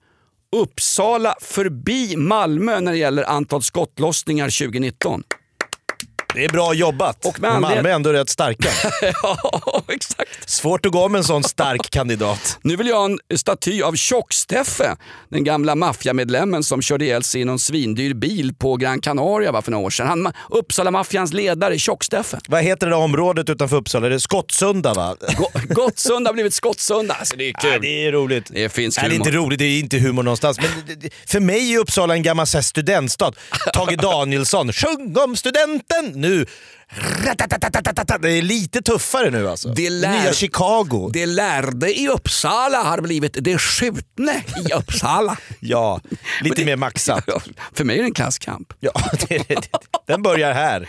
Uppsala 0.56 1.34
förbi 1.40 2.16
Malmö 2.16 2.80
när 2.80 2.92
det 2.92 2.98
gäller 2.98 3.24
antal 3.24 3.62
skottlossningar 3.62 4.44
2019? 4.68 5.22
Det 6.34 6.44
är 6.44 6.48
bra 6.48 6.74
jobbat. 6.74 7.24
Och 7.26 7.40
med 7.40 7.60
Malmö 7.60 7.88
är 7.90 7.94
ändå 7.94 8.12
rätt 8.12 8.28
starka. 8.28 8.68
ja, 9.22 9.82
exakt. 9.88 10.50
Svårt 10.50 10.86
att 10.86 10.92
gå 10.92 11.08
med 11.08 11.18
en 11.18 11.24
sån 11.24 11.44
stark 11.44 11.90
kandidat. 11.90 12.58
Nu 12.62 12.76
vill 12.76 12.86
jag 12.86 12.96
ha 12.96 13.04
en 13.04 13.38
staty 13.38 13.82
av 13.82 13.92
Tjock-Steffe, 13.96 14.96
den 15.28 15.44
gamla 15.44 15.74
maffiamedlemmen 15.74 16.62
som 16.62 16.82
körde 16.82 17.04
ihjäl 17.04 17.22
sig 17.22 17.40
i 17.40 17.44
någon 17.44 17.58
svindyr 17.58 18.14
bil 18.14 18.54
på 18.58 18.76
Gran 18.76 19.00
Canaria 19.00 19.52
va, 19.52 19.62
för 19.62 19.70
några 19.70 19.86
år 19.86 19.90
sedan. 19.90 20.06
Han, 20.08 20.32
Uppsala-maffians 20.50 21.32
ledare, 21.32 21.78
Tjock-Steffe. 21.78 22.38
Vad 22.48 22.62
heter 22.62 22.86
det 22.86 22.92
där 22.92 22.98
området 22.98 23.48
utanför 23.50 23.76
Uppsala? 23.76 24.08
Det 24.08 24.14
är 24.14 24.18
Skottsunda 24.18 24.94
va? 24.94 25.16
Go- 25.38 25.60
Gottsunda 25.68 26.28
har 26.28 26.34
blivit 26.34 26.54
Skottsunda. 26.54 27.14
Alltså, 27.14 27.36
det 27.36 27.48
är 27.48 27.52
kul. 27.52 27.70
Ja, 27.72 27.78
det 27.78 28.06
är 28.06 28.12
roligt. 28.12 28.44
Det 28.50 28.64
är 28.64 28.68
finsk 28.68 28.98
Nej, 29.02 29.08
det 29.08 29.14
är 29.14 29.18
humor. 29.18 29.26
inte 29.28 29.38
roligt, 29.38 29.58
det 29.58 29.64
är 29.64 29.78
inte 29.78 29.98
humor 29.98 30.22
någonstans. 30.22 30.58
Men 30.60 31.10
för 31.26 31.40
mig 31.40 31.74
är 31.74 31.78
Uppsala 31.78 32.14
en 32.14 32.22
gammal 32.22 32.46
studentstad. 32.46 33.32
Tage 33.74 33.96
Danielsson, 33.96 34.72
sjung 34.72 35.16
om 35.24 35.36
studenten 35.36 36.19
nu! 36.20 36.46
Det 38.22 38.38
är 38.38 38.42
lite 38.42 38.82
tuffare 38.82 39.30
nu 39.30 39.48
alltså. 39.48 39.68
Det 39.68 39.90
lär- 39.90 40.22
Nya 40.22 40.32
Chicago. 40.32 41.10
Det 41.12 41.26
lärde 41.26 41.98
i 42.00 42.08
Uppsala 42.08 42.82
har 42.82 43.00
blivit 43.00 43.36
det 43.40 43.58
skjutne 43.58 44.44
i 44.68 44.72
Uppsala. 44.72 45.36
Ja, 45.60 46.00
lite 46.42 46.64
mer 46.64 46.76
maxat. 46.76 47.24
För 47.74 47.84
mig 47.84 47.96
är 47.98 48.02
det 48.02 48.08
en 48.08 48.14
klasskamp. 48.14 48.72
Ja, 48.80 48.92
det, 49.28 49.48
det, 49.48 49.68
den 50.06 50.22
börjar 50.22 50.52
här. 50.52 50.88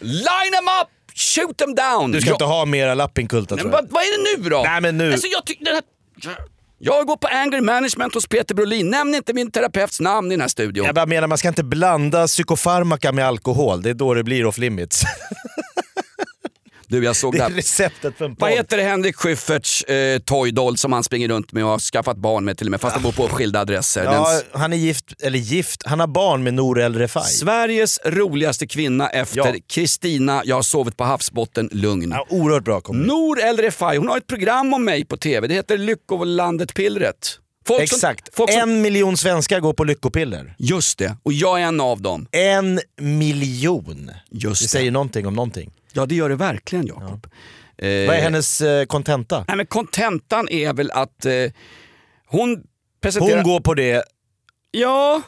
Line 0.00 0.52
them 0.52 0.68
up, 0.82 0.88
shoot 1.14 1.56
them 1.58 1.74
down! 1.74 2.12
Du 2.12 2.20
ska 2.20 2.30
Ja, 2.30 2.34
inte 2.34 2.44
ha 2.44 2.64
mera 2.64 2.94
lappinkulta 2.94 3.56
tror 3.56 3.70
jag. 3.70 3.82
vad, 3.82 3.90
vad 3.90 4.02
är 4.02 4.36
det 4.36 4.42
nu 4.42 4.48
då? 4.48 4.62
Nej, 4.62 4.80
men 4.80 4.98
nu- 4.98 5.12
Alltså, 5.12 5.26
jag, 5.26 5.46
tycker 5.46 5.64
den 5.64 5.74
här 5.74 5.82
jag 6.84 7.06
går 7.06 7.16
på 7.16 7.28
anger 7.28 7.60
management 7.60 8.14
hos 8.14 8.26
Peter 8.26 8.54
Brolin. 8.54 8.90
Nämn 8.90 9.14
inte 9.14 9.32
min 9.32 9.50
terapeuts 9.50 10.00
namn 10.00 10.26
i 10.32 10.34
den 10.34 10.40
här 10.40 10.48
studion. 10.48 10.86
Jag 10.86 10.94
bara 10.94 11.06
menar, 11.06 11.28
man 11.28 11.38
ska 11.38 11.48
inte 11.48 11.64
blanda 11.64 12.26
psykofarmaka 12.26 13.12
med 13.12 13.26
alkohol. 13.26 13.82
Det 13.82 13.90
är 13.90 13.94
då 13.94 14.14
det 14.14 14.24
blir 14.24 14.46
off 14.46 14.58
limits. 14.58 15.02
Du, 16.92 17.04
jag 17.04 17.16
såg 17.16 17.34
Det 17.34 17.38
är 17.44 17.50
receptet 17.50 18.18
för 18.18 18.24
en 18.24 18.36
Vad 18.38 18.50
heter 18.50 18.76
det 18.76 18.82
Henrik 18.82 19.16
Schyfferts 19.16 19.82
eh, 19.84 20.18
toydoll 20.18 20.76
som 20.76 20.92
han 20.92 21.04
springer 21.04 21.28
runt 21.28 21.52
med 21.52 21.64
och 21.64 21.70
har 21.70 21.78
skaffat 21.78 22.16
barn 22.16 22.44
med 22.44 22.58
till 22.58 22.66
och 22.66 22.70
med 22.70 22.80
fast 22.80 22.96
de 22.96 23.02
bor 23.02 23.12
på 23.12 23.28
skilda 23.28 23.60
adresser. 23.60 24.04
Den 24.04 24.12
Ja, 24.12 24.40
han 24.52 24.72
är 24.72 24.76
gift, 24.76 25.04
eller 25.22 25.38
gift, 25.38 25.82
han 25.86 26.00
har 26.00 26.06
barn 26.06 26.42
med 26.42 26.54
Nour 26.54 26.80
El 26.80 26.94
Refai. 26.98 27.22
Sveriges 27.24 28.00
roligaste 28.04 28.66
kvinna 28.66 29.08
efter 29.08 29.38
Ja. 29.38 29.54
Kristina, 29.68 30.42
jag 30.44 30.56
har 30.56 30.62
sovit 30.62 30.96
på 30.96 31.04
havsbotten, 31.04 31.68
lugn. 31.72 32.10
Ja, 32.10 32.26
oerhört 32.30 32.64
bra 32.64 32.80
komedi. 32.80 33.06
Nour 33.08 33.40
El 33.40 33.56
Refai, 33.56 33.96
hon 33.96 34.08
har 34.08 34.16
ett 34.16 34.26
program 34.26 34.74
om 34.74 34.84
mig 34.84 35.04
på 35.04 35.16
TV. 35.16 35.46
Det 35.46 35.54
heter 35.54 35.78
Lyckolandet-pillret. 35.78 37.38
Folk 37.66 37.88
som- 37.88 37.96
Exakt. 37.96 38.28
folk 38.36 38.50
som, 38.52 38.60
En 38.60 38.82
miljon 38.82 39.16
svenskar 39.16 39.60
går 39.60 39.72
på 39.72 39.84
lyckopiller. 39.84 40.54
Just 40.58 40.98
det, 40.98 41.16
och 41.22 41.32
jag 41.32 41.60
är 41.60 41.64
en 41.64 41.80
av 41.80 42.02
dem. 42.02 42.26
En 42.32 42.80
miljon. 43.00 44.10
Just 44.30 44.60
Det 44.60 44.64
det. 44.64 44.68
säger 44.68 44.90
någonting 44.90 45.26
om 45.26 45.34
någonting. 45.34 45.70
Ja 45.92 46.06
det 46.06 46.14
gör 46.14 46.28
det 46.28 46.36
verkligen 46.36 46.86
Jakob. 46.86 47.26
Eh, 47.78 47.88
Vad 48.06 48.16
är 48.16 48.22
hennes 48.22 48.60
eh, 48.60 48.84
kontenta? 48.84 49.44
Nej 49.48 49.56
men 49.56 49.66
kontentan 49.66 50.48
är 50.48 50.72
väl 50.72 50.90
att 50.90 51.26
eh, 51.26 51.32
hon 52.26 52.62
presenterar... 53.02 53.36
Hon 53.36 53.44
går 53.52 53.60
på 53.60 53.74
det... 53.74 54.04
Ja... 54.70 55.22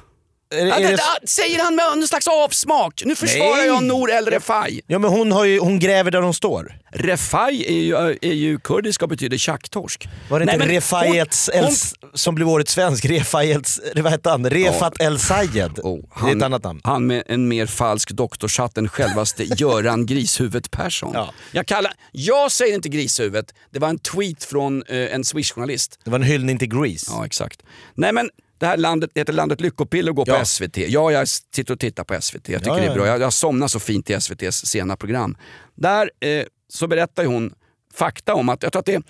Är, 0.55 0.67
Ja, 0.67 0.77
är 0.77 0.83
det, 0.83 0.97
det, 1.21 1.29
säger 1.29 1.65
han 1.65 1.75
med 1.75 1.85
någon 1.85 2.09
slags 2.09 2.29
avsmak. 2.29 3.03
Nu 3.05 3.15
försvarar 3.17 3.57
Nej. 3.57 3.67
jag 3.67 3.85
Nour 3.85 4.11
El 4.11 4.27
Refai. 4.27 4.81
Ja 4.87 4.99
men 4.99 5.11
hon, 5.11 5.33
har 5.33 5.45
ju, 5.45 5.59
hon 5.59 5.79
gräver 5.79 6.11
där 6.11 6.21
hon 6.21 6.35
står. 6.35 6.79
Refai 6.93 7.65
är 7.67 7.81
ju, 7.81 8.19
är 8.23 8.35
ju 8.35 8.59
kurdiska 8.59 9.05
och 9.05 9.09
betyder 9.09 9.39
tjacktorsk. 9.39 10.09
Var 10.31 10.41
det 10.41 10.43
inte 10.53 10.67
Nej, 10.67 10.77
Refaiets 10.77 11.51
El, 11.55 11.69
som 12.15 12.35
blev 12.35 12.49
årets 12.49 12.73
svensk? 12.73 13.05
Refaiets, 13.05 13.81
vad 13.97 14.13
hette 14.13 14.31
han? 14.31 14.51
Refat 14.51 15.01
El 15.01 15.19
Sayed. 15.19 15.79
Oh, 15.83 16.01
det 16.25 16.31
är 16.33 16.37
ett 16.37 16.43
annat 16.43 16.65
namn. 16.65 16.81
Han 16.85 17.07
med 17.07 17.23
en 17.27 17.49
mer 17.49 17.67
falsk 17.67 18.11
doktorshatt 18.11 18.79
än 18.79 18.89
självaste 18.89 19.45
Göran 19.57 20.07
Grishuvudet 20.07 20.71
Persson. 20.71 21.11
Ja. 21.15 21.33
Jag, 21.53 21.67
kallar, 21.67 21.93
jag 22.13 22.53
säger 22.53 22.75
inte 22.75 22.89
Grishuvudet, 22.89 23.55
det 23.71 23.79
var 23.79 23.89
en 23.89 23.99
tweet 23.99 24.45
från 24.45 24.83
eh, 24.89 25.15
en 25.15 25.25
Swish-journalist. 25.25 25.99
Det 26.05 26.11
var 26.11 26.19
en 26.19 26.25
hyllning 26.25 26.59
till 26.59 26.69
Grease. 26.69 27.07
Ja 27.09 27.27
exakt. 27.27 27.63
Nej 27.95 28.13
men 28.13 28.31
det 28.59 28.67
här 28.67 28.77
landet 28.77 29.11
det 29.15 29.21
heter 29.21 29.33
Landet 29.33 29.61
Lyckopiller 29.61 30.11
och 30.11 30.17
går 30.17 30.29
Ja. 30.29 30.39
på 30.39 30.47
SVT. 30.47 30.77
Ja, 30.77 31.13
jag 31.13 31.29
sitter 31.29 31.73
och 31.75 31.81
tittar 31.81 32.05
på 32.05 32.21
SVT. 32.21 32.49
Jag 32.49 32.61
tycker 32.61 32.71
Ja, 32.71 32.77
det 32.81 32.85
ja, 32.87 32.91
är 32.91 32.95
bra. 32.95 33.07
ja. 33.07 33.13
Jag, 33.13 33.21
jag 33.21 33.33
somnar 33.33 33.69
så 33.69 33.81
fint 33.81 34.11
i 34.11 34.13
SVTs 34.13 34.67
sena 34.67 34.97
program. 34.97 35.37
Där 35.75 36.11
eh, 36.21 36.45
så 36.69 36.87
berättar 36.87 37.25
hon 37.25 37.55
fakta 37.95 38.35
om 38.35 38.49
att, 38.49 38.63
jag 38.63 38.73
tror 38.73 38.81
att 38.81 38.87
det 38.87 39.01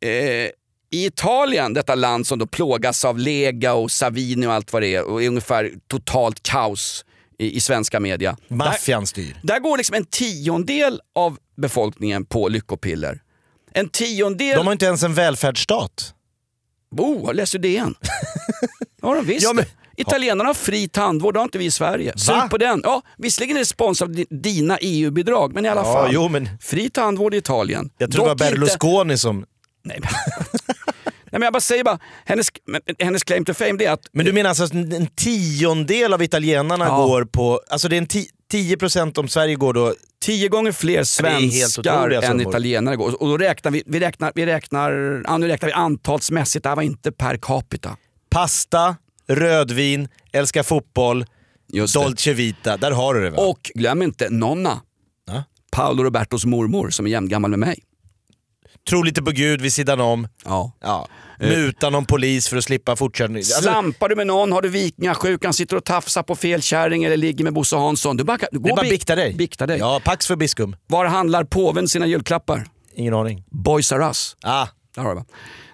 är, 0.00 0.44
eh, 0.44 0.50
I 0.94 1.06
Italien, 1.06 1.74
detta 1.74 1.94
land 1.94 2.26
som 2.26 2.38
då 2.38 2.46
plågas 2.46 3.04
av 3.04 3.18
Lega 3.18 3.74
och 3.74 3.90
Savini 3.90 4.46
och 4.46 4.52
allt 4.52 4.72
vad 4.72 4.82
det 4.82 4.94
är 4.94 5.04
och 5.04 5.22
är 5.22 5.28
ungefär 5.28 5.70
totalt 5.88 6.42
kaos 6.42 7.04
i, 7.38 7.56
i 7.56 7.60
svenska 7.60 8.00
media. 8.00 8.36
Maffian 8.48 9.06
styr. 9.06 9.36
Där 9.42 9.58
går 9.58 9.76
liksom 9.78 9.96
en 9.96 10.04
tiondel 10.04 11.00
av 11.14 11.38
befolkningen 11.56 12.24
på 12.24 12.48
lyckopiller. 12.48 13.20
En 13.72 13.88
tiondel... 13.88 14.56
De 14.56 14.66
har 14.66 14.72
inte 14.72 14.86
ens 14.86 15.02
en 15.02 15.14
välfärdsstat. 15.14 16.14
Oh, 16.98 17.34
läser 17.34 17.58
du 17.58 17.62
det 17.62 17.68
igen? 17.68 17.94
ja, 19.02 19.14
de 19.14 19.24
visst 19.26 19.42
Ja, 19.44 19.52
men-. 19.52 19.64
Italienarna 19.96 20.48
har 20.48 20.54
fri 20.54 20.88
tandvård, 20.88 21.34
det 21.34 21.40
har 21.40 21.44
inte 21.44 21.58
vi 21.58 21.64
i 21.64 21.70
Sverige. 21.70 22.12
Sug 22.18 22.50
på 22.50 22.58
den. 22.58 22.80
Ja, 22.84 23.02
visserligen 23.18 23.56
är 23.56 23.60
det 23.60 23.66
sponsrat 23.66 24.08
av 24.08 24.14
di- 24.14 24.26
dina 24.30 24.78
EU-bidrag, 24.80 25.54
men 25.54 25.64
i 25.64 25.68
alla 25.68 25.80
Ja, 25.80 25.92
fall. 25.92 26.10
jo, 26.12 26.28
men- 26.28 26.48
Fri 26.60 26.90
tandvård 26.90 27.34
i 27.34 27.36
Italien. 27.36 27.90
Jag 27.98 28.12
tror 28.12 28.22
det 28.24 28.28
var 28.28 28.34
Dock 28.34 28.46
inte- 28.46 28.54
Berlusconi 28.58 29.18
som... 29.18 29.44
Nej, 29.86 30.00
men... 31.38 31.42
Jag 31.42 31.52
bara 31.52 31.60
säger 31.60 31.84
bara, 31.84 31.98
hennes, 32.24 32.48
hennes 32.98 33.24
claim 33.24 33.44
to 33.44 33.54
fame 33.54 33.72
det 33.72 33.84
är 33.84 33.92
att 33.92 34.06
Men 34.12 34.26
du 34.26 34.32
menar 34.32 34.48
alltså 34.48 34.64
att 34.64 34.72
en 34.72 35.06
tiondel 35.06 36.12
av 36.12 36.22
italienarna 36.22 36.84
Ja. 36.84 37.06
går 37.06 37.24
på... 37.24 37.60
Alltså 37.70 37.88
det 37.88 37.96
är 37.96 37.98
en 37.98 38.06
ti, 38.06 38.26
10% 38.52 39.18
om 39.18 39.28
Sverige 39.28 39.54
går 39.54 39.72
då... 39.74 39.94
tio 40.24 40.48
gånger 40.48 40.72
fler 40.72 40.98
det 40.98 41.04
svenskar 41.04 42.10
än 42.10 42.22
summor. 42.22 42.48
italienare 42.48 42.96
går. 42.96 43.22
Och 43.22 43.28
då 43.28 43.38
räknar 43.38 43.70
vi, 43.72 43.82
vi 43.86 44.00
räknar, 44.00 44.32
vi 44.34 44.46
räknar, 44.46 45.22
ja, 45.26 45.38
nu 45.38 45.48
räknar 45.48 45.66
vi 45.66 45.72
antalsmässigt, 45.72 46.62
det 46.62 46.68
här 46.68 46.76
var 46.76 46.82
inte 46.82 47.12
per 47.12 47.36
capita. 47.36 47.96
Pasta, 48.30 48.96
rödvin, 49.28 50.08
älskar 50.32 50.62
fotboll, 50.62 51.26
Just 51.72 51.94
det. 51.94 52.00
Dolce 52.00 52.32
Vita. 52.32 52.76
Där 52.76 52.90
har 52.90 53.14
du 53.14 53.22
det 53.24 53.30
va? 53.30 53.36
Och 53.42 53.70
glöm 53.74 54.02
inte 54.02 54.30
Nonna, 54.30 54.80
Ja. 55.26 55.44
Paolo 55.72 56.02
Robertos 56.04 56.44
mormor 56.44 56.90
som 56.90 57.06
är 57.06 57.10
jämngammal 57.10 57.50
med 57.50 57.58
mig. 57.58 57.78
Tror 58.88 59.04
lite 59.04 59.22
på 59.22 59.30
Gud 59.30 59.60
vid 59.60 59.72
sidan 59.72 60.00
om. 60.00 60.28
Ja. 60.44 60.72
Ja. 60.80 61.08
Muta 61.40 61.90
någon 61.90 62.04
polis 62.06 62.48
för 62.48 62.56
att 62.56 62.64
slippa 62.64 62.96
fortkörning. 62.96 63.36
Alltså, 63.36 63.62
Slampar 63.62 64.08
du 64.08 64.16
med 64.16 64.26
någon, 64.26 64.52
har 64.52 64.62
du 64.62 64.68
vikingasjukan, 64.68 65.52
sitter 65.54 65.76
och 65.76 65.84
tafsar 65.84 66.22
på 66.22 66.36
fel 66.36 66.62
kärring 66.62 67.04
eller 67.04 67.16
ligger 67.16 67.44
med 67.44 67.52
Bosse 67.52 67.76
Hansson. 67.76 68.16
Du 68.16 68.24
bara, 68.24 68.36
du 68.36 68.46
det 68.52 68.58
går 68.58 68.70
är 68.70 68.76
bara 68.76 68.82
bi- 68.82 68.90
bikta 68.90 69.14
dig. 69.16 69.34
bikta 69.34 69.66
dig. 69.66 69.78
Ja, 69.78 70.00
pax 70.04 70.26
för 70.26 70.36
biskum. 70.36 70.76
Var 70.86 71.04
handlar 71.06 71.44
påven 71.44 71.88
sina 71.88 72.06
julklappar? 72.06 72.64
Ingen 72.94 73.14
aning. 73.14 73.44
Boys 73.50 73.92
R 73.92 74.00
Us. 74.02 74.36
Ah, 74.42 74.66
Där 74.94 75.02
har 75.02 75.14
du? 75.14 75.22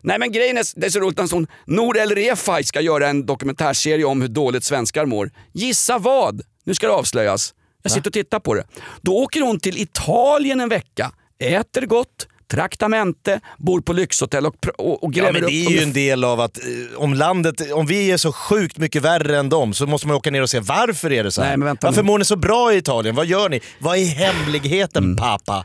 Nej 0.02 0.18
men 0.18 0.32
grejen 0.32 0.56
är, 0.58 0.64
det 0.80 0.86
är 0.86 0.90
så 0.90 1.00
roligt 1.00 1.18
när 1.18 1.28
hon, 1.32 1.46
Nour 1.66 1.98
El 1.98 2.10
Refai 2.14 2.64
ska 2.64 2.80
göra 2.80 3.08
en 3.08 3.26
dokumentärserie 3.26 4.04
om 4.04 4.20
hur 4.22 4.28
dåligt 4.28 4.64
svenskar 4.64 5.06
mår. 5.06 5.30
Gissa 5.52 5.98
vad? 5.98 6.40
Nu 6.64 6.74
ska 6.74 6.86
det 6.86 6.92
avslöjas. 6.92 7.54
Jag 7.82 7.92
sitter 7.92 8.10
och 8.10 8.14
tittar 8.14 8.40
på 8.40 8.54
det. 8.54 8.64
Då 9.02 9.12
åker 9.16 9.40
hon 9.40 9.60
till 9.60 9.78
Italien 9.82 10.60
en 10.60 10.68
vecka, 10.68 11.12
äter 11.38 11.86
gott, 11.86 12.26
traktamente, 12.50 13.40
bor 13.58 13.80
på 13.80 13.92
lyxhotell 13.92 14.46
och, 14.46 14.54
och, 14.78 15.04
och 15.04 15.10
ja, 15.14 15.22
gräver 15.22 15.32
men 15.32 15.42
det 15.42 15.66
är 15.66 15.70
ju 15.70 15.82
en 15.82 15.92
del 15.92 16.24
av 16.24 16.40
att 16.40 16.58
eh, 16.58 16.98
om 17.02 17.14
landet, 17.14 17.72
om 17.72 17.86
vi 17.86 18.10
är 18.10 18.16
så 18.16 18.32
sjukt 18.32 18.78
mycket 18.78 19.02
värre 19.02 19.38
än 19.38 19.48
dem 19.48 19.74
så 19.74 19.86
måste 19.86 20.06
man 20.06 20.16
åka 20.16 20.30
ner 20.30 20.42
och 20.42 20.50
se 20.50 20.60
varför 20.60 21.12
är 21.12 21.24
det 21.24 21.30
så 21.32 21.42
här? 21.42 21.48
Nej, 21.48 21.56
men 21.56 21.66
vänta 21.66 21.86
varför 21.86 22.02
nu. 22.02 22.06
mår 22.06 22.18
ni 22.18 22.24
så 22.24 22.36
bra 22.36 22.72
i 22.74 22.76
Italien? 22.76 23.14
Vad 23.14 23.26
gör 23.26 23.48
ni? 23.48 23.60
Vad 23.78 23.98
är 23.98 24.04
hemligheten 24.06 25.04
Mm. 25.04 25.16
pappa? 25.16 25.64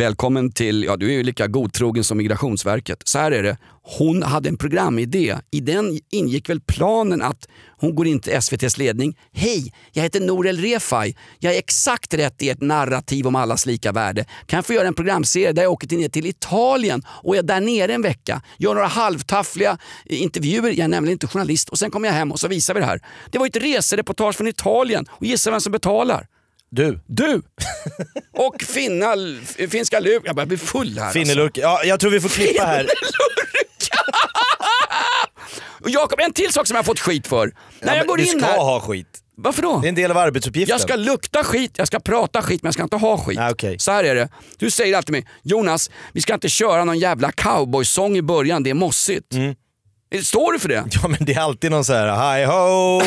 Välkommen 0.00 0.52
till, 0.52 0.84
ja 0.84 0.96
du 0.96 1.08
är 1.08 1.12
ju 1.12 1.22
lika 1.22 1.46
godtrogen 1.46 2.04
som 2.04 2.18
Migrationsverket. 2.18 3.02
Så 3.04 3.18
här 3.18 3.32
är 3.32 3.42
det, 3.42 3.56
hon 3.98 4.22
hade 4.22 4.48
en 4.48 4.56
programidé. 4.56 5.36
I 5.50 5.60
den 5.60 6.00
ingick 6.10 6.48
väl 6.48 6.60
planen 6.60 7.22
att 7.22 7.48
hon 7.76 7.94
går 7.94 8.06
in 8.06 8.20
till 8.20 8.32
SVTs 8.32 8.78
ledning. 8.78 9.18
Hej, 9.32 9.72
jag 9.92 10.02
heter 10.02 10.20
Nour 10.20 10.46
El 10.46 10.58
Refai. 10.58 11.16
Jag 11.38 11.54
är 11.54 11.58
exakt 11.58 12.14
rätt 12.14 12.42
i 12.42 12.48
ett 12.48 12.60
narrativ 12.60 13.26
om 13.26 13.36
allas 13.36 13.66
lika 13.66 13.92
värde. 13.92 14.24
Kan 14.46 14.56
jag 14.56 14.66
få 14.66 14.72
göra 14.72 14.88
en 14.88 14.94
programserie 14.94 15.52
där 15.52 15.62
jag 15.62 15.72
åker 15.72 15.96
ner 15.96 16.08
till 16.08 16.26
Italien 16.26 17.02
och 17.06 17.36
är 17.36 17.42
där 17.42 17.60
nere 17.60 17.94
en 17.94 18.02
vecka. 18.02 18.42
Gör 18.58 18.74
några 18.74 18.86
halvtaffliga 18.86 19.78
intervjuer, 20.04 20.70
jag 20.70 20.78
är 20.78 20.88
nämligen 20.88 21.12
inte 21.12 21.26
journalist. 21.26 21.68
Och 21.68 21.78
sen 21.78 21.90
kommer 21.90 22.08
jag 22.08 22.14
hem 22.14 22.32
och 22.32 22.40
så 22.40 22.48
visar 22.48 22.74
vi 22.74 22.80
det 22.80 22.86
här. 22.86 23.00
Det 23.30 23.38
var 23.38 23.46
ett 23.46 23.56
resereportage 23.56 24.36
från 24.36 24.48
Italien 24.48 25.06
och 25.10 25.26
gissa 25.26 25.50
vem 25.50 25.60
som 25.60 25.72
betalar? 25.72 26.26
Du. 26.70 27.00
Du! 27.06 27.42
Och 28.32 28.62
finna, 28.62 29.14
finska 29.70 30.00
luk. 30.00 30.22
Jag 30.24 30.34
börjar 30.36 30.46
bli 30.46 30.56
full 30.58 30.98
här. 30.98 31.04
alltså. 31.06 31.18
Finnelurk. 31.18 31.58
Ja, 31.58 31.84
jag 31.84 32.00
tror 32.00 32.10
vi 32.10 32.20
får 32.20 32.28
klippa 32.28 32.64
här. 32.64 32.86
Och 35.80 35.90
Jakob, 35.90 36.20
en 36.20 36.32
till 36.32 36.52
sak 36.52 36.66
som 36.66 36.74
jag 36.74 36.78
har 36.78 36.84
fått 36.86 37.00
skit 37.00 37.26
för. 37.26 37.46
När 37.46 37.52
Ja, 37.80 37.88
jag 37.88 37.96
men 37.98 38.06
går 38.06 38.16
du 38.16 38.22
in 38.22 38.28
ska 38.40 38.46
här... 38.50 38.58
ha 38.58 38.80
skit. 38.80 39.06
Varför 39.36 39.62
då? 39.62 39.78
Det 39.78 39.86
är 39.86 39.88
en 39.88 39.94
del 39.94 40.10
av 40.10 40.16
arbetsuppgiften. 40.18 40.72
Jag 40.72 40.80
ska 40.80 40.96
lukta 40.96 41.44
skit, 41.44 41.72
jag 41.76 41.86
ska 41.86 42.00
prata 42.00 42.42
skit 42.42 42.62
men 42.62 42.66
jag 42.68 42.74
ska 42.74 42.82
inte 42.82 42.96
ha 42.96 43.18
skit. 43.18 43.38
Ah, 43.38 43.50
okej. 43.50 43.78
Så 43.78 43.90
här 43.92 44.04
är 44.04 44.14
det. 44.14 44.28
Du 44.58 44.70
säger 44.70 44.96
alltid 44.96 45.06
till 45.06 45.12
mig, 45.12 45.28
Jonas, 45.42 45.90
vi 46.12 46.20
ska 46.20 46.34
inte 46.34 46.48
köra 46.48 46.84
någon 46.84 46.98
jävla 46.98 47.32
cowboysång 47.32 48.16
i 48.16 48.22
början, 48.22 48.62
det 48.62 48.70
är 48.70 48.74
mossigt. 48.74 49.34
Mm. 49.34 49.54
Står 50.24 50.52
du 50.52 50.58
för 50.58 50.68
det? 50.68 50.84
Ja 51.02 51.08
men 51.08 51.18
det 51.20 51.32
är 51.34 51.40
alltid 51.40 51.70
någon 51.70 51.84
så 51.84 51.92
här 51.92 52.38
hi 52.38 52.44
ho, 52.44 53.00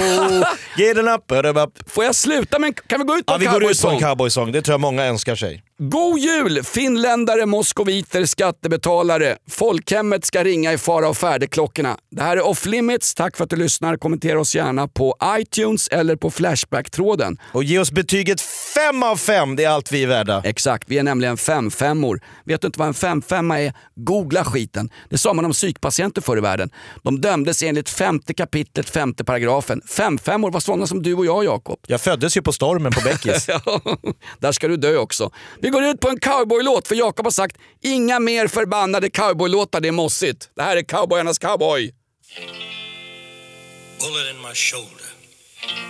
get 0.77 0.97
up, 0.97 1.31
up. 1.57 1.89
Får 1.91 2.03
jag 2.03 2.15
sluta 2.15 2.59
med 2.59 2.87
Kan 2.87 2.99
vi 2.99 3.05
gå 3.05 3.15
ut 3.17 3.25
på 3.25 3.31
Ja 3.33 3.35
en 3.35 3.39
vi 3.39 3.45
går 3.45 3.55
ut 3.55 3.61
på 3.61 3.67
cowboysång? 3.67 3.93
en 3.93 3.99
cowboysång, 4.09 4.51
det 4.51 4.61
tror 4.61 4.73
jag 4.73 4.81
många 4.81 5.05
önskar 5.05 5.35
sig. 5.35 5.63
God 5.77 6.19
jul 6.19 6.63
finländare, 6.63 7.45
moskoviter, 7.45 8.25
skattebetalare. 8.25 9.37
Folkhemmet 9.49 10.25
ska 10.25 10.43
ringa 10.43 10.73
i 10.73 10.77
fara 10.77 11.09
och 11.09 11.17
färdeklockorna. 11.17 11.97
Det 12.11 12.21
här 12.21 12.37
är 12.37 12.47
Off 12.47 12.65
Limits. 12.65 13.13
Tack 13.13 13.37
för 13.37 13.43
att 13.43 13.49
du 13.49 13.55
lyssnar. 13.55 13.97
Kommentera 13.97 14.39
oss 14.39 14.55
gärna 14.55 14.87
på 14.87 15.15
iTunes 15.25 15.87
eller 15.87 16.15
på 16.15 16.31
Flashback-tråden. 16.31 17.37
Och 17.51 17.63
ge 17.63 17.79
oss 17.79 17.91
betyget 17.91 18.41
5 18.41 19.03
av 19.03 19.17
5, 19.17 19.55
det 19.55 19.63
är 19.63 19.69
allt 19.69 19.91
vi 19.91 20.03
är 20.03 20.07
värda. 20.07 20.41
Exakt, 20.45 20.83
vi 20.87 20.97
är 20.97 21.03
nämligen 21.03 21.37
fem 21.37 21.71
femmor. 21.71 22.21
Vet 22.45 22.61
du 22.61 22.67
inte 22.67 22.79
vad 22.79 22.87
en 22.87 22.93
femfemma 22.93 23.61
är? 23.61 23.73
Googla 23.95 24.45
skiten. 24.45 24.89
Det 25.09 25.17
sa 25.17 25.33
man 25.33 25.45
om 25.45 25.51
psykpatienter 25.51 26.21
förr 26.21 26.37
i 26.37 26.41
världen. 26.41 26.69
De 27.03 27.21
dömdes 27.21 27.63
enligt 27.63 27.89
femte 27.89 28.33
kapitlet, 28.33 28.89
femte 28.89 29.23
paragrafen. 29.23 29.81
Femfemmor 29.89 30.51
var 30.51 30.59
sådana 30.59 30.87
som 30.87 31.03
du 31.03 31.13
och 31.13 31.25
jag, 31.25 31.43
Jakob. 31.45 31.79
Jag 31.87 32.01
föddes 32.01 32.37
ju 32.37 32.41
på 32.41 32.51
stormen 32.51 32.91
på 32.91 33.01
Beckis. 33.01 33.47
Ja, 33.65 33.81
där 34.39 34.51
ska 34.51 34.67
du 34.67 34.77
dö 34.77 34.97
också. 34.97 35.31
Vi 35.63 35.69
går 35.69 35.83
ut 35.83 35.99
på 35.99 36.09
en 36.09 36.19
cowboylåt 36.19 36.87
för 36.87 36.95
Jakob 36.95 37.25
har 37.25 37.31
sagt 37.31 37.57
inga 37.81 38.19
mer 38.19 38.47
förbannade 38.47 39.09
cowboylåtar, 39.09 39.81
det 39.81 39.87
är 39.87 39.91
mossigt. 39.91 40.49
Det 40.55 40.63
här 40.63 40.77
är 40.77 40.81
cowboyarnas 40.81 41.39
cowboy. 41.39 41.93
Bullet 43.99 44.35
in 44.35 44.41
my 44.41 44.53
shoulder. 44.55 45.05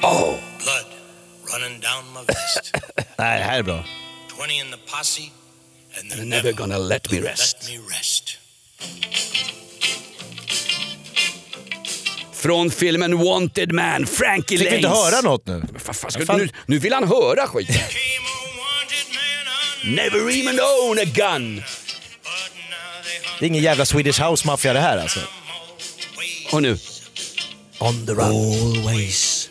Oh. 0.01 0.35
Blood 0.63 0.85
running 1.53 1.79
down 1.79 2.13
my 2.13 2.19
vest. 2.27 2.71
Nej, 3.17 3.39
det 3.39 3.45
här 3.45 3.59
är 3.59 3.63
bra. 3.63 3.85
20 4.47 4.53
in 4.53 4.71
the 4.71 4.97
posse, 4.97 5.21
and 5.99 6.11
they're 6.11 6.17
You're 6.17 6.29
never 6.29 6.53
gonna 6.53 6.77
let 6.77 7.11
me 7.11 7.19
rest. 7.21 7.57
Let 7.61 7.71
me 7.71 7.95
rest. 7.97 8.37
Från 12.33 12.71
filmen 12.71 13.17
Wanted 13.17 13.71
Man, 13.71 14.05
Frankie 14.05 14.57
Fick 14.57 14.71
vi 14.71 14.75
inte 14.75 14.87
Lanes. 14.87 15.13
höra 15.13 15.21
något 15.21 15.47
nu? 15.47 15.63
Vad 15.85 15.95
fan 15.95 16.11
ska, 16.11 16.25
Fan. 16.25 16.39
Nu, 16.39 16.49
nu 16.65 16.79
vill 16.79 16.93
han 16.93 17.07
höra 17.07 17.47
skiten. 17.47 17.75
Never 19.85 20.29
even 20.29 20.59
own 20.59 20.99
a 20.99 21.05
gun. 21.05 21.63
Det 23.39 23.45
är 23.45 23.47
ingen 23.47 23.63
jävla 23.63 23.85
Swedish 23.85 24.21
House 24.21 24.47
Mafia 24.47 24.73
det 24.73 24.79
här 24.79 24.97
alltså. 24.97 25.19
Och 26.51 26.61
nu. 26.61 26.77
On 27.79 28.05
the 28.05 28.11
run. 28.11 28.21
Always. 28.21 29.49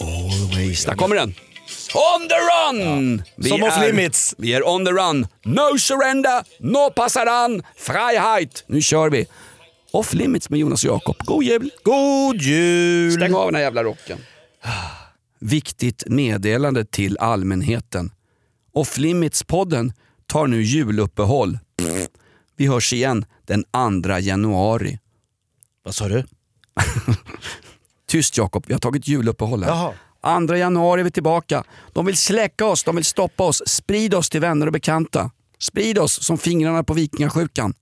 Always. 0.00 0.84
Där 0.84 0.94
kommer 0.94 1.16
den. 1.16 1.34
On 1.94 2.28
the 2.28 2.34
run! 2.34 3.22
Vi 3.36 3.48
Som 3.48 3.62
off 3.62 3.80
limits. 3.80 4.34
Vi 4.38 4.54
är 4.54 4.68
on 4.68 4.84
the 4.84 4.92
run. 4.92 5.26
No 5.44 5.78
surrender, 5.78 6.44
no 6.60 6.90
passaran, 6.90 7.62
Freiheit. 7.76 8.64
Nu 8.66 8.82
kör 8.82 9.10
vi. 9.10 9.26
Off 9.90 10.12
limits 10.14 10.50
med 10.50 10.60
Jonas 10.60 10.84
och 10.84 10.90
Jakob. 10.90 11.16
God 11.18 11.44
jul! 11.44 11.70
God 11.82 12.42
jul! 12.42 13.12
Stäng 13.12 13.34
av 13.34 13.46
den 13.46 13.54
här 13.54 13.62
jävla 13.62 13.84
rocken. 13.84 14.18
Viktigt 15.40 16.02
meddelande 16.06 16.84
till 16.84 17.18
allmänheten. 17.18 18.10
Off 18.76 18.98
Limits-podden 18.98 19.92
tar 20.26 20.46
nu 20.46 20.62
juluppehåll. 20.62 21.58
Vi 22.56 22.66
hörs 22.66 22.92
igen 22.92 23.24
den 23.44 23.64
2 24.02 24.18
januari. 24.18 24.98
Vad 25.84 25.94
sa 25.94 26.08
du? 26.08 26.24
Tyst 28.08 28.36
Jakob, 28.38 28.64
vi 28.66 28.72
har 28.72 28.80
tagit 28.80 29.08
juluppehåll 29.08 29.64
här. 29.64 29.92
Jaha. 30.22 30.46
2 30.48 30.54
januari 30.56 31.00
är 31.00 31.04
vi 31.04 31.10
tillbaka. 31.10 31.64
De 31.92 32.06
vill 32.06 32.16
släcka 32.16 32.66
oss, 32.66 32.84
de 32.84 32.96
vill 32.96 33.04
stoppa 33.04 33.42
oss. 33.42 33.62
Sprid 33.66 34.14
oss 34.14 34.30
till 34.30 34.40
vänner 34.40 34.66
och 34.66 34.72
bekanta. 34.72 35.30
Sprid 35.58 35.98
oss 35.98 36.24
som 36.24 36.38
fingrarna 36.38 36.84
på 36.84 36.94
vikingasjukan. 36.94 37.74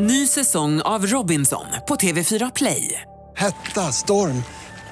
Ny 0.00 0.26
säsong 0.26 0.80
av 0.80 1.06
Robinson 1.06 1.66
på 1.88 1.94
TV4 1.94 2.52
Play. 2.54 3.00
Hetta, 3.36 3.92
storm, 3.92 4.42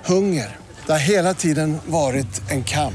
hunger. 0.05 0.57
Det 0.87 0.93
har 0.93 0.99
hela 0.99 1.35
tiden 1.35 1.79
varit 1.87 2.51
en 2.51 2.65
kamp. 2.65 2.95